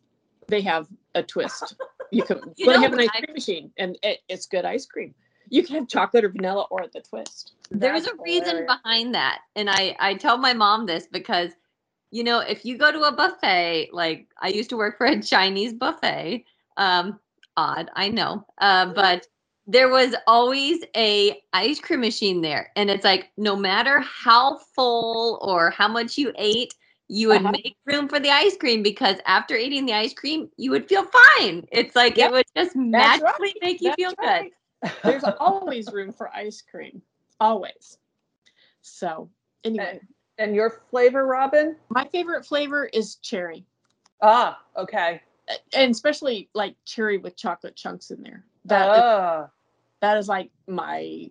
they 0.49 0.61
have 0.63 0.89
a 1.15 1.23
twist. 1.23 1.77
You 2.11 2.25
can 2.25 2.41
you 2.57 2.67
they 2.67 2.79
have 2.79 2.93
an 2.93 3.01
ice 3.01 3.11
cream 3.11 3.35
machine, 3.35 3.71
and 3.79 3.97
it, 4.03 4.19
it's 4.29 4.47
good 4.47 4.65
ice 4.65 4.85
cream. 4.85 5.15
You 5.49 5.63
can 5.63 5.77
have 5.77 5.89
chocolate 5.89 6.25
or 6.25 6.29
vanilla 6.31 6.67
or 6.71 6.87
the 6.93 7.01
twist. 7.01 7.53
There's 7.71 8.05
That's 8.05 8.19
a 8.19 8.23
reason 8.23 8.49
hilarious. 8.49 8.73
behind 8.83 9.15
that, 9.15 9.43
and 9.55 9.71
I 9.71 9.97
I 10.01 10.15
tell 10.15 10.37
my 10.37 10.55
mom 10.55 10.87
this 10.87 11.07
because, 11.07 11.53
you 12.11 12.25
know, 12.25 12.41
if 12.41 12.65
you 12.65 12.77
go 12.77 12.91
to 12.91 13.03
a 13.03 13.13
buffet, 13.13 13.91
like 13.93 14.27
I 14.43 14.49
used 14.49 14.71
to 14.71 14.77
work 14.77 14.99
for 14.99 15.07
a 15.07 15.23
Chinese 15.23 15.73
buffet. 15.73 16.45
Um, 16.77 17.21
odd, 17.57 17.91
I 17.95 18.09
know, 18.09 18.45
uh, 18.59 18.93
but 18.93 19.27
there 19.69 19.91
was 19.91 20.15
always 20.27 20.83
a 20.97 21.39
ice 21.53 21.79
cream 21.79 22.01
machine 22.01 22.41
there 22.41 22.73
and 22.75 22.91
it's 22.91 23.05
like 23.05 23.31
no 23.37 23.55
matter 23.55 24.01
how 24.01 24.57
full 24.75 25.39
or 25.43 25.71
how 25.71 25.87
much 25.87 26.17
you 26.17 26.33
ate 26.37 26.75
you 27.09 27.29
would 27.29 27.43
uh-huh. 27.43 27.53
make 27.53 27.77
room 27.87 28.09
for 28.09 28.19
the 28.19 28.31
ice 28.31 28.57
cream 28.57 28.83
because 28.83 29.19
after 29.27 29.55
eating 29.55 29.87
the 29.87 29.93
ice 29.93 30.15
cream 30.15 30.49
you 30.57 30.71
would 30.71 30.89
feel 30.89 31.05
fine 31.05 31.67
it's 31.71 31.95
like 31.95 32.17
yep. 32.17 32.31
it 32.31 32.33
would 32.33 32.47
just 32.57 32.75
magically 32.75 33.29
right. 33.41 33.55
make 33.63 33.81
you 33.81 33.91
That's 33.91 33.97
feel 33.97 34.15
right. 34.19 34.53
good 34.83 34.93
there's 35.05 35.25
always 35.39 35.93
room 35.93 36.13
for 36.13 36.35
ice 36.35 36.63
cream 36.63 37.03
always 37.39 37.99
so 38.81 39.29
anyway 39.65 40.01
and, 40.01 40.01
and 40.39 40.55
your 40.55 40.83
flavor 40.91 41.27
robin 41.27 41.77
my 41.91 42.07
favorite 42.07 42.45
flavor 42.45 42.87
is 42.87 43.17
cherry 43.17 43.67
ah 44.23 44.59
okay 44.77 45.21
and 45.75 45.91
especially 45.91 46.49
like 46.55 46.75
cherry 46.87 47.19
with 47.19 47.37
chocolate 47.37 47.77
chunks 47.77 48.11
in 48.11 48.23
there 48.23 48.45
that 48.65 48.89
uh. 48.89 49.47
That 50.01 50.17
is 50.17 50.29
like 50.29 50.51
my 50.67 51.31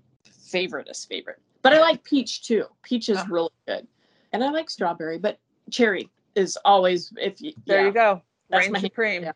favoriteest 0.52 1.08
favorite. 1.08 1.40
But 1.62 1.74
I 1.74 1.80
like 1.80 2.04
peach 2.04 2.44
too. 2.44 2.66
Peach 2.84 3.10
is 3.10 3.18
oh. 3.18 3.26
really 3.30 3.50
good. 3.68 3.88
And 4.34 4.44
I 4.44 4.52
like 4.52 4.70
strawberry, 4.70 5.18
but 5.18 5.40
cherry 5.72 6.10
is 6.36 6.58
always 6.64 7.12
if 7.18 7.42
you 7.42 7.54
There 7.66 7.82
yeah, 7.82 7.88
you 7.88 7.94
go. 7.94 8.22
That's 8.50 8.70
my 8.70 8.80
supreme. 8.80 9.24
Yeah, 9.24 9.32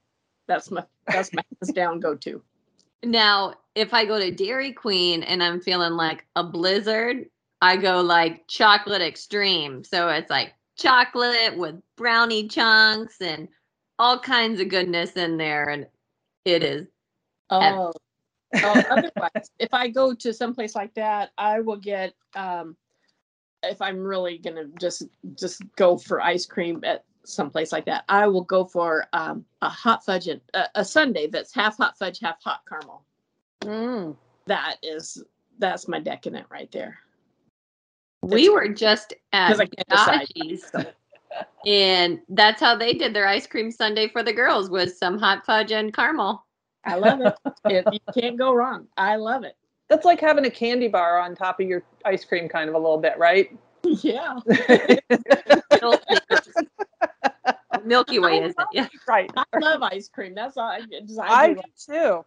that's 0.48 0.72
my 0.72 0.84
that's 1.08 1.34
my 1.34 1.44
hands 1.60 1.74
down 1.76 2.00
go 2.00 2.16
to. 2.16 2.42
Now, 3.04 3.56
if 3.76 3.94
I 3.94 4.06
go 4.06 4.20
to 4.20 4.32
Dairy 4.32 4.74
Queen 4.74 5.24
and 5.24 5.42
I'm 5.42 5.60
feeling 5.60 5.94
like 5.94 6.26
a 6.36 6.44
blizzard, 6.44 7.26
I 7.62 7.78
go 7.78 8.02
like 8.02 8.48
chocolate 8.48 9.02
extreme. 9.02 9.84
So 9.84 10.10
it's 10.10 10.30
like 10.30 10.54
chocolate 10.78 11.58
with 11.58 11.76
brownie 11.98 12.48
chunks 12.48 13.16
and 13.22 13.48
all 13.98 14.20
kinds 14.20 14.60
of 14.60 14.70
goodness 14.70 15.14
in 15.14 15.38
there. 15.38 15.70
And 15.70 15.88
it 16.46 16.64
is. 16.64 16.88
Oh, 17.50 17.92
uh, 18.54 18.84
otherwise, 18.90 19.50
if 19.60 19.74
I 19.74 19.88
go 19.88 20.14
to 20.14 20.34
someplace 20.34 20.76
like 20.76 20.94
that, 20.96 21.32
I 21.38 21.60
will 21.60 21.78
get 21.78 22.14
um, 22.36 22.76
if 23.64 23.82
I'm 23.82 24.00
really 24.00 24.38
gonna 24.38 24.66
just 24.80 25.04
just 25.36 25.62
go 25.76 25.98
for 25.98 26.22
ice 26.22 26.46
cream 26.46 26.82
at 26.84 27.04
someplace 27.24 27.72
like 27.72 27.86
that, 27.86 28.04
I 28.10 28.28
will 28.28 28.44
go 28.44 28.66
for 28.66 29.06
um, 29.14 29.46
a 29.62 29.70
hot 29.70 30.04
fudge 30.06 30.28
and 30.28 30.42
uh, 30.54 30.68
a 30.76 30.84
sundae 30.84 31.28
that's 31.28 31.54
half 31.54 31.78
hot 31.78 31.98
fudge, 31.98 32.20
half 32.20 32.42
hot 32.44 32.62
caramel. 32.68 33.04
Mm. 33.62 34.16
That 34.48 34.78
is 34.82 35.24
that's 35.60 35.88
my 35.88 36.00
decadent 36.00 36.48
right 36.50 36.72
there. 36.72 36.98
we 38.24 38.50
were 38.50 38.68
just 38.68 39.14
at 39.34 39.58
and 41.66 42.20
that's 42.30 42.60
how 42.60 42.76
they 42.76 42.94
did 42.94 43.14
their 43.14 43.28
ice 43.28 43.48
cream 43.48 43.72
sundae 43.72 44.10
for 44.10 44.24
the 44.24 44.34
girls 44.34 44.70
was 44.70 44.98
some 44.98 45.18
hot 45.18 45.46
fudge 45.46 45.72
and 45.72 45.94
caramel. 45.94 46.44
I 46.84 46.96
love 46.96 47.22
it. 47.22 47.36
it. 47.66 47.86
You 47.92 48.00
can't 48.14 48.38
go 48.38 48.54
wrong. 48.54 48.88
I 48.98 49.16
love 49.16 49.44
it. 49.44 49.56
That's 49.90 50.06
like 50.06 50.22
having 50.22 50.46
a 50.46 50.50
candy 50.50 50.88
bar 50.88 51.20
on 51.20 51.36
top 51.36 51.60
of 51.60 51.68
your 51.68 51.84
ice 52.06 52.24
cream, 52.24 52.48
kind 52.48 52.70
of 52.70 52.76
a 52.76 52.80
little 52.80 52.98
bit, 52.98 53.18
right? 53.18 53.50
Yeah. 53.84 54.38
Milky 57.84 58.20
Way, 58.20 58.44
is 58.44 58.54
it? 58.58 58.68
Yeah. 58.72 58.88
Right. 59.08 59.32
I 59.36 59.44
love 59.60 59.82
ice 59.82 60.08
cream. 60.08 60.36
That's 60.36 60.56
all 60.56 60.70
I, 60.70 60.82
I, 61.20 61.44
I 61.44 61.54
do 61.54 61.62
too. 61.84 62.26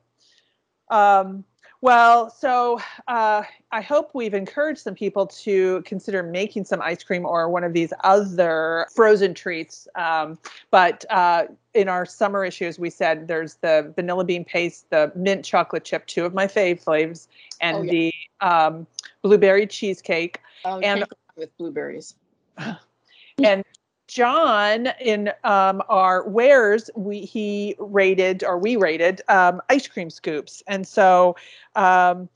Um, 0.91 1.45
Well, 1.85 2.31
so 2.31 2.81
uh, 3.09 3.43
I 3.71 3.83
hope 3.83 4.13
we've 4.15 4.33
encouraged 4.33 4.81
some 4.81 4.95
people 4.95 5.27
to 5.27 5.83
consider 5.83 6.23
making 6.23 6.65
some 6.65 6.81
ice 6.81 7.05
cream 7.05 7.27
or 7.27 7.51
one 7.51 7.63
of 7.63 7.75
these 7.75 7.93
other 8.03 8.87
frozen 8.95 9.35
treats. 9.35 9.87
Um, 9.95 10.39
but 10.71 11.05
uh, 11.11 11.45
in 11.75 11.91
our 11.91 12.07
summer 12.07 12.43
issues, 12.43 12.79
we 12.79 12.89
said 12.89 13.29
there's 13.29 13.57
the 13.57 13.93
vanilla 13.97 14.25
bean 14.25 14.47
paste, 14.47 14.89
the 14.89 15.13
mint 15.15 15.45
chocolate 15.45 15.85
chip, 15.85 16.07
two 16.07 16.25
of 16.25 16.33
my 16.33 16.47
fave 16.47 16.81
flavors, 16.81 17.29
and 17.61 17.77
oh, 17.77 17.83
yeah. 17.83 17.91
the 17.91 18.15
um, 18.41 18.87
blueberry 19.21 19.67
cheesecake. 19.67 20.41
Oh, 20.65 20.81
and 20.81 21.05
with 21.37 21.55
blueberries. 21.59 22.15
and 23.45 23.63
John 24.07 24.89
in 25.01 25.31
um, 25.45 25.83
our 25.89 26.29
wares, 26.29 26.91
we 26.95 27.21
he 27.21 27.75
rated 27.79 28.45
or 28.45 28.59
we 28.59 28.77
rated 28.77 29.23
um, 29.29 29.61
ice 29.71 29.89
cream 29.89 30.11
scoops, 30.11 30.63
and 30.67 30.87
so 30.87 31.37
um, 31.75 32.29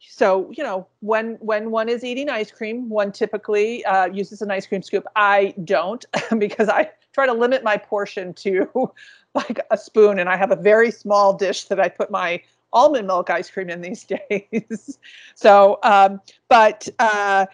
so 0.00 0.50
you 0.50 0.62
know 0.62 0.86
when 1.00 1.34
when 1.40 1.70
one 1.70 1.88
is 1.88 2.04
eating 2.04 2.28
ice 2.28 2.50
cream, 2.50 2.88
one 2.88 3.10
typically 3.10 3.84
uh, 3.86 4.06
uses 4.06 4.42
an 4.42 4.50
ice 4.50 4.66
cream 4.66 4.82
scoop. 4.82 5.06
I 5.16 5.54
don't 5.64 6.04
because 6.38 6.68
I 6.68 6.90
try 7.12 7.26
to 7.26 7.32
limit 7.32 7.64
my 7.64 7.76
portion 7.76 8.34
to 8.34 8.92
like 9.34 9.60
a 9.70 9.78
spoon, 9.78 10.18
and 10.18 10.28
I 10.28 10.36
have 10.36 10.50
a 10.50 10.56
very 10.56 10.90
small 10.90 11.32
dish 11.34 11.64
that 11.64 11.80
I 11.80 11.88
put 11.88 12.10
my 12.10 12.42
almond 12.74 13.06
milk 13.06 13.30
ice 13.30 13.50
cream 13.50 13.70
in 13.70 13.80
these 13.80 14.04
days. 14.30 14.98
so, 15.34 15.78
um, 15.82 16.20
but. 16.48 16.88
Uh, 16.98 17.46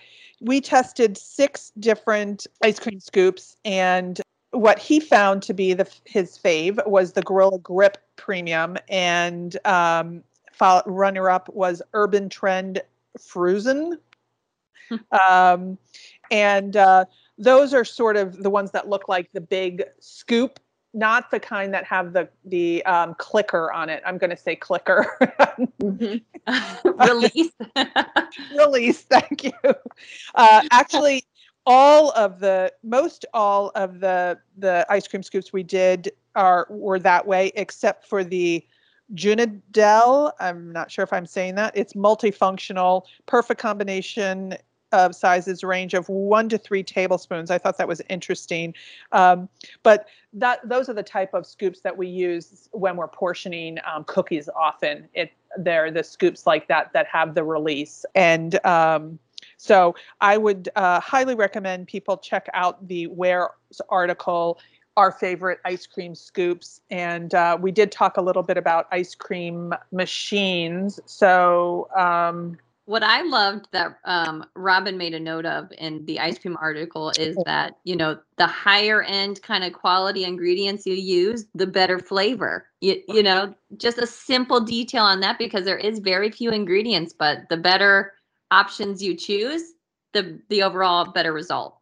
we 0.43 0.59
tested 0.59 1.19
six 1.19 1.71
different 1.79 2.47
ice 2.65 2.79
cream 2.79 2.99
scoops 2.99 3.59
and 3.63 4.23
what 4.53 4.79
he 4.79 5.01
found 5.01 5.43
to 5.45 5.55
be 5.55 5.75
the 5.75 5.89
his 6.05 6.39
fave 6.39 6.85
was 6.87 7.13
the 7.13 7.23
Gorilla 7.23 7.59
Grip 7.59 7.97
Premium, 8.17 8.77
and 8.89 9.57
um, 9.65 10.23
runner 10.87 11.31
up 11.31 11.49
was 11.51 11.83
Urban 11.95 12.29
Trend 12.29 12.83
Fruzen. 13.19 13.99
um, 15.13 15.79
and 16.31 16.77
uh, 16.77 17.05
those 17.39 17.73
are 17.73 17.85
sort 17.85 18.17
of 18.17 18.43
the 18.43 18.51
ones 18.51 18.73
that 18.73 18.89
look 18.89 19.09
like 19.09 19.31
the 19.33 19.41
big 19.41 19.85
scoop 20.01 20.59
not 20.93 21.31
the 21.31 21.41
kind 21.41 21.73
that 21.75 21.85
have 21.85 22.13
the 22.13 22.29
the 22.45 22.85
um, 22.85 23.15
clicker 23.19 23.73
on 23.73 23.89
it. 23.89 24.03
I'm 24.05 24.19
going 24.19 24.31
to 24.31 24.37
say 24.37 24.57
clicker. 24.57 25.17
mm-hmm. 25.81 26.17
Release. 27.11 27.53
Release. 28.57 29.03
Thank 29.03 29.45
you. 29.45 29.53
Uh, 30.35 30.63
actually, 30.71 31.25
all 31.67 32.11
of 32.13 32.41
the 32.41 32.73
most 32.83 33.25
all 33.33 33.71
of 33.75 34.01
the 34.01 34.39
the 34.59 34.87
ice 34.89 35.07
cream 35.07 35.23
scoops 35.23 35.53
we 35.53 35.63
did 35.63 36.13
are 36.35 36.67
were 36.71 36.99
that 36.99 37.27
way, 37.27 37.53
except 37.55 38.07
for 38.07 38.25
the 38.25 38.65
Junidel. 39.15 40.33
I'm 40.41 40.73
not 40.73 40.91
sure 40.91 41.03
if 41.03 41.13
I'm 41.13 41.27
saying 41.27 41.57
that. 41.57 41.77
It's 41.77 41.95
multifunctional, 41.95 43.05
perfect 43.27 43.61
combination 43.61 44.57
of 44.93 45.15
sizes 45.15 45.63
range 45.63 45.95
of 45.95 46.09
one 46.09 46.49
to 46.49 46.59
three 46.59 46.83
tablespoons. 46.83 47.51
I 47.51 47.59
thought 47.59 47.79
that 47.79 47.89
was 47.89 48.03
interesting. 48.09 48.75
Um, 49.13 49.49
but 49.83 50.07
that 50.33 50.61
those 50.69 50.89
are 50.89 50.95
the 50.95 51.03
type 51.03 51.35
of 51.35 51.47
scoops 51.47 51.81
that 51.81 51.97
we 51.97 52.07
use 52.07 52.69
when 52.73 52.97
we're 52.97 53.09
portioning 53.09 53.79
um, 53.91 54.05
cookies. 54.05 54.49
Often, 54.55 55.09
it 55.15 55.33
they're 55.59 55.91
the 55.91 56.05
scoops 56.05 56.47
like 56.47 56.69
that 56.69 56.93
that 56.93 57.07
have 57.07 57.35
the 57.35 57.45
release. 57.45 58.05
And 58.15 58.65
um, 58.65 59.19
so, 59.57 59.95
I 60.21 60.37
would 60.39 60.69
uh, 60.77 61.01
highly 61.01 61.35
recommend 61.35 61.87
people 61.87 62.17
check 62.17 62.49
out 62.55 62.87
the 62.87 63.07
Wares 63.09 63.81
article. 63.89 64.59
Our 64.97 65.13
favorite 65.13 65.61
ice 65.65 65.87
cream 65.87 66.15
scoops, 66.15 66.81
and 66.91 67.33
uh, 67.33 67.57
we 67.59 67.71
did 67.71 67.91
talk 67.91 68.17
a 68.17 68.21
little 68.21 68.43
bit 68.43 68.59
about 68.59 68.87
ice 68.91 69.15
cream 69.15 69.73
machines. 69.93 71.01
So 71.07 71.89
um, 71.97 72.59
what 72.91 73.05
I 73.05 73.23
loved 73.23 73.69
that 73.71 74.01
um, 74.05 74.45
Robin 74.57 74.99
made 74.99 75.15
a 75.15 75.21
note 75.21 75.47
of 75.47 75.71
in 75.79 76.05
the 76.07 76.19
ice 76.19 76.41
cream 76.41 76.57
article 76.61 77.13
is 77.17 77.39
that 77.47 77.77
you 77.85 77.95
know 77.95 78.19
the 78.37 78.49
higher 78.49 79.01
end 79.03 79.41
kind 79.43 79.63
of 79.63 79.73
quality 79.73 80.25
ingredients 80.25 80.87
you 80.87 80.95
use, 80.95 81.47
the 81.55 81.69
better 81.69 82.01
flavor. 82.01 82.67
You, 82.81 83.01
you 83.07 83.23
know, 83.23 83.55
just 83.77 83.99
a 83.99 84.09
simple 84.09 84.61
detail 84.61 85.05
on 85.05 85.21
that 85.21 85.39
because 85.39 85.65
there 85.65 85.79
is 85.79 86.01
very 86.01 86.33
few 86.33 86.51
ingredients, 86.51 87.15
but 87.17 87.49
the 87.49 87.57
better 87.57 88.13
options 88.51 89.01
you 89.01 89.15
choose, 89.15 89.63
the 90.13 90.41
the 90.49 90.65
overall 90.65 91.13
better 91.13 91.33
result. 91.33 91.77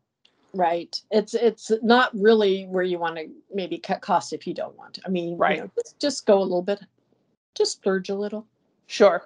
Right. 0.53 0.95
It's 1.11 1.33
it's 1.33 1.73
not 1.83 2.11
really 2.13 2.67
where 2.67 2.85
you 2.85 2.99
want 2.99 3.17
to 3.17 3.29
maybe 3.51 3.79
cut 3.79 4.03
costs 4.03 4.35
if 4.35 4.47
you 4.47 4.53
don't 4.53 4.77
want. 4.77 4.99
I 5.07 5.09
mean, 5.09 5.39
right. 5.39 5.57
You 5.57 5.63
know, 5.63 5.71
just, 5.75 5.99
just 6.01 6.27
go 6.27 6.39
a 6.39 6.43
little 6.43 6.61
bit, 6.61 6.81
just 7.55 7.73
splurge 7.73 8.11
a 8.11 8.15
little. 8.15 8.47
Sure 8.89 9.23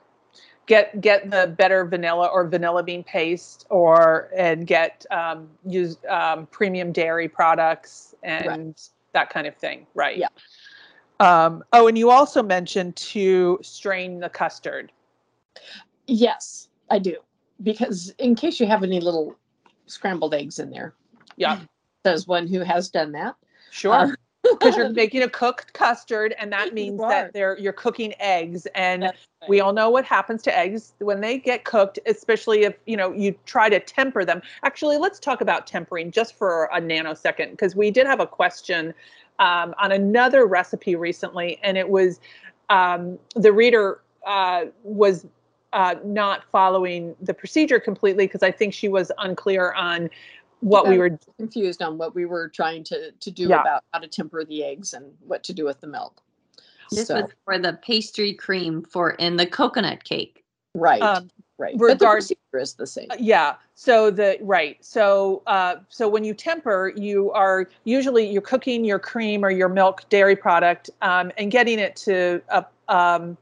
get 0.67 1.01
get 1.01 1.31
the 1.31 1.55
better 1.59 1.85
vanilla 1.85 2.27
or 2.27 2.47
vanilla 2.47 2.83
bean 2.83 3.03
paste 3.03 3.67
or 3.71 4.31
and 4.37 4.67
get 4.67 5.05
um, 5.11 5.49
use 5.67 5.97
um, 6.09 6.47
premium 6.47 6.93
dairy 6.93 7.29
products 7.29 8.15
and 8.23 8.47
right. 8.47 8.89
that 9.13 9.31
kind 9.31 9.47
of 9.47 9.57
thing 9.57 9.87
right? 9.95 10.19
Yeah. 10.19 10.29
Um, 11.21 11.63
oh 11.73 11.89
and 11.89 11.97
you 11.97 12.11
also 12.11 12.43
mentioned 12.43 12.97
to 12.97 13.59
strain 13.63 14.21
the 14.21 14.29
custard. 14.29 14.93
Yes 16.07 16.69
i 16.91 16.99
do. 16.99 17.17
Because 17.63 18.13
in 18.19 18.35
case 18.35 18.61
you 18.61 18.67
have 18.67 18.83
any 18.83 19.01
little 19.01 19.37
scrambled 19.87 20.35
eggs 20.35 20.59
in 20.59 20.71
there 20.71 20.95
yeah. 21.37 21.61
says 22.07 22.27
one 22.27 22.47
who 22.47 22.61
has 22.61 22.89
done 22.89 23.13
that 23.13 23.35
sure. 23.71 23.95
uh, 23.95 24.13
because 24.63 24.77
you're 24.77 24.89
making 24.93 25.23
a 25.23 25.29
cooked 25.29 25.73
custard 25.73 26.35
and 26.39 26.53
that 26.53 26.75
means 26.75 27.01
that 27.01 27.33
they're 27.33 27.59
you're 27.59 27.73
cooking 27.73 28.15
eggs 28.21 28.67
and 28.75 29.03
right. 29.03 29.15
we 29.49 29.61
all 29.61 29.73
know 29.73 29.91
what 29.91 30.05
happens 30.05 30.43
to 30.43 30.57
eggs 30.57 30.93
when 30.99 31.21
they 31.21 31.39
get 31.39 31.65
cooked 31.65 31.99
especially 32.07 32.63
if 32.63 32.75
you 32.87 32.97
know 32.97 33.13
you 33.13 33.35
try 33.47 33.69
to 33.69 33.81
temper 33.81 34.25
them 34.25 34.41
actually 34.63 34.97
let's 34.97 35.19
talk 35.19 35.41
about 35.41 35.67
tempering 35.67 36.11
just 36.11 36.35
for 36.35 36.65
a 36.67 36.81
nanosecond 36.81 37.51
because 37.51 37.75
we 37.75 37.91
did 37.91 38.07
have 38.07 38.21
a 38.21 38.27
question 38.27 38.95
um, 39.39 39.75
on 39.79 39.93
another 39.93 40.47
recipe 40.47 40.95
recently 40.95 41.59
and 41.63 41.77
it 41.77 41.89
was 41.89 42.21
um, 42.71 43.19
the 43.35 43.53
reader 43.53 44.01
uh, 44.27 44.67
was 44.85 45.27
uh, 45.73 45.95
not 46.05 46.45
following 46.53 47.17
the 47.21 47.33
procedure 47.33 47.81
completely 47.81 48.27
because 48.27 48.43
I 48.43 48.51
think 48.51 48.75
she 48.75 48.89
was 48.89 49.11
unclear 49.19 49.73
on 49.73 50.11
what 50.63 50.89
we 50.89 50.97
were 50.97 51.19
confused 51.39 51.83
on 51.83 51.99
what 51.99 52.15
we 52.15 52.25
were 52.25 52.49
trying 52.49 52.85
to 52.85 53.11
to 53.11 53.31
do 53.31 53.49
yeah. 53.49 53.61
about 53.61 53.85
how 53.93 53.99
to 53.99 54.07
temper 54.07 54.45
the 54.45 54.65
eggs 54.65 54.95
and 54.95 55.13
what 55.27 55.43
to 55.45 55.53
do 55.53 55.65
with 55.65 55.81
the 55.81 55.87
milk. 55.87 56.23
This 56.91 57.09
so. 57.09 57.23
was 57.23 57.31
for 57.45 57.59
the 57.59 57.79
pastry 57.83 58.33
cream 58.33 58.83
for 58.83 59.11
in 59.13 59.37
the 59.37 59.47
coconut 59.47 60.05
cake. 60.05 60.45
Right. 60.75 61.03
Um, 61.03 61.31
right. 61.59 61.75
Regard, 61.75 61.99
but 61.99 61.99
the 61.99 62.07
procedure 62.07 62.59
is 62.59 62.75
the 62.75 62.87
same. 62.87 63.09
Uh, 63.11 63.17
yeah. 63.19 63.55
So 63.75 64.11
the 64.11 64.39
right. 64.41 64.83
So 64.85 65.43
uh, 65.49 65.77
so 65.89 66.09
when 66.09 66.23
you 66.23 66.33
temper, 66.33 66.93
you 66.95 67.33
are 67.33 67.69
usually 67.83 68.31
you're 68.31 68.41
cooking 68.41 68.85
your 68.85 69.01
cream 69.01 69.45
or 69.45 69.51
your 69.51 69.69
milk 69.69 70.09
dairy 70.11 70.37
product 70.37 70.91
um, 71.03 71.33
and 71.39 71.51
getting 71.51 71.81
it 71.81 71.97
to 71.97 72.41
a 72.51 72.65
um, 72.89 73.37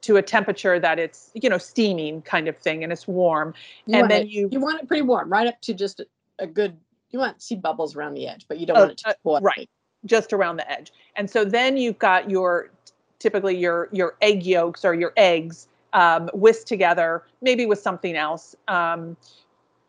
to 0.00 0.16
a 0.16 0.22
temperature 0.22 0.80
that 0.80 0.98
it's 0.98 1.30
you 1.34 1.50
know 1.50 1.58
steaming 1.58 2.22
kind 2.22 2.48
of 2.48 2.56
thing 2.56 2.82
and 2.82 2.92
it's 2.92 3.06
warm 3.06 3.54
you 3.86 3.96
and 3.96 4.10
then 4.10 4.22
it, 4.22 4.28
you 4.28 4.48
you 4.50 4.60
want 4.60 4.80
it 4.80 4.88
pretty 4.88 5.02
warm 5.02 5.30
right 5.30 5.46
up 5.46 5.60
to 5.60 5.72
just 5.72 6.02
a 6.38 6.46
good 6.46 6.76
you 7.10 7.18
want 7.18 7.38
to 7.38 7.44
see 7.44 7.54
bubbles 7.54 7.94
around 7.94 8.14
the 8.14 8.26
edge, 8.26 8.46
but 8.48 8.58
you 8.58 8.66
don't 8.66 8.76
uh, 8.76 8.80
want 8.80 8.92
it 8.92 8.98
to 8.98 9.16
uh, 9.28 9.40
right 9.40 9.68
just 10.04 10.32
around 10.32 10.56
the 10.56 10.70
edge. 10.70 10.92
And 11.16 11.30
so 11.30 11.44
then 11.44 11.76
you've 11.76 11.98
got 11.98 12.30
your 12.30 12.70
typically 13.18 13.56
your 13.56 13.88
your 13.92 14.16
egg 14.20 14.44
yolks 14.44 14.84
or 14.84 14.94
your 14.94 15.12
eggs 15.16 15.68
um, 15.92 16.30
whisked 16.32 16.66
together, 16.66 17.24
maybe 17.40 17.66
with 17.66 17.80
something 17.80 18.16
else, 18.16 18.56
um, 18.68 19.16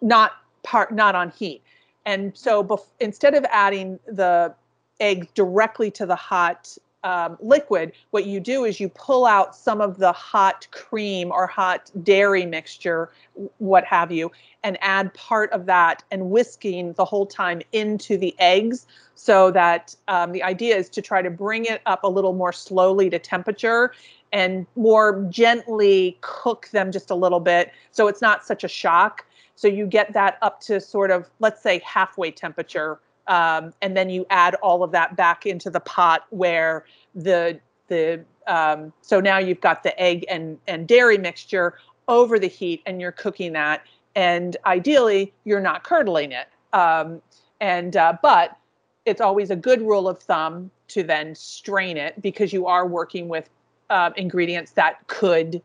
not 0.02 0.34
part 0.64 0.94
not 0.94 1.16
on 1.16 1.32
heat. 1.32 1.62
And 2.06 2.36
so 2.36 2.64
bef- 2.64 2.88
instead 3.00 3.34
of 3.34 3.46
adding 3.50 4.00
the 4.06 4.54
egg 5.00 5.34
directly 5.34 5.90
to 5.92 6.06
the 6.06 6.16
hot 6.16 6.78
um, 7.04 7.38
liquid, 7.42 7.92
what 8.12 8.26
you 8.26 8.40
do 8.40 8.64
is 8.64 8.80
you 8.80 8.90
pull 8.90 9.26
out 9.26 9.56
some 9.56 9.82
of 9.82 9.98
the 9.98 10.12
hot 10.12 10.68
cream 10.72 11.32
or 11.32 11.48
hot 11.48 11.92
dairy 12.04 12.46
mixture, 12.46 13.10
what 13.58 13.84
have 13.86 14.12
you, 14.12 14.32
and 14.64 14.78
add 14.82 15.14
part 15.14 15.52
of 15.52 15.66
that 15.66 16.04
and 16.12 16.30
whisking 16.30 16.94
the 16.94 17.06
whole 17.06 17.26
time 17.26 17.62
into 17.72 18.18
the 18.18 18.34
eggs 18.40 18.88
so 19.16 19.52
that 19.52 19.96
um, 20.08 20.32
the 20.32 20.42
idea 20.44 20.76
is 20.76 20.90
to 20.90 21.02
try 21.02 21.22
to 21.22 21.30
bring 21.30 21.66
it 21.66 21.82
up 21.86 22.04
a 22.04 22.08
little 22.08 22.34
more 22.34 22.54
slowly 22.54 23.10
to 23.10 23.20
temperature 23.20 23.94
and 24.32 24.66
more 24.76 25.26
gently 25.30 26.18
cook 26.22 26.70
them 26.72 26.92
just 26.92 27.12
a 27.12 27.16
little 27.16 27.40
bit 27.40 27.72
so 27.92 28.08
it's 28.08 28.22
not 28.22 28.46
such 28.46 28.64
a 28.64 28.68
shock. 28.68 29.26
So 29.56 29.68
you 29.68 29.86
get 29.86 30.14
that 30.14 30.38
up 30.42 30.62
to 30.62 30.82
sort 30.82 31.12
of, 31.12 31.30
let's 31.40 31.62
say, 31.62 31.80
halfway 31.86 32.32
temperature 32.32 33.00
um, 33.28 33.74
and 33.82 33.96
then 33.96 34.10
you 34.10 34.26
add 34.30 34.56
all 34.56 34.84
of 34.84 34.92
that 34.92 35.16
back 35.16 35.46
into 35.46 35.70
the 35.70 35.80
pot 35.80 36.26
where 36.30 36.86
the 37.16 37.60
the 37.88 38.24
um, 38.48 38.92
so 39.02 39.20
now 39.20 39.38
you've 39.38 39.62
got 39.62 39.84
the 39.84 40.00
egg 40.00 40.26
and 40.30 40.58
and 40.68 40.88
dairy 40.88 41.18
mixture 41.18 41.76
over 42.08 42.38
the 42.38 42.48
heat 42.48 42.82
and 42.86 43.00
you're 43.00 43.12
cooking 43.12 43.54
that 43.54 43.84
and 44.16 44.58
ideally 44.66 45.34
you're 45.46 45.62
not 45.62 45.84
curdling 45.84 46.32
it 46.32 46.48
um, 46.74 47.22
and 47.62 47.96
uh, 47.96 48.14
but 48.22 48.58
it's 49.06 49.22
always 49.22 49.50
a 49.50 49.56
good 49.56 49.82
rule 49.82 50.08
of 50.08 50.20
thumb 50.20 50.70
to 50.88 51.04
then 51.04 51.36
strain 51.36 51.98
it 51.98 52.22
because 52.22 52.54
you 52.54 52.68
are 52.68 52.88
working 52.88 53.28
with 53.28 53.50
uh, 53.90 54.12
ingredients 54.16 54.72
that 54.72 55.06
could 55.08 55.62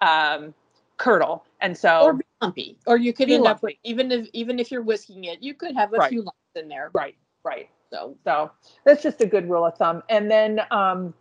um, 0.00 0.54
curdle. 0.96 1.44
And 1.60 1.76
so 1.76 2.02
or 2.02 2.12
be 2.14 2.24
lumpy, 2.40 2.78
or 2.86 2.96
you 2.96 3.12
could 3.12 3.30
end 3.30 3.42
lumpy. 3.42 3.56
up 3.56 3.62
with 3.62 3.74
even 3.82 4.12
if 4.12 4.28
even 4.32 4.58
if 4.58 4.70
you're 4.70 4.82
whisking 4.82 5.24
it, 5.24 5.42
you 5.42 5.54
could 5.54 5.74
have 5.74 5.92
a 5.92 5.96
right. 5.96 6.08
few 6.08 6.22
lumps 6.22 6.37
in 6.56 6.68
there. 6.68 6.90
Right, 6.92 7.16
right. 7.44 7.68
So 7.90 8.16
so 8.24 8.50
that's 8.84 9.02
just 9.02 9.20
a 9.20 9.26
good 9.26 9.48
rule 9.48 9.64
of 9.64 9.76
thumb. 9.76 10.02
And 10.08 10.30
then 10.30 10.60
um, 10.70 11.14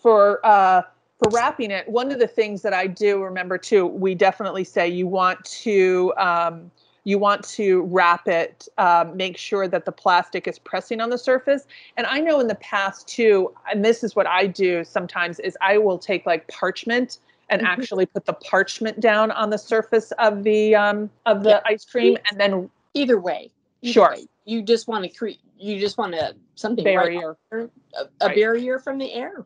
for 0.00 0.44
uh, 0.44 0.82
for 1.18 1.30
wrapping 1.30 1.70
it, 1.70 1.88
one 1.88 2.10
of 2.10 2.18
the 2.18 2.26
things 2.26 2.62
that 2.62 2.72
I 2.72 2.86
do 2.86 3.22
remember 3.22 3.58
too, 3.58 3.86
we 3.86 4.14
definitely 4.14 4.64
say 4.64 4.88
you 4.88 5.06
want 5.06 5.44
to 5.44 6.12
um, 6.16 6.70
you 7.04 7.18
want 7.18 7.42
to 7.44 7.82
wrap 7.82 8.28
it, 8.28 8.68
um, 8.78 9.16
make 9.16 9.36
sure 9.36 9.66
that 9.66 9.84
the 9.84 9.92
plastic 9.92 10.46
is 10.46 10.58
pressing 10.58 11.00
on 11.00 11.10
the 11.10 11.18
surface. 11.18 11.66
And 11.96 12.06
I 12.06 12.20
know 12.20 12.40
in 12.40 12.46
the 12.46 12.54
past 12.56 13.08
too, 13.08 13.52
and 13.70 13.84
this 13.84 14.04
is 14.04 14.14
what 14.14 14.26
I 14.26 14.46
do 14.46 14.84
sometimes, 14.84 15.40
is 15.40 15.56
I 15.60 15.78
will 15.78 15.98
take 15.98 16.26
like 16.26 16.46
parchment 16.48 17.18
and 17.48 17.60
mm-hmm. 17.60 17.80
actually 17.80 18.06
put 18.06 18.24
the 18.24 18.32
parchment 18.34 19.00
down 19.00 19.30
on 19.32 19.50
the 19.50 19.58
surface 19.58 20.12
of 20.12 20.44
the 20.44 20.74
um, 20.76 21.10
of 21.26 21.42
the 21.42 21.50
yeah. 21.50 21.60
ice 21.66 21.84
cream, 21.84 22.16
and 22.30 22.40
then 22.40 22.70
either 22.94 23.20
way, 23.20 23.50
either 23.82 23.92
sure, 23.92 24.10
way, 24.10 24.26
you 24.44 24.62
just 24.62 24.88
want 24.88 25.04
to 25.04 25.10
create, 25.10 25.40
you 25.56 25.78
just 25.78 25.98
want 25.98 26.12
to 26.14 26.34
something 26.54 26.84
barrier, 26.84 27.36
right 27.50 27.70
a, 27.94 28.02
a 28.20 28.26
right. 28.26 28.36
barrier 28.36 28.78
from 28.78 28.98
the 28.98 29.12
air, 29.12 29.44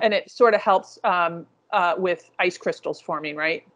and 0.00 0.12
it 0.12 0.30
sort 0.30 0.54
of 0.54 0.60
helps 0.60 0.98
um, 1.04 1.46
uh, 1.72 1.94
with 1.96 2.30
ice 2.38 2.58
crystals 2.58 3.00
forming, 3.00 3.36
right? 3.36 3.66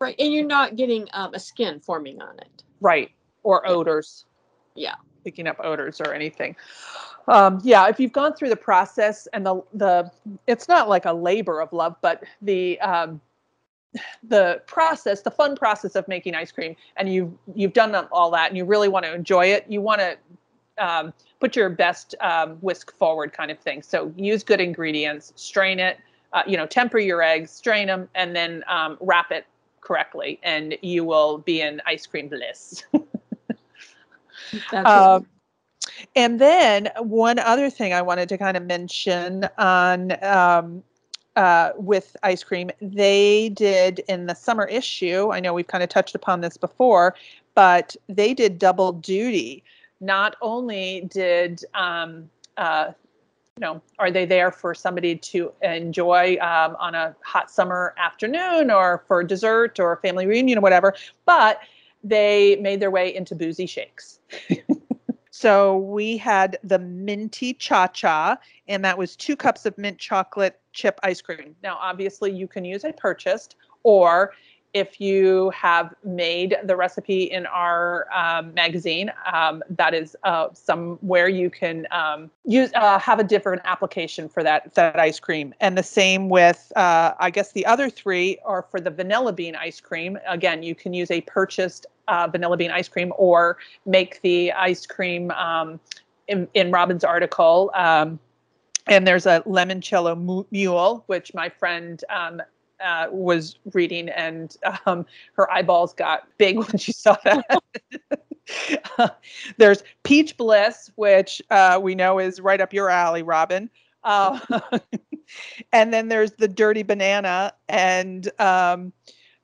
Right, 0.00 0.16
and 0.18 0.32
you're 0.32 0.46
not 0.46 0.76
getting 0.76 1.08
um, 1.12 1.32
a 1.34 1.38
skin 1.38 1.78
forming 1.78 2.20
on 2.20 2.38
it. 2.38 2.64
Right. 2.80 3.12
Or 3.44 3.66
odors. 3.68 4.26
Yeah. 4.74 4.96
Picking 5.24 5.46
up 5.46 5.58
odors 5.62 6.00
or 6.00 6.12
anything. 6.12 6.56
Um, 7.28 7.60
yeah, 7.62 7.86
if 7.88 8.00
you've 8.00 8.12
gone 8.12 8.34
through 8.34 8.48
the 8.48 8.56
process 8.56 9.28
and 9.32 9.46
the 9.46 9.62
the 9.72 10.10
it's 10.48 10.66
not 10.66 10.88
like 10.88 11.04
a 11.04 11.12
labor 11.12 11.60
of 11.60 11.72
love, 11.72 11.94
but 12.02 12.24
the 12.40 12.80
um, 12.80 13.20
the 14.22 14.62
process, 14.66 15.22
the 15.22 15.30
fun 15.30 15.56
process 15.56 15.94
of 15.96 16.06
making 16.08 16.34
ice 16.34 16.52
cream, 16.52 16.76
and 16.96 17.12
you've 17.12 17.32
you've 17.54 17.72
done 17.72 17.94
all 18.10 18.30
that, 18.30 18.48
and 18.48 18.56
you 18.56 18.64
really 18.64 18.88
want 18.88 19.04
to 19.04 19.14
enjoy 19.14 19.46
it. 19.46 19.64
You 19.68 19.80
want 19.80 20.00
to 20.00 20.16
um, 20.78 21.12
put 21.40 21.54
your 21.56 21.68
best 21.68 22.14
um, 22.20 22.56
whisk 22.56 22.96
forward, 22.96 23.32
kind 23.32 23.50
of 23.50 23.58
thing. 23.58 23.82
So 23.82 24.12
use 24.16 24.42
good 24.42 24.60
ingredients, 24.60 25.32
strain 25.36 25.78
it, 25.78 25.98
uh, 26.32 26.42
you 26.46 26.56
know, 26.56 26.66
temper 26.66 26.98
your 26.98 27.22
eggs, 27.22 27.50
strain 27.50 27.88
them, 27.88 28.08
and 28.14 28.34
then 28.34 28.64
um, 28.68 28.96
wrap 29.00 29.30
it 29.30 29.46
correctly, 29.80 30.38
and 30.42 30.76
you 30.82 31.04
will 31.04 31.38
be 31.38 31.60
in 31.60 31.80
ice 31.86 32.06
cream 32.06 32.28
bliss. 32.28 32.84
um, 34.72 35.26
and 36.16 36.40
then 36.40 36.90
one 36.98 37.38
other 37.38 37.68
thing 37.68 37.92
I 37.92 38.02
wanted 38.02 38.28
to 38.30 38.38
kind 38.38 38.56
of 38.56 38.64
mention 38.64 39.48
on 39.58 40.24
um, 40.24 40.82
uh, 41.36 41.70
with 41.76 42.16
ice 42.22 42.42
cream, 42.42 42.70
they 42.80 43.48
did 43.50 44.00
in 44.08 44.26
the 44.26 44.34
summer 44.34 44.66
issue. 44.66 45.30
I 45.32 45.40
know 45.40 45.54
we've 45.54 45.66
kind 45.66 45.82
of 45.82 45.88
touched 45.88 46.14
upon 46.14 46.40
this 46.40 46.56
before, 46.56 47.14
but 47.54 47.96
they 48.08 48.34
did 48.34 48.58
double 48.58 48.92
duty. 48.92 49.64
Not 50.00 50.36
only 50.42 51.08
did 51.10 51.64
um, 51.74 52.28
uh, 52.56 52.92
you 53.56 53.60
know, 53.60 53.82
are 53.98 54.10
they 54.10 54.24
there 54.24 54.50
for 54.50 54.74
somebody 54.74 55.14
to 55.16 55.52
enjoy 55.60 56.36
um, 56.40 56.74
on 56.78 56.94
a 56.94 57.14
hot 57.22 57.50
summer 57.50 57.94
afternoon 57.98 58.70
or 58.70 59.04
for 59.06 59.22
dessert 59.22 59.78
or 59.78 59.96
family 59.96 60.26
reunion 60.26 60.58
or 60.58 60.60
whatever? 60.62 60.94
But 61.26 61.60
they 62.02 62.56
made 62.56 62.80
their 62.80 62.90
way 62.90 63.14
into 63.14 63.34
boozy 63.34 63.66
shakes. 63.66 64.20
so 65.30 65.76
we 65.76 66.16
had 66.16 66.58
the 66.64 66.78
minty 66.78 67.52
cha 67.52 67.88
cha, 67.88 68.38
and 68.68 68.84
that 68.84 68.96
was 68.96 69.16
two 69.16 69.36
cups 69.36 69.66
of 69.66 69.76
mint 69.76 69.98
chocolate 69.98 70.58
chip 70.72 70.98
ice 71.02 71.20
cream. 71.20 71.54
Now, 71.62 71.78
obviously, 71.80 72.32
you 72.32 72.46
can 72.46 72.64
use 72.64 72.84
a 72.84 72.92
purchased, 72.92 73.56
or 73.82 74.32
if 74.74 75.00
you 75.00 75.50
have 75.50 75.94
made 76.02 76.56
the 76.64 76.74
recipe 76.74 77.24
in 77.24 77.44
our 77.46 78.06
um, 78.12 78.54
magazine, 78.54 79.12
um, 79.30 79.62
that 79.68 79.92
is 79.92 80.16
uh, 80.24 80.48
somewhere 80.54 81.28
you 81.28 81.50
can 81.50 81.86
um, 81.90 82.30
use 82.46 82.70
uh, 82.74 82.98
have 82.98 83.18
a 83.18 83.24
different 83.24 83.60
application 83.64 84.28
for 84.28 84.42
that 84.42 84.74
that 84.74 84.98
ice 84.98 85.20
cream. 85.20 85.52
And 85.60 85.76
the 85.76 85.82
same 85.82 86.30
with, 86.30 86.72
uh, 86.74 87.12
I 87.18 87.30
guess 87.30 87.52
the 87.52 87.66
other 87.66 87.90
three 87.90 88.38
are 88.44 88.62
for 88.62 88.80
the 88.80 88.90
vanilla 88.90 89.32
bean 89.32 89.54
ice 89.56 89.80
cream. 89.80 90.18
Again, 90.26 90.62
you 90.62 90.74
can 90.74 90.94
use 90.94 91.10
a 91.10 91.20
purchased 91.22 91.86
uh, 92.08 92.28
vanilla 92.28 92.56
bean 92.56 92.70
ice 92.70 92.88
cream 92.88 93.12
or 93.16 93.58
make 93.84 94.22
the 94.22 94.52
ice 94.52 94.86
cream 94.86 95.30
um, 95.32 95.78
in, 96.28 96.48
in 96.54 96.70
Robin's 96.70 97.04
article. 97.04 97.70
And 98.86 99.06
there's 99.06 99.26
a 99.26 99.42
lemoncello 99.46 100.46
mule, 100.50 101.04
which 101.06 101.34
my 101.34 101.48
friend 101.48 102.02
um, 102.10 102.42
uh, 102.82 103.06
was 103.10 103.58
reading, 103.72 104.08
and 104.08 104.56
um, 104.86 105.06
her 105.34 105.50
eyeballs 105.50 105.94
got 105.94 106.26
big 106.38 106.58
when 106.58 106.78
she 106.78 106.92
saw 106.92 107.16
that. 107.24 107.62
there's 109.56 109.82
Peach 110.02 110.36
Bliss, 110.36 110.90
which 110.96 111.40
uh, 111.50 111.78
we 111.82 111.94
know 111.94 112.18
is 112.18 112.40
right 112.40 112.60
up 112.60 112.72
your 112.72 112.90
alley, 112.90 113.22
Robin. 113.22 113.70
Uh, 114.04 114.38
and 115.72 115.92
then 115.94 116.08
there's 116.08 116.32
the 116.32 116.48
Dirty 116.48 116.82
Banana, 116.82 117.52
and 117.68 118.30
um, 118.40 118.92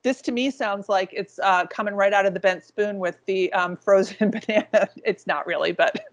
this 0.03 0.23
to 0.23 0.33
me 0.33 0.51
sounds 0.51 0.89
like 0.89 1.11
it's 1.13 1.39
uh, 1.41 1.67
coming 1.67 1.95
right 1.95 2.13
out 2.13 2.27
of 2.27 2.35
the 2.35 2.41
bent 2.41 2.65
spoon 2.65 2.99
with 2.99 3.17
the 3.27 3.53
um, 3.53 3.77
frozen 3.77 4.31
banana. 4.47 4.89
It's 5.05 5.27
not 5.27 5.47
really, 5.47 5.73
but 5.73 6.07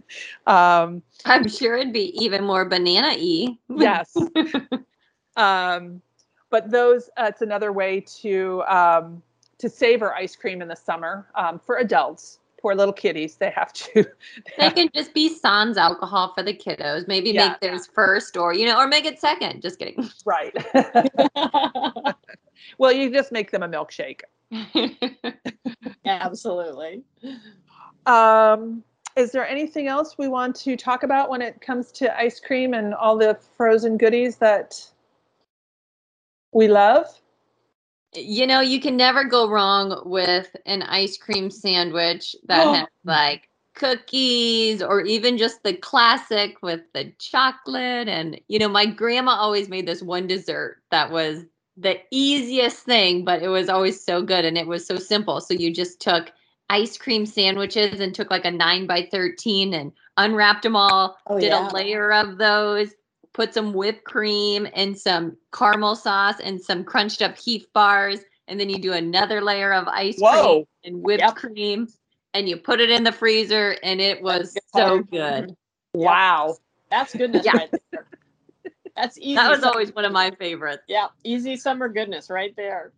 um, 0.47 1.01
I'm 1.25 1.47
sure 1.47 1.77
it'd 1.77 1.93
be 1.93 2.11
even 2.21 2.43
more 2.43 2.65
banana-y. 2.65 3.57
yes. 3.69 4.15
Um, 5.37 6.01
but 6.49 6.71
those 6.71 7.09
uh, 7.17 7.25
it's 7.27 7.41
another 7.41 7.73
way 7.73 7.99
to 8.21 8.63
um, 8.69 9.21
to 9.57 9.69
savor 9.69 10.13
ice 10.13 10.35
cream 10.35 10.61
in 10.61 10.69
the 10.69 10.75
summer 10.75 11.27
um, 11.35 11.59
for 11.59 11.77
adults 11.79 12.39
poor 12.61 12.73
little 12.73 12.93
kiddies 12.93 13.35
they 13.35 13.49
have 13.49 13.73
to 13.73 14.05
they, 14.57 14.69
can 14.69 14.89
just 14.95 15.13
be 15.13 15.29
sans 15.29 15.77
alcohol 15.77 16.33
for 16.33 16.43
the 16.43 16.53
kiddos 16.53 17.07
maybe 17.07 17.31
yeah, 17.31 17.49
make 17.49 17.59
theirs 17.59 17.85
first 17.85 18.37
or 18.37 18.53
you 18.53 18.65
know 18.65 18.77
or 18.77 18.87
make 18.87 19.05
it 19.05 19.19
second 19.19 19.61
just 19.61 19.77
kidding 19.77 20.09
right 20.25 20.55
well 22.77 22.91
you 22.91 23.11
just 23.11 23.31
make 23.31 23.51
them 23.51 23.63
a 23.63 23.69
milkshake 23.69 24.21
absolutely 26.05 27.03
um 28.05 28.83
is 29.15 29.31
there 29.31 29.47
anything 29.47 29.87
else 29.87 30.17
we 30.17 30.27
want 30.27 30.55
to 30.57 30.75
talk 30.75 31.03
about 31.03 31.29
when 31.29 31.41
it 31.41 31.61
comes 31.61 31.91
to 31.93 32.17
ice 32.17 32.39
cream 32.39 32.73
and 32.73 32.93
all 32.93 33.17
the 33.17 33.37
frozen 33.55 33.97
goodies 33.97 34.35
that 34.37 34.85
we 36.51 36.67
love? 36.67 37.07
You 38.13 38.45
know, 38.45 38.59
you 38.59 38.81
can 38.81 38.97
never 38.97 39.23
go 39.23 39.49
wrong 39.49 40.01
with 40.05 40.53
an 40.65 40.81
ice 40.83 41.17
cream 41.17 41.49
sandwich 41.49 42.35
that 42.47 42.63
has 42.75 42.87
like 43.05 43.49
cookies 43.73 44.81
or 44.81 45.01
even 45.01 45.37
just 45.37 45.63
the 45.63 45.73
classic 45.73 46.61
with 46.61 46.81
the 46.93 47.11
chocolate. 47.19 48.07
And, 48.09 48.39
you 48.47 48.59
know, 48.59 48.69
my 48.69 48.85
grandma 48.85 49.31
always 49.31 49.69
made 49.69 49.87
this 49.87 50.01
one 50.01 50.27
dessert 50.27 50.81
that 50.91 51.09
was 51.09 51.43
the 51.77 51.99
easiest 52.11 52.79
thing, 52.79 53.25
but 53.25 53.41
it 53.41 53.49
was 53.49 53.69
always 53.69 54.03
so 54.03 54.21
good 54.21 54.45
and 54.45 54.57
it 54.57 54.67
was 54.67 54.85
so 54.85 54.97
simple. 54.97 55.41
So 55.41 55.53
you 55.53 55.73
just 55.73 55.99
took 55.99 56.31
ice 56.69 56.97
cream 56.97 57.25
sandwiches 57.25 57.99
and 57.99 58.15
took 58.15 58.31
like 58.31 58.45
a 58.45 58.51
nine 58.51 58.87
by 58.87 59.07
13 59.11 59.73
and 59.73 59.91
unwrapped 60.17 60.63
them 60.63 60.75
all, 60.75 61.17
oh, 61.27 61.39
did 61.39 61.51
yeah. 61.51 61.69
a 61.69 61.71
layer 61.71 62.11
of 62.11 62.37
those, 62.37 62.93
put 63.33 63.53
some 63.53 63.73
whipped 63.73 64.05
cream 64.05 64.67
and 64.73 64.97
some 64.97 65.35
caramel 65.53 65.95
sauce 65.95 66.39
and 66.39 66.61
some 66.61 66.83
crunched 66.83 67.21
up 67.21 67.37
Heath 67.37 67.67
bars. 67.73 68.21
And 68.47 68.59
then 68.59 68.69
you 68.69 68.77
do 68.77 68.93
another 68.93 69.41
layer 69.41 69.73
of 69.73 69.87
ice 69.87 70.17
Whoa. 70.19 70.53
cream 70.53 70.65
and 70.83 71.03
whipped 71.03 71.21
yep. 71.21 71.35
cream 71.35 71.87
and 72.33 72.47
you 72.47 72.57
put 72.57 72.79
it 72.79 72.89
in 72.89 73.03
the 73.03 73.11
freezer 73.11 73.75
and 73.81 73.99
it 73.99 74.21
was 74.21 74.57
so 74.75 74.99
good. 74.99 75.55
Wow. 75.93 76.57
That's 76.91 77.15
goodness 77.15 77.45
yeah. 77.45 77.53
right 77.53 77.73
there. 77.91 78.05
That's 78.95 79.17
easy. 79.17 79.35
That 79.35 79.49
was 79.49 79.63
always 79.63 79.93
one 79.93 80.05
of 80.05 80.11
my 80.11 80.31
favorites. 80.31 80.83
Yeah. 80.87 81.07
Easy 81.23 81.57
summer 81.57 81.89
goodness 81.89 82.29
right 82.29 82.55
there. 82.55 82.91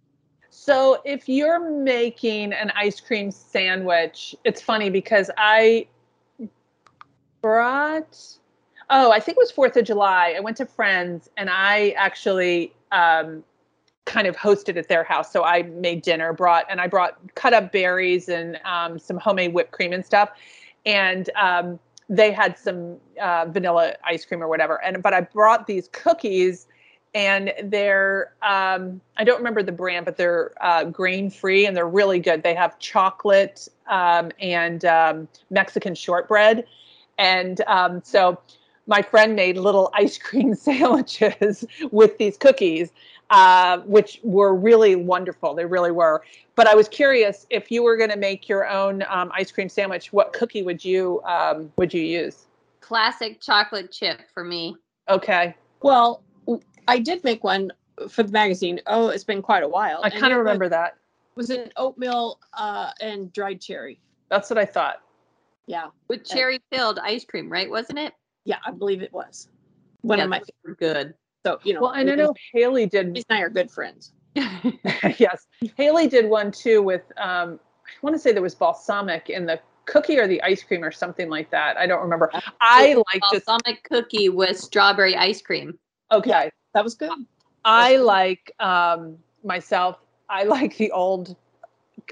So 0.50 1.02
if 1.06 1.28
you're 1.28 1.60
making 1.60 2.54
an 2.54 2.72
ice 2.76 3.00
cream 3.00 3.32
sandwich, 3.32 4.36
it's 4.44 4.62
funny 4.62 4.90
because 4.90 5.30
I 5.38 5.88
brought 7.42 8.38
oh, 8.90 9.12
I 9.12 9.20
think 9.20 9.38
it 9.38 9.42
was 9.42 9.52
Fourth 9.52 9.76
of 9.78 9.86
July. 9.86 10.34
I 10.38 10.40
went 10.40 10.58
to 10.58 10.66
friends 10.66 11.30
and 11.38 11.50
I 11.50 11.90
actually 11.92 12.74
um, 12.92 13.44
kind 14.06 14.28
of 14.28 14.36
hosted 14.36 14.78
at 14.78 14.88
their 14.88 15.04
house. 15.04 15.32
So 15.32 15.44
I 15.44 15.64
made 15.64 16.02
dinner, 16.02 16.34
brought 16.34 16.66
and 16.70 16.80
I 16.80 16.88
brought 16.88 17.18
cut 17.36 17.54
up 17.54 17.72
berries 17.72 18.30
and 18.30 18.58
um, 18.64 18.98
some 18.98 19.18
homemade 19.18 19.54
whipped 19.54 19.72
cream 19.72 19.94
and 19.94 20.06
stuff. 20.06 20.30
And 20.86 21.30
um, 21.36 21.80
they 22.10 22.32
had 22.32 22.58
some 22.58 22.98
uh, 23.22 23.46
vanilla 23.50 23.96
ice 24.04 24.26
cream 24.26 24.42
or 24.42 24.48
whatever. 24.48 24.82
And 24.84 25.02
but 25.04 25.14
I 25.14 25.22
brought 25.22 25.68
these 25.68 25.90
cookies 25.92 26.68
and 27.14 27.54
they're 27.64 28.34
um, 28.42 29.02
I 29.18 29.24
don't 29.24 29.38
remember 29.38 29.64
the 29.64 29.72
brand, 29.72 30.06
but 30.06 30.18
they're 30.18 30.52
uh, 30.62 30.86
grain 30.86 31.30
free 31.30 31.66
and 31.66 31.76
they're 31.76 31.88
really 31.88 32.20
good. 32.20 32.44
They 32.44 32.54
have 32.54 32.78
chocolate 32.80 33.68
um, 33.90 34.32
and 34.40 34.86
um, 34.86 35.28
Mexican 35.50 35.96
shortbread, 35.96 36.66
and 37.18 37.62
um, 37.62 38.02
so 38.04 38.40
my 38.86 39.02
friend 39.02 39.36
made 39.36 39.58
little 39.58 39.90
ice 39.94 40.18
cream 40.18 40.56
sandwiches 40.68 41.66
with 41.92 42.18
these 42.18 42.38
cookies, 42.38 42.92
uh, 43.30 43.80
which 43.80 44.20
were 44.24 44.56
really 44.56 44.96
wonderful. 44.96 45.54
They 45.54 45.66
really 45.66 45.92
were. 45.92 46.24
But 46.56 46.68
I 46.68 46.76
was 46.76 46.88
curious 46.88 47.46
if 47.50 47.70
you 47.72 47.84
were 47.84 47.98
going 47.98 48.10
to 48.10 48.18
make 48.18 48.50
your 48.50 48.68
own 48.68 49.04
um, 49.10 49.32
ice 49.34 49.52
cream 49.52 49.70
sandwich, 49.70 50.14
what 50.14 50.34
cookie 50.34 50.64
would 50.64 50.84
you 50.84 51.22
um, 51.24 51.72
would 51.78 51.94
you 51.94 52.02
use? 52.02 52.46
Classic 52.82 53.40
chocolate 53.42 53.92
chip 53.92 54.22
for 54.34 54.44
me. 54.44 54.76
Okay. 55.10 55.56
Well, 55.82 56.24
I 56.88 57.00
did 57.00 57.24
make 57.24 57.44
one 57.44 57.72
for 58.10 58.24
the 58.24 58.32
magazine. 58.32 58.80
Oh, 58.88 59.10
it's 59.10 59.24
been 59.24 59.42
quite 59.42 59.64
a 59.64 59.68
while. 59.68 60.00
I 60.04 60.10
kind 60.10 60.32
of 60.32 60.40
remember 60.40 60.66
was, 60.66 60.72
that. 60.72 60.98
Was 61.36 61.50
an 61.50 61.72
oatmeal 61.78 62.40
uh, 62.54 62.92
and 63.02 63.32
dried 63.34 63.62
cherry. 63.62 64.00
That's 64.30 64.50
what 64.50 64.58
I 64.58 64.66
thought. 64.66 65.02
Yeah. 65.68 65.88
With 66.08 66.26
cherry 66.26 66.60
filled 66.72 67.00
ice 67.00 67.26
cream, 67.26 67.50
right? 67.52 67.70
Wasn't 67.70 68.00
it? 68.00 68.14
Yeah, 68.46 68.58
I 68.66 68.72
believe 68.72 69.02
it 69.02 69.12
was. 69.12 69.50
One 70.02 70.20
yeah, 70.20 70.24
of 70.24 70.30
my 70.30 70.42
good. 70.80 71.14
So, 71.48 71.60
you 71.64 71.74
know. 71.74 71.82
Well, 71.82 71.92
and 71.92 72.10
I 72.10 72.16
know 72.16 72.34
Haley 72.54 72.86
did. 72.86 73.16
She's 73.16 73.26
and 73.30 73.40
I 73.40 73.42
are 73.42 73.50
good 73.50 73.72
friends. 73.72 74.12
yes. 74.36 75.48
Haley 75.76 76.08
did 76.08 76.30
one 76.30 76.52
too 76.52 76.82
with, 76.82 77.04
um, 77.18 77.60
I 77.86 77.92
want 78.02 78.16
to 78.16 78.20
say 78.20 78.32
there 78.32 78.42
was 78.42 78.56
balsamic 78.56 79.30
in 79.30 79.46
the 79.46 79.60
cookie 79.86 80.20
or 80.20 80.28
the 80.28 80.42
ice 80.44 80.64
cream 80.64 80.84
or 80.84 80.92
something 80.92 81.30
like 81.30 81.50
that. 81.52 81.78
I 81.78 81.88
don't 81.88 82.02
remember. 82.02 82.30
I 82.60 82.96
like 82.96 83.22
just 83.32 83.46
balsamic 83.46 83.84
cookie 83.84 84.30
with 84.30 84.58
strawberry 84.58 85.16
ice 85.16 85.42
cream. 85.42 85.80
Okay. 86.12 86.52
That 86.74 86.84
was 86.84 86.96
good. 86.96 87.26
I 87.64 87.98
like 87.98 88.52
um, 88.60 89.18
myself, 89.44 90.00
I 90.30 90.44
like 90.44 90.78
the 90.78 90.92
old 90.92 91.36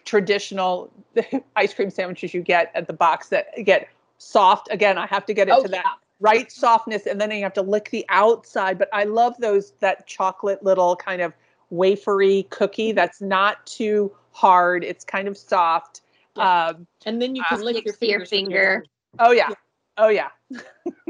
traditional 0.06 0.92
ice 1.56 1.74
cream 1.74 1.90
sandwiches 1.90 2.34
you 2.34 2.42
get 2.42 2.72
at 2.74 2.88
the 2.88 2.94
box 2.94 3.30
that 3.30 3.48
get 3.64 3.90
soft. 4.18 4.70
Again, 4.72 4.98
I 4.98 5.08
have 5.08 5.26
to 5.26 5.34
get 5.34 5.50
into 5.50 5.62
oh, 5.62 5.64
yeah. 5.64 5.82
that 5.84 5.98
right 6.20 6.52
softness 6.52 7.06
and 7.08 7.20
then 7.20 7.32
you 7.32 7.44
have 7.44 7.54
to 7.54 7.62
lick 7.62 7.90
the 7.90 8.06
outside. 8.10 8.78
But 8.78 8.90
I 8.94 9.04
love 9.04 9.36
those 9.40 9.74
that 9.80 10.08
chocolate 10.08 10.64
little 10.64 10.96
kind 10.96 11.22
of 11.22 11.34
wafery 11.72 12.50
cookie 12.50 12.90
mm-hmm. 12.90 12.96
that's 12.96 13.22
not 13.22 13.66
too 13.66 14.12
hard. 14.32 14.84
It's 14.84 15.04
kind 15.04 15.28
of 15.28 15.38
soft. 15.38 16.02
Yeah. 16.36 16.68
Um, 16.68 16.88
and 17.06 17.22
then 17.22 17.36
you 17.36 17.44
can 17.48 17.62
uh, 17.62 17.64
lick 17.64 17.86
your, 17.86 17.96
your 18.02 18.26
finger. 18.26 18.86
Oh 19.20 19.32
yeah. 19.32 19.50
Oh 19.98 20.10
yeah. 20.10 20.30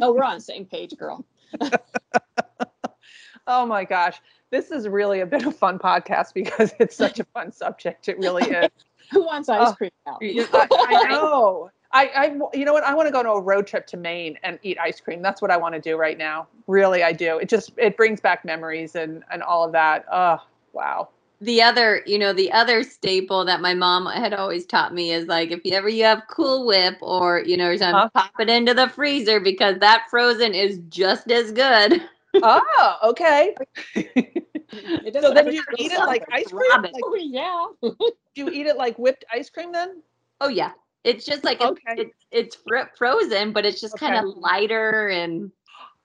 oh, 0.01 0.13
we're 0.13 0.23
on 0.23 0.35
the 0.35 0.41
same 0.41 0.65
page, 0.65 0.95
girl. 0.97 1.25
oh 3.47 3.65
my 3.65 3.83
gosh. 3.83 4.17
This 4.51 4.71
is 4.71 4.87
really 4.87 5.21
a 5.21 5.25
bit 5.25 5.45
of 5.45 5.55
fun 5.55 5.79
podcast 5.79 6.33
because 6.33 6.71
it's 6.79 6.95
such 6.95 7.19
a 7.19 7.23
fun 7.25 7.51
subject. 7.51 8.07
It 8.07 8.17
really 8.19 8.43
is. 8.43 8.69
Who 9.11 9.25
wants 9.25 9.49
ice 9.49 9.69
oh, 9.69 9.73
cream 9.73 9.91
now? 10.05 10.17
I, 10.21 10.67
I 10.81 11.09
know. 11.09 11.69
I, 11.95 12.11
I, 12.13 12.37
you 12.53 12.65
know 12.65 12.73
what? 12.73 12.83
I 12.83 12.93
want 12.93 13.07
to 13.07 13.11
go 13.11 13.19
on 13.19 13.25
a 13.25 13.39
road 13.39 13.65
trip 13.65 13.87
to 13.87 13.97
Maine 13.97 14.37
and 14.43 14.59
eat 14.63 14.77
ice 14.81 14.99
cream. 14.99 15.21
That's 15.21 15.41
what 15.41 15.49
I 15.49 15.55
want 15.55 15.75
to 15.75 15.81
do 15.81 15.95
right 15.95 16.17
now. 16.17 16.45
Really, 16.67 17.03
I 17.03 17.13
do. 17.13 17.37
It 17.37 17.47
just 17.47 17.71
it 17.77 17.95
brings 17.95 18.19
back 18.19 18.43
memories 18.43 18.95
and 18.95 19.23
and 19.31 19.41
all 19.41 19.63
of 19.63 19.71
that. 19.71 20.03
Oh, 20.11 20.37
wow. 20.73 21.07
The 21.39 21.61
other, 21.61 22.01
you 22.05 22.19
know, 22.19 22.33
the 22.33 22.51
other 22.51 22.83
staple 22.83 23.45
that 23.45 23.61
my 23.61 23.73
mom 23.73 24.07
had 24.07 24.33
always 24.33 24.65
taught 24.65 24.93
me 24.93 25.11
is 25.11 25.27
like 25.27 25.51
if 25.51 25.61
you 25.63 25.71
ever 25.71 25.87
you 25.87 26.03
have 26.03 26.23
Cool 26.29 26.65
Whip 26.65 26.97
or 26.99 27.39
you 27.39 27.55
know, 27.55 27.73
huh? 27.79 28.09
pop 28.13 28.31
it 28.39 28.49
into 28.49 28.73
the 28.73 28.89
freezer 28.89 29.39
because 29.39 29.79
that 29.79 30.07
frozen 30.09 30.53
is 30.53 30.79
just 30.89 31.31
as 31.31 31.53
good. 31.53 32.01
Oh, 32.43 32.97
okay. 33.03 33.55
so 33.95 35.31
then 35.31 35.49
you 35.53 35.63
eat 35.77 35.93
it 35.93 35.99
like 35.99 36.25
ice 36.33 36.51
cream? 36.51 36.81
Like, 36.81 36.91
oh, 37.01 37.15
yeah. 37.17 37.65
do 37.81 38.17
you 38.35 38.49
eat 38.49 38.67
it 38.67 38.75
like 38.75 38.99
whipped 38.99 39.23
ice 39.31 39.49
cream 39.49 39.71
then? 39.71 40.01
Oh 40.41 40.49
yeah. 40.49 40.71
It's 41.05 41.23
just 41.23 41.43
like 41.43 41.61
okay. 41.61 41.93
it's 41.97 42.15
it's 42.31 42.55
fr- 42.55 42.89
frozen, 42.97 43.53
but 43.53 43.63
it's 43.63 43.79
just 43.79 43.93
okay. 43.93 44.07
kind 44.07 44.27
of 44.27 44.35
lighter 44.37 45.09
and 45.09 45.51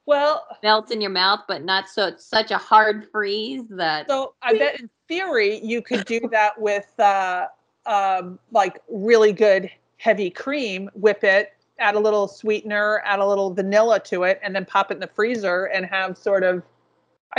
well 0.04 0.46
melts 0.62 0.92
in 0.92 1.00
your 1.00 1.10
mouth, 1.10 1.40
but 1.48 1.64
not 1.64 1.88
so 1.88 2.06
it's 2.08 2.24
such 2.26 2.50
a 2.50 2.58
hard 2.58 3.08
freeze 3.10 3.64
that. 3.70 4.10
So 4.10 4.34
I 4.42 4.58
bet 4.58 4.78
in 4.78 4.90
theory 5.08 5.58
you 5.64 5.80
could 5.80 6.04
do 6.04 6.20
that 6.32 6.60
with 6.60 6.88
uh, 7.00 7.46
um, 7.86 8.38
like 8.52 8.82
really 8.90 9.32
good 9.32 9.70
heavy 9.96 10.28
cream, 10.28 10.90
whip 10.92 11.24
it, 11.24 11.54
add 11.78 11.94
a 11.94 11.98
little 11.98 12.28
sweetener, 12.28 13.00
add 13.06 13.20
a 13.20 13.26
little 13.26 13.54
vanilla 13.54 14.00
to 14.00 14.24
it, 14.24 14.38
and 14.42 14.54
then 14.54 14.66
pop 14.66 14.90
it 14.90 14.94
in 14.94 15.00
the 15.00 15.06
freezer 15.06 15.64
and 15.64 15.86
have 15.86 16.18
sort 16.18 16.44
of 16.44 16.62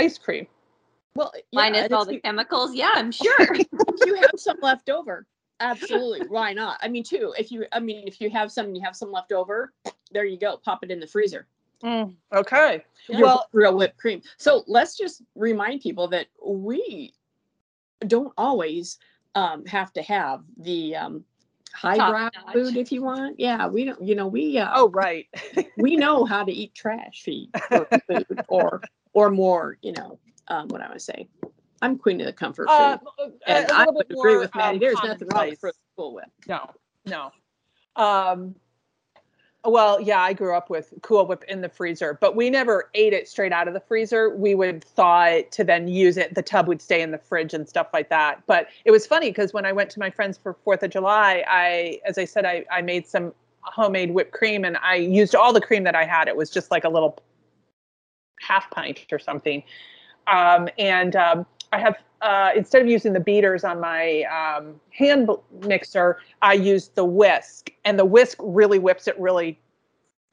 ice 0.00 0.18
cream. 0.18 0.48
Well, 1.14 1.32
yeah, 1.34 1.42
minus 1.52 1.92
all 1.92 2.04
the 2.04 2.18
chemicals. 2.18 2.74
Yeah, 2.74 2.90
I'm 2.94 3.12
sure. 3.12 3.54
you 4.04 4.14
have 4.16 4.32
some 4.36 4.58
left 4.62 4.90
over, 4.90 5.26
Absolutely. 5.62 6.26
Why 6.28 6.52
not? 6.52 6.78
I 6.82 6.88
mean, 6.88 7.04
too, 7.04 7.32
if 7.38 7.52
you, 7.52 7.66
I 7.72 7.78
mean, 7.78 8.06
if 8.06 8.20
you 8.20 8.28
have 8.30 8.50
some, 8.50 8.74
you 8.74 8.82
have 8.82 8.96
some 8.96 9.12
left 9.12 9.32
over, 9.32 9.72
there 10.10 10.24
you 10.24 10.38
go. 10.38 10.56
Pop 10.56 10.82
it 10.82 10.90
in 10.90 10.98
the 10.98 11.06
freezer. 11.06 11.46
Mm, 11.84 12.14
okay. 12.32 12.84
well, 13.08 13.48
real 13.52 13.76
whipped 13.76 13.96
cream. 13.96 14.22
So 14.36 14.64
let's 14.66 14.96
just 14.96 15.22
remind 15.34 15.80
people 15.80 16.08
that 16.08 16.26
we 16.44 17.14
don't 18.06 18.32
always 18.36 18.98
um, 19.34 19.64
have 19.66 19.92
to 19.94 20.02
have 20.02 20.42
the 20.58 20.96
um, 20.96 21.24
highbrow 21.72 22.30
food 22.52 22.76
if 22.76 22.92
you 22.92 23.02
want. 23.02 23.38
Yeah, 23.38 23.66
we 23.68 23.84
don't. 23.84 24.02
You 24.02 24.14
know, 24.14 24.26
we. 24.26 24.58
Uh, 24.58 24.70
oh, 24.74 24.90
right. 24.90 25.26
we 25.76 25.96
know 25.96 26.24
how 26.24 26.44
to 26.44 26.52
eat 26.52 26.74
trash 26.74 27.22
feed 27.22 27.50
food 28.06 28.44
or 28.48 28.80
or 29.12 29.30
more. 29.30 29.78
You 29.82 29.92
know, 29.92 30.18
um, 30.48 30.68
what 30.68 30.82
I 30.82 30.88
would 30.88 31.02
say 31.02 31.28
I'm 31.82 31.98
queen 31.98 32.20
of 32.20 32.26
the 32.26 32.32
comfort 32.32 32.68
uh, 32.68 32.96
food. 32.98 33.08
Uh, 33.18 33.50
and 33.50 33.70
I 33.70 33.86
would 33.90 34.06
more, 34.10 34.28
agree 34.28 34.38
with 34.38 34.54
Maddie. 34.54 34.76
Um, 34.76 34.80
There's 34.80 35.02
nothing 35.02 35.28
wrong 35.34 35.50
with 35.50 35.76
Cool 35.96 36.14
Whip. 36.14 36.30
No, 36.48 36.70
no. 37.04 37.32
Um, 37.96 38.54
well, 39.64 40.00
yeah, 40.00 40.20
I 40.20 40.32
grew 40.32 40.56
up 40.56 40.70
with 40.70 40.94
Cool 41.02 41.26
Whip 41.26 41.44
in 41.48 41.60
the 41.60 41.68
freezer, 41.68 42.18
but 42.20 42.34
we 42.34 42.50
never 42.50 42.90
ate 42.94 43.12
it 43.12 43.28
straight 43.28 43.52
out 43.52 43.68
of 43.68 43.74
the 43.74 43.80
freezer. 43.80 44.34
We 44.34 44.54
would 44.54 44.82
thaw 44.82 45.24
it 45.24 45.52
to 45.52 45.64
then 45.64 45.86
use 45.86 46.16
it. 46.16 46.34
The 46.34 46.42
tub 46.42 46.66
would 46.68 46.80
stay 46.80 47.02
in 47.02 47.10
the 47.10 47.18
fridge 47.18 47.52
and 47.52 47.68
stuff 47.68 47.88
like 47.92 48.08
that. 48.08 48.42
But 48.46 48.68
it 48.84 48.90
was 48.90 49.06
funny 49.06 49.30
because 49.30 49.52
when 49.52 49.66
I 49.66 49.72
went 49.72 49.90
to 49.90 50.00
my 50.00 50.10
friends 50.10 50.38
for 50.38 50.54
Fourth 50.64 50.82
of 50.82 50.90
July, 50.90 51.44
I, 51.46 52.00
as 52.04 52.16
I 52.16 52.24
said, 52.24 52.44
I, 52.44 52.64
I 52.70 52.82
made 52.82 53.06
some 53.06 53.32
homemade 53.60 54.12
whipped 54.12 54.32
cream 54.32 54.64
and 54.64 54.76
I 54.78 54.96
used 54.96 55.34
all 55.34 55.52
the 55.52 55.60
cream 55.60 55.84
that 55.84 55.94
I 55.94 56.04
had. 56.04 56.26
It 56.26 56.36
was 56.36 56.50
just 56.50 56.70
like 56.70 56.84
a 56.84 56.88
little 56.88 57.18
half 58.40 58.70
pint 58.70 59.06
or 59.12 59.18
something. 59.18 59.62
Um, 60.26 60.68
and 60.78 61.14
um, 61.14 61.46
I 61.72 61.78
have 61.78 61.96
uh, 62.20 62.50
instead 62.54 62.82
of 62.82 62.88
using 62.88 63.12
the 63.12 63.20
beaters 63.20 63.64
on 63.64 63.80
my 63.80 64.22
um, 64.24 64.80
hand 64.90 65.28
mixer, 65.66 66.18
I 66.40 66.52
use 66.52 66.88
the 66.88 67.04
whisk, 67.04 67.70
and 67.84 67.98
the 67.98 68.04
whisk 68.04 68.38
really 68.40 68.78
whips 68.78 69.08
it 69.08 69.18
really 69.18 69.58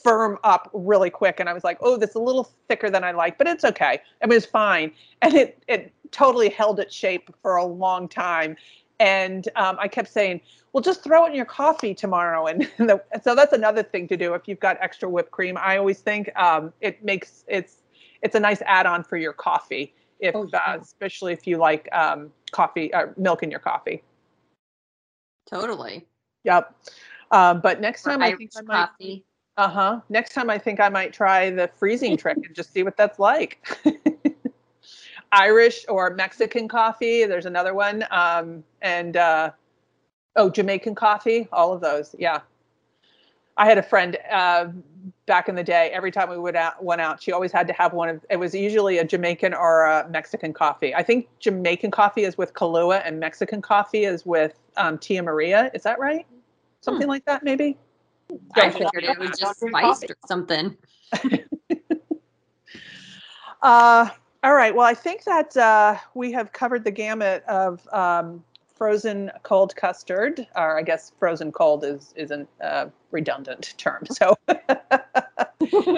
firm 0.03 0.37
up 0.43 0.69
really 0.73 1.09
quick. 1.09 1.39
And 1.39 1.49
I 1.49 1.53
was 1.53 1.63
like, 1.63 1.77
oh, 1.81 1.97
this 1.97 2.11
is 2.11 2.15
a 2.15 2.21
little 2.21 2.51
thicker 2.67 2.89
than 2.89 3.03
I 3.03 3.11
like, 3.11 3.37
but 3.37 3.47
it's 3.47 3.65
okay. 3.65 3.99
I 4.21 4.27
mean, 4.27 4.37
it's 4.37 4.45
fine, 4.45 4.91
and 5.21 5.33
it 5.33 5.63
it 5.67 5.93
totally 6.11 6.49
held 6.49 6.79
its 6.79 6.93
shape 6.93 7.33
for 7.41 7.55
a 7.55 7.65
long 7.65 8.07
time. 8.07 8.55
And 8.99 9.47
um, 9.55 9.77
I 9.79 9.87
kept 9.87 10.09
saying, 10.09 10.41
well, 10.73 10.81
just 10.81 11.03
throw 11.03 11.25
it 11.25 11.29
in 11.29 11.35
your 11.35 11.45
coffee 11.45 11.93
tomorrow. 11.93 12.47
And, 12.47 12.69
and 12.77 12.89
the, 12.89 13.01
so 13.23 13.33
that's 13.33 13.53
another 13.53 13.81
thing 13.81 14.09
to 14.09 14.17
do 14.17 14.33
if 14.33 14.45
you've 14.45 14.59
got 14.59 14.77
extra 14.81 15.09
whipped 15.09 15.31
cream. 15.31 15.57
I 15.57 15.77
always 15.77 15.99
think 15.99 16.29
um, 16.35 16.73
it 16.81 17.03
makes 17.03 17.45
it's 17.47 17.77
it's 18.21 18.35
a 18.35 18.39
nice 18.39 18.61
add-on 18.65 19.05
for 19.05 19.15
your 19.15 19.31
coffee 19.31 19.93
if 20.19 20.35
oh, 20.35 20.47
yeah. 20.51 20.59
uh, 20.67 20.77
especially 20.79 21.33
if 21.33 21.47
you 21.47 21.57
like 21.57 21.87
um, 21.93 22.31
coffee 22.51 22.93
or 22.93 23.09
uh, 23.09 23.13
milk 23.17 23.43
in 23.43 23.51
your 23.51 23.59
coffee. 23.59 24.03
Totally. 25.49 26.05
Yep. 26.43 26.75
Um, 27.31 27.61
but 27.61 27.81
next 27.81 28.03
time 28.03 28.21
I 28.21 28.33
think 28.35 28.51
I 28.57 28.61
might. 28.61 28.85
Coffee. 28.87 29.25
Uh 29.57 29.67
huh. 29.67 29.99
Next 30.09 30.33
time 30.33 30.49
I 30.49 30.57
think 30.57 30.79
I 30.79 30.89
might 30.89 31.11
try 31.11 31.49
the 31.49 31.69
freezing 31.75 32.15
trick 32.15 32.37
and 32.37 32.55
just 32.55 32.71
see 32.71 32.83
what 32.83 32.95
that's 32.95 33.19
like. 33.19 33.67
Irish 35.31 35.85
or 35.89 36.11
Mexican 36.11 36.67
coffee. 36.67 37.25
There's 37.25 37.45
another 37.45 37.73
one. 37.73 38.05
Um, 38.09 38.63
and 38.81 39.17
uh, 39.17 39.51
oh, 40.35 40.49
Jamaican 40.49 40.95
coffee. 40.95 41.47
All 41.51 41.73
of 41.73 41.81
those. 41.81 42.15
Yeah. 42.17 42.39
I 43.59 43.65
had 43.65 43.77
a 43.77 43.83
friend 43.83 44.17
uh, 44.31 44.67
back 45.25 45.49
in 45.49 45.55
the 45.55 45.63
day. 45.63 45.89
Every 45.91 46.11
time 46.11 46.29
we 46.29 46.37
would 46.37 46.55
out, 46.55 46.81
went 46.81 47.01
out, 47.01 47.21
she 47.21 47.33
always 47.33 47.51
had 47.51 47.67
to 47.67 47.73
have 47.73 47.91
one 47.91 48.07
of. 48.07 48.25
It 48.29 48.37
was 48.37 48.55
usually 48.55 48.99
a 48.99 49.03
Jamaican 49.03 49.53
or 49.53 49.83
a 49.83 50.07
Mexican 50.09 50.53
coffee. 50.53 50.95
I 50.95 51.03
think 51.03 51.27
Jamaican 51.39 51.91
coffee 51.91 52.23
is 52.23 52.37
with 52.37 52.53
Kahlua, 52.53 53.01
and 53.05 53.19
Mexican 53.19 53.61
coffee 53.61 54.05
is 54.05 54.25
with 54.25 54.57
um, 54.77 54.97
Tia 54.97 55.21
Maria. 55.21 55.69
Is 55.73 55.83
that 55.83 55.99
right? 55.99 56.25
Something 56.79 57.07
hmm. 57.07 57.11
like 57.11 57.25
that, 57.25 57.43
maybe. 57.43 57.77
I 58.55 58.69
figured 58.69 59.03
it 59.03 59.19
was 59.19 59.37
just 59.37 59.59
spiced 59.59 60.09
or 60.09 60.15
something. 60.25 60.77
uh, 63.61 64.09
all 64.41 64.53
right. 64.53 64.73
Well, 64.73 64.85
I 64.85 64.93
think 64.93 65.25
that 65.25 65.57
uh, 65.57 65.97
we 66.13 66.31
have 66.31 66.53
covered 66.53 66.85
the 66.85 66.91
gamut 66.91 67.43
of 67.45 67.85
um, 67.91 68.41
frozen 68.79 69.29
cold 69.43 69.75
custard, 69.75 70.47
or 70.55 70.79
I 70.79 70.81
guess 70.81 71.11
frozen 71.19 71.51
cold 71.51 71.83
is 71.83 72.13
is 72.15 72.31
a 72.31 72.47
uh, 72.63 72.89
redundant 73.11 73.75
term. 73.77 74.05
So 74.09 74.35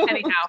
anyhow, 0.10 0.48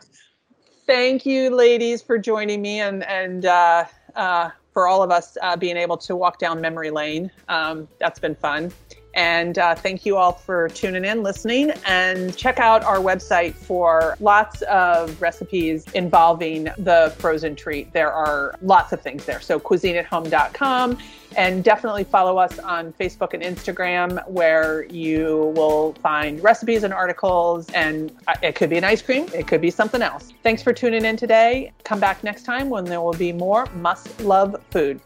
thank 0.87 1.25
you, 1.25 1.55
ladies, 1.55 2.03
for 2.03 2.19
joining 2.19 2.61
me 2.61 2.81
and 2.81 3.05
and 3.05 3.45
uh, 3.45 3.85
uh, 4.17 4.51
for 4.73 4.89
all 4.89 5.03
of 5.03 5.13
us 5.13 5.37
uh, 5.43 5.57
being 5.57 5.77
able 5.77 5.99
to 5.99 6.17
walk 6.17 6.39
down 6.39 6.61
memory 6.61 6.91
lane. 6.91 7.31
Um, 7.49 7.87
that's 8.01 8.19
been 8.19 8.35
fun. 8.35 8.73
And 9.15 9.59
uh, 9.59 9.75
thank 9.75 10.07
you 10.07 10.17
all 10.17 10.33
for 10.33 10.69
tuning 10.71 11.05
in, 11.05 11.23
listening, 11.23 11.71
and 11.87 12.37
check 12.37 12.59
out 12.59 12.83
our 12.85 12.99
website 12.99 13.55
for 13.55 14.17
lots 14.21 14.63
of 14.63 15.21
recipes 15.21 15.85
involving 15.95 16.65
the 16.79 17.15
frozen 17.19 17.55
treat. 17.55 17.93
There 17.93 18.13
are 18.13 18.55
lots 18.63 18.93
of 18.93 19.01
things 19.03 19.25
there. 19.25 19.41
So, 19.41 19.61
cuisineathome.com. 19.61 20.99
And 21.35 21.65
definitely 21.65 22.05
follow 22.05 22.37
us 22.37 22.59
on 22.59 22.93
Facebook 22.93 23.33
and 23.33 23.43
Instagram, 23.43 24.27
where 24.29 24.85
you 24.85 25.53
will 25.57 25.95
find 25.95 26.43
recipes 26.43 26.85
and 26.85 26.93
articles. 26.93 27.71
And 27.71 28.15
uh, 28.29 28.35
it 28.43 28.55
could 28.55 28.69
be 28.69 28.77
an 28.77 28.85
ice 28.85 29.01
cream, 29.01 29.27
it 29.35 29.47
could 29.47 29.61
be 29.61 29.71
something 29.71 30.03
else. 30.03 30.33
Thanks 30.43 30.63
for 30.63 30.73
tuning 30.73 31.05
in 31.05 31.17
today. 31.17 31.73
Come 31.85 32.01
back 32.01 32.23
next 32.23 32.45
time 32.45 32.69
when 32.69 32.85
there 32.85 33.01
will 33.01 33.15
be 33.15 33.33
more 33.33 33.67
must 33.75 34.21
love 34.21 34.57
food. 34.71 35.01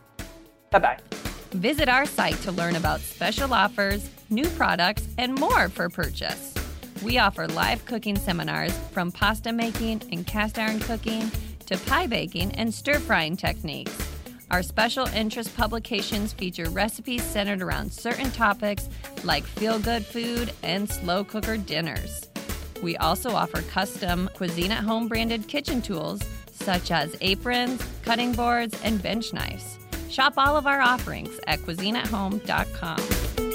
Bye 0.70 0.78
bye. 0.80 1.25
Visit 1.56 1.88
our 1.88 2.04
site 2.04 2.38
to 2.42 2.52
learn 2.52 2.76
about 2.76 3.00
special 3.00 3.54
offers, 3.54 4.10
new 4.28 4.46
products, 4.50 5.08
and 5.16 5.34
more 5.40 5.70
for 5.70 5.88
purchase. 5.88 6.52
We 7.02 7.16
offer 7.16 7.48
live 7.48 7.82
cooking 7.86 8.18
seminars 8.18 8.76
from 8.92 9.10
pasta 9.10 9.54
making 9.54 10.02
and 10.12 10.26
cast 10.26 10.58
iron 10.58 10.80
cooking 10.80 11.30
to 11.64 11.78
pie 11.78 12.08
baking 12.08 12.52
and 12.56 12.74
stir 12.74 12.98
frying 12.98 13.38
techniques. 13.38 13.96
Our 14.50 14.62
special 14.62 15.06
interest 15.06 15.56
publications 15.56 16.34
feature 16.34 16.68
recipes 16.68 17.22
centered 17.22 17.62
around 17.62 17.90
certain 17.90 18.30
topics 18.32 18.90
like 19.24 19.44
feel 19.44 19.78
good 19.78 20.04
food 20.04 20.52
and 20.62 20.86
slow 20.86 21.24
cooker 21.24 21.56
dinners. 21.56 22.28
We 22.82 22.98
also 22.98 23.30
offer 23.30 23.62
custom 23.62 24.28
Cuisine 24.34 24.72
at 24.72 24.84
Home 24.84 25.08
branded 25.08 25.48
kitchen 25.48 25.80
tools 25.80 26.20
such 26.52 26.90
as 26.90 27.16
aprons, 27.22 27.82
cutting 28.02 28.32
boards, 28.32 28.78
and 28.82 29.02
bench 29.02 29.32
knives. 29.32 29.78
Shop 30.08 30.34
all 30.36 30.56
of 30.56 30.66
our 30.66 30.80
offerings 30.80 31.38
at 31.46 31.60
cuisineathome.com. 31.60 33.45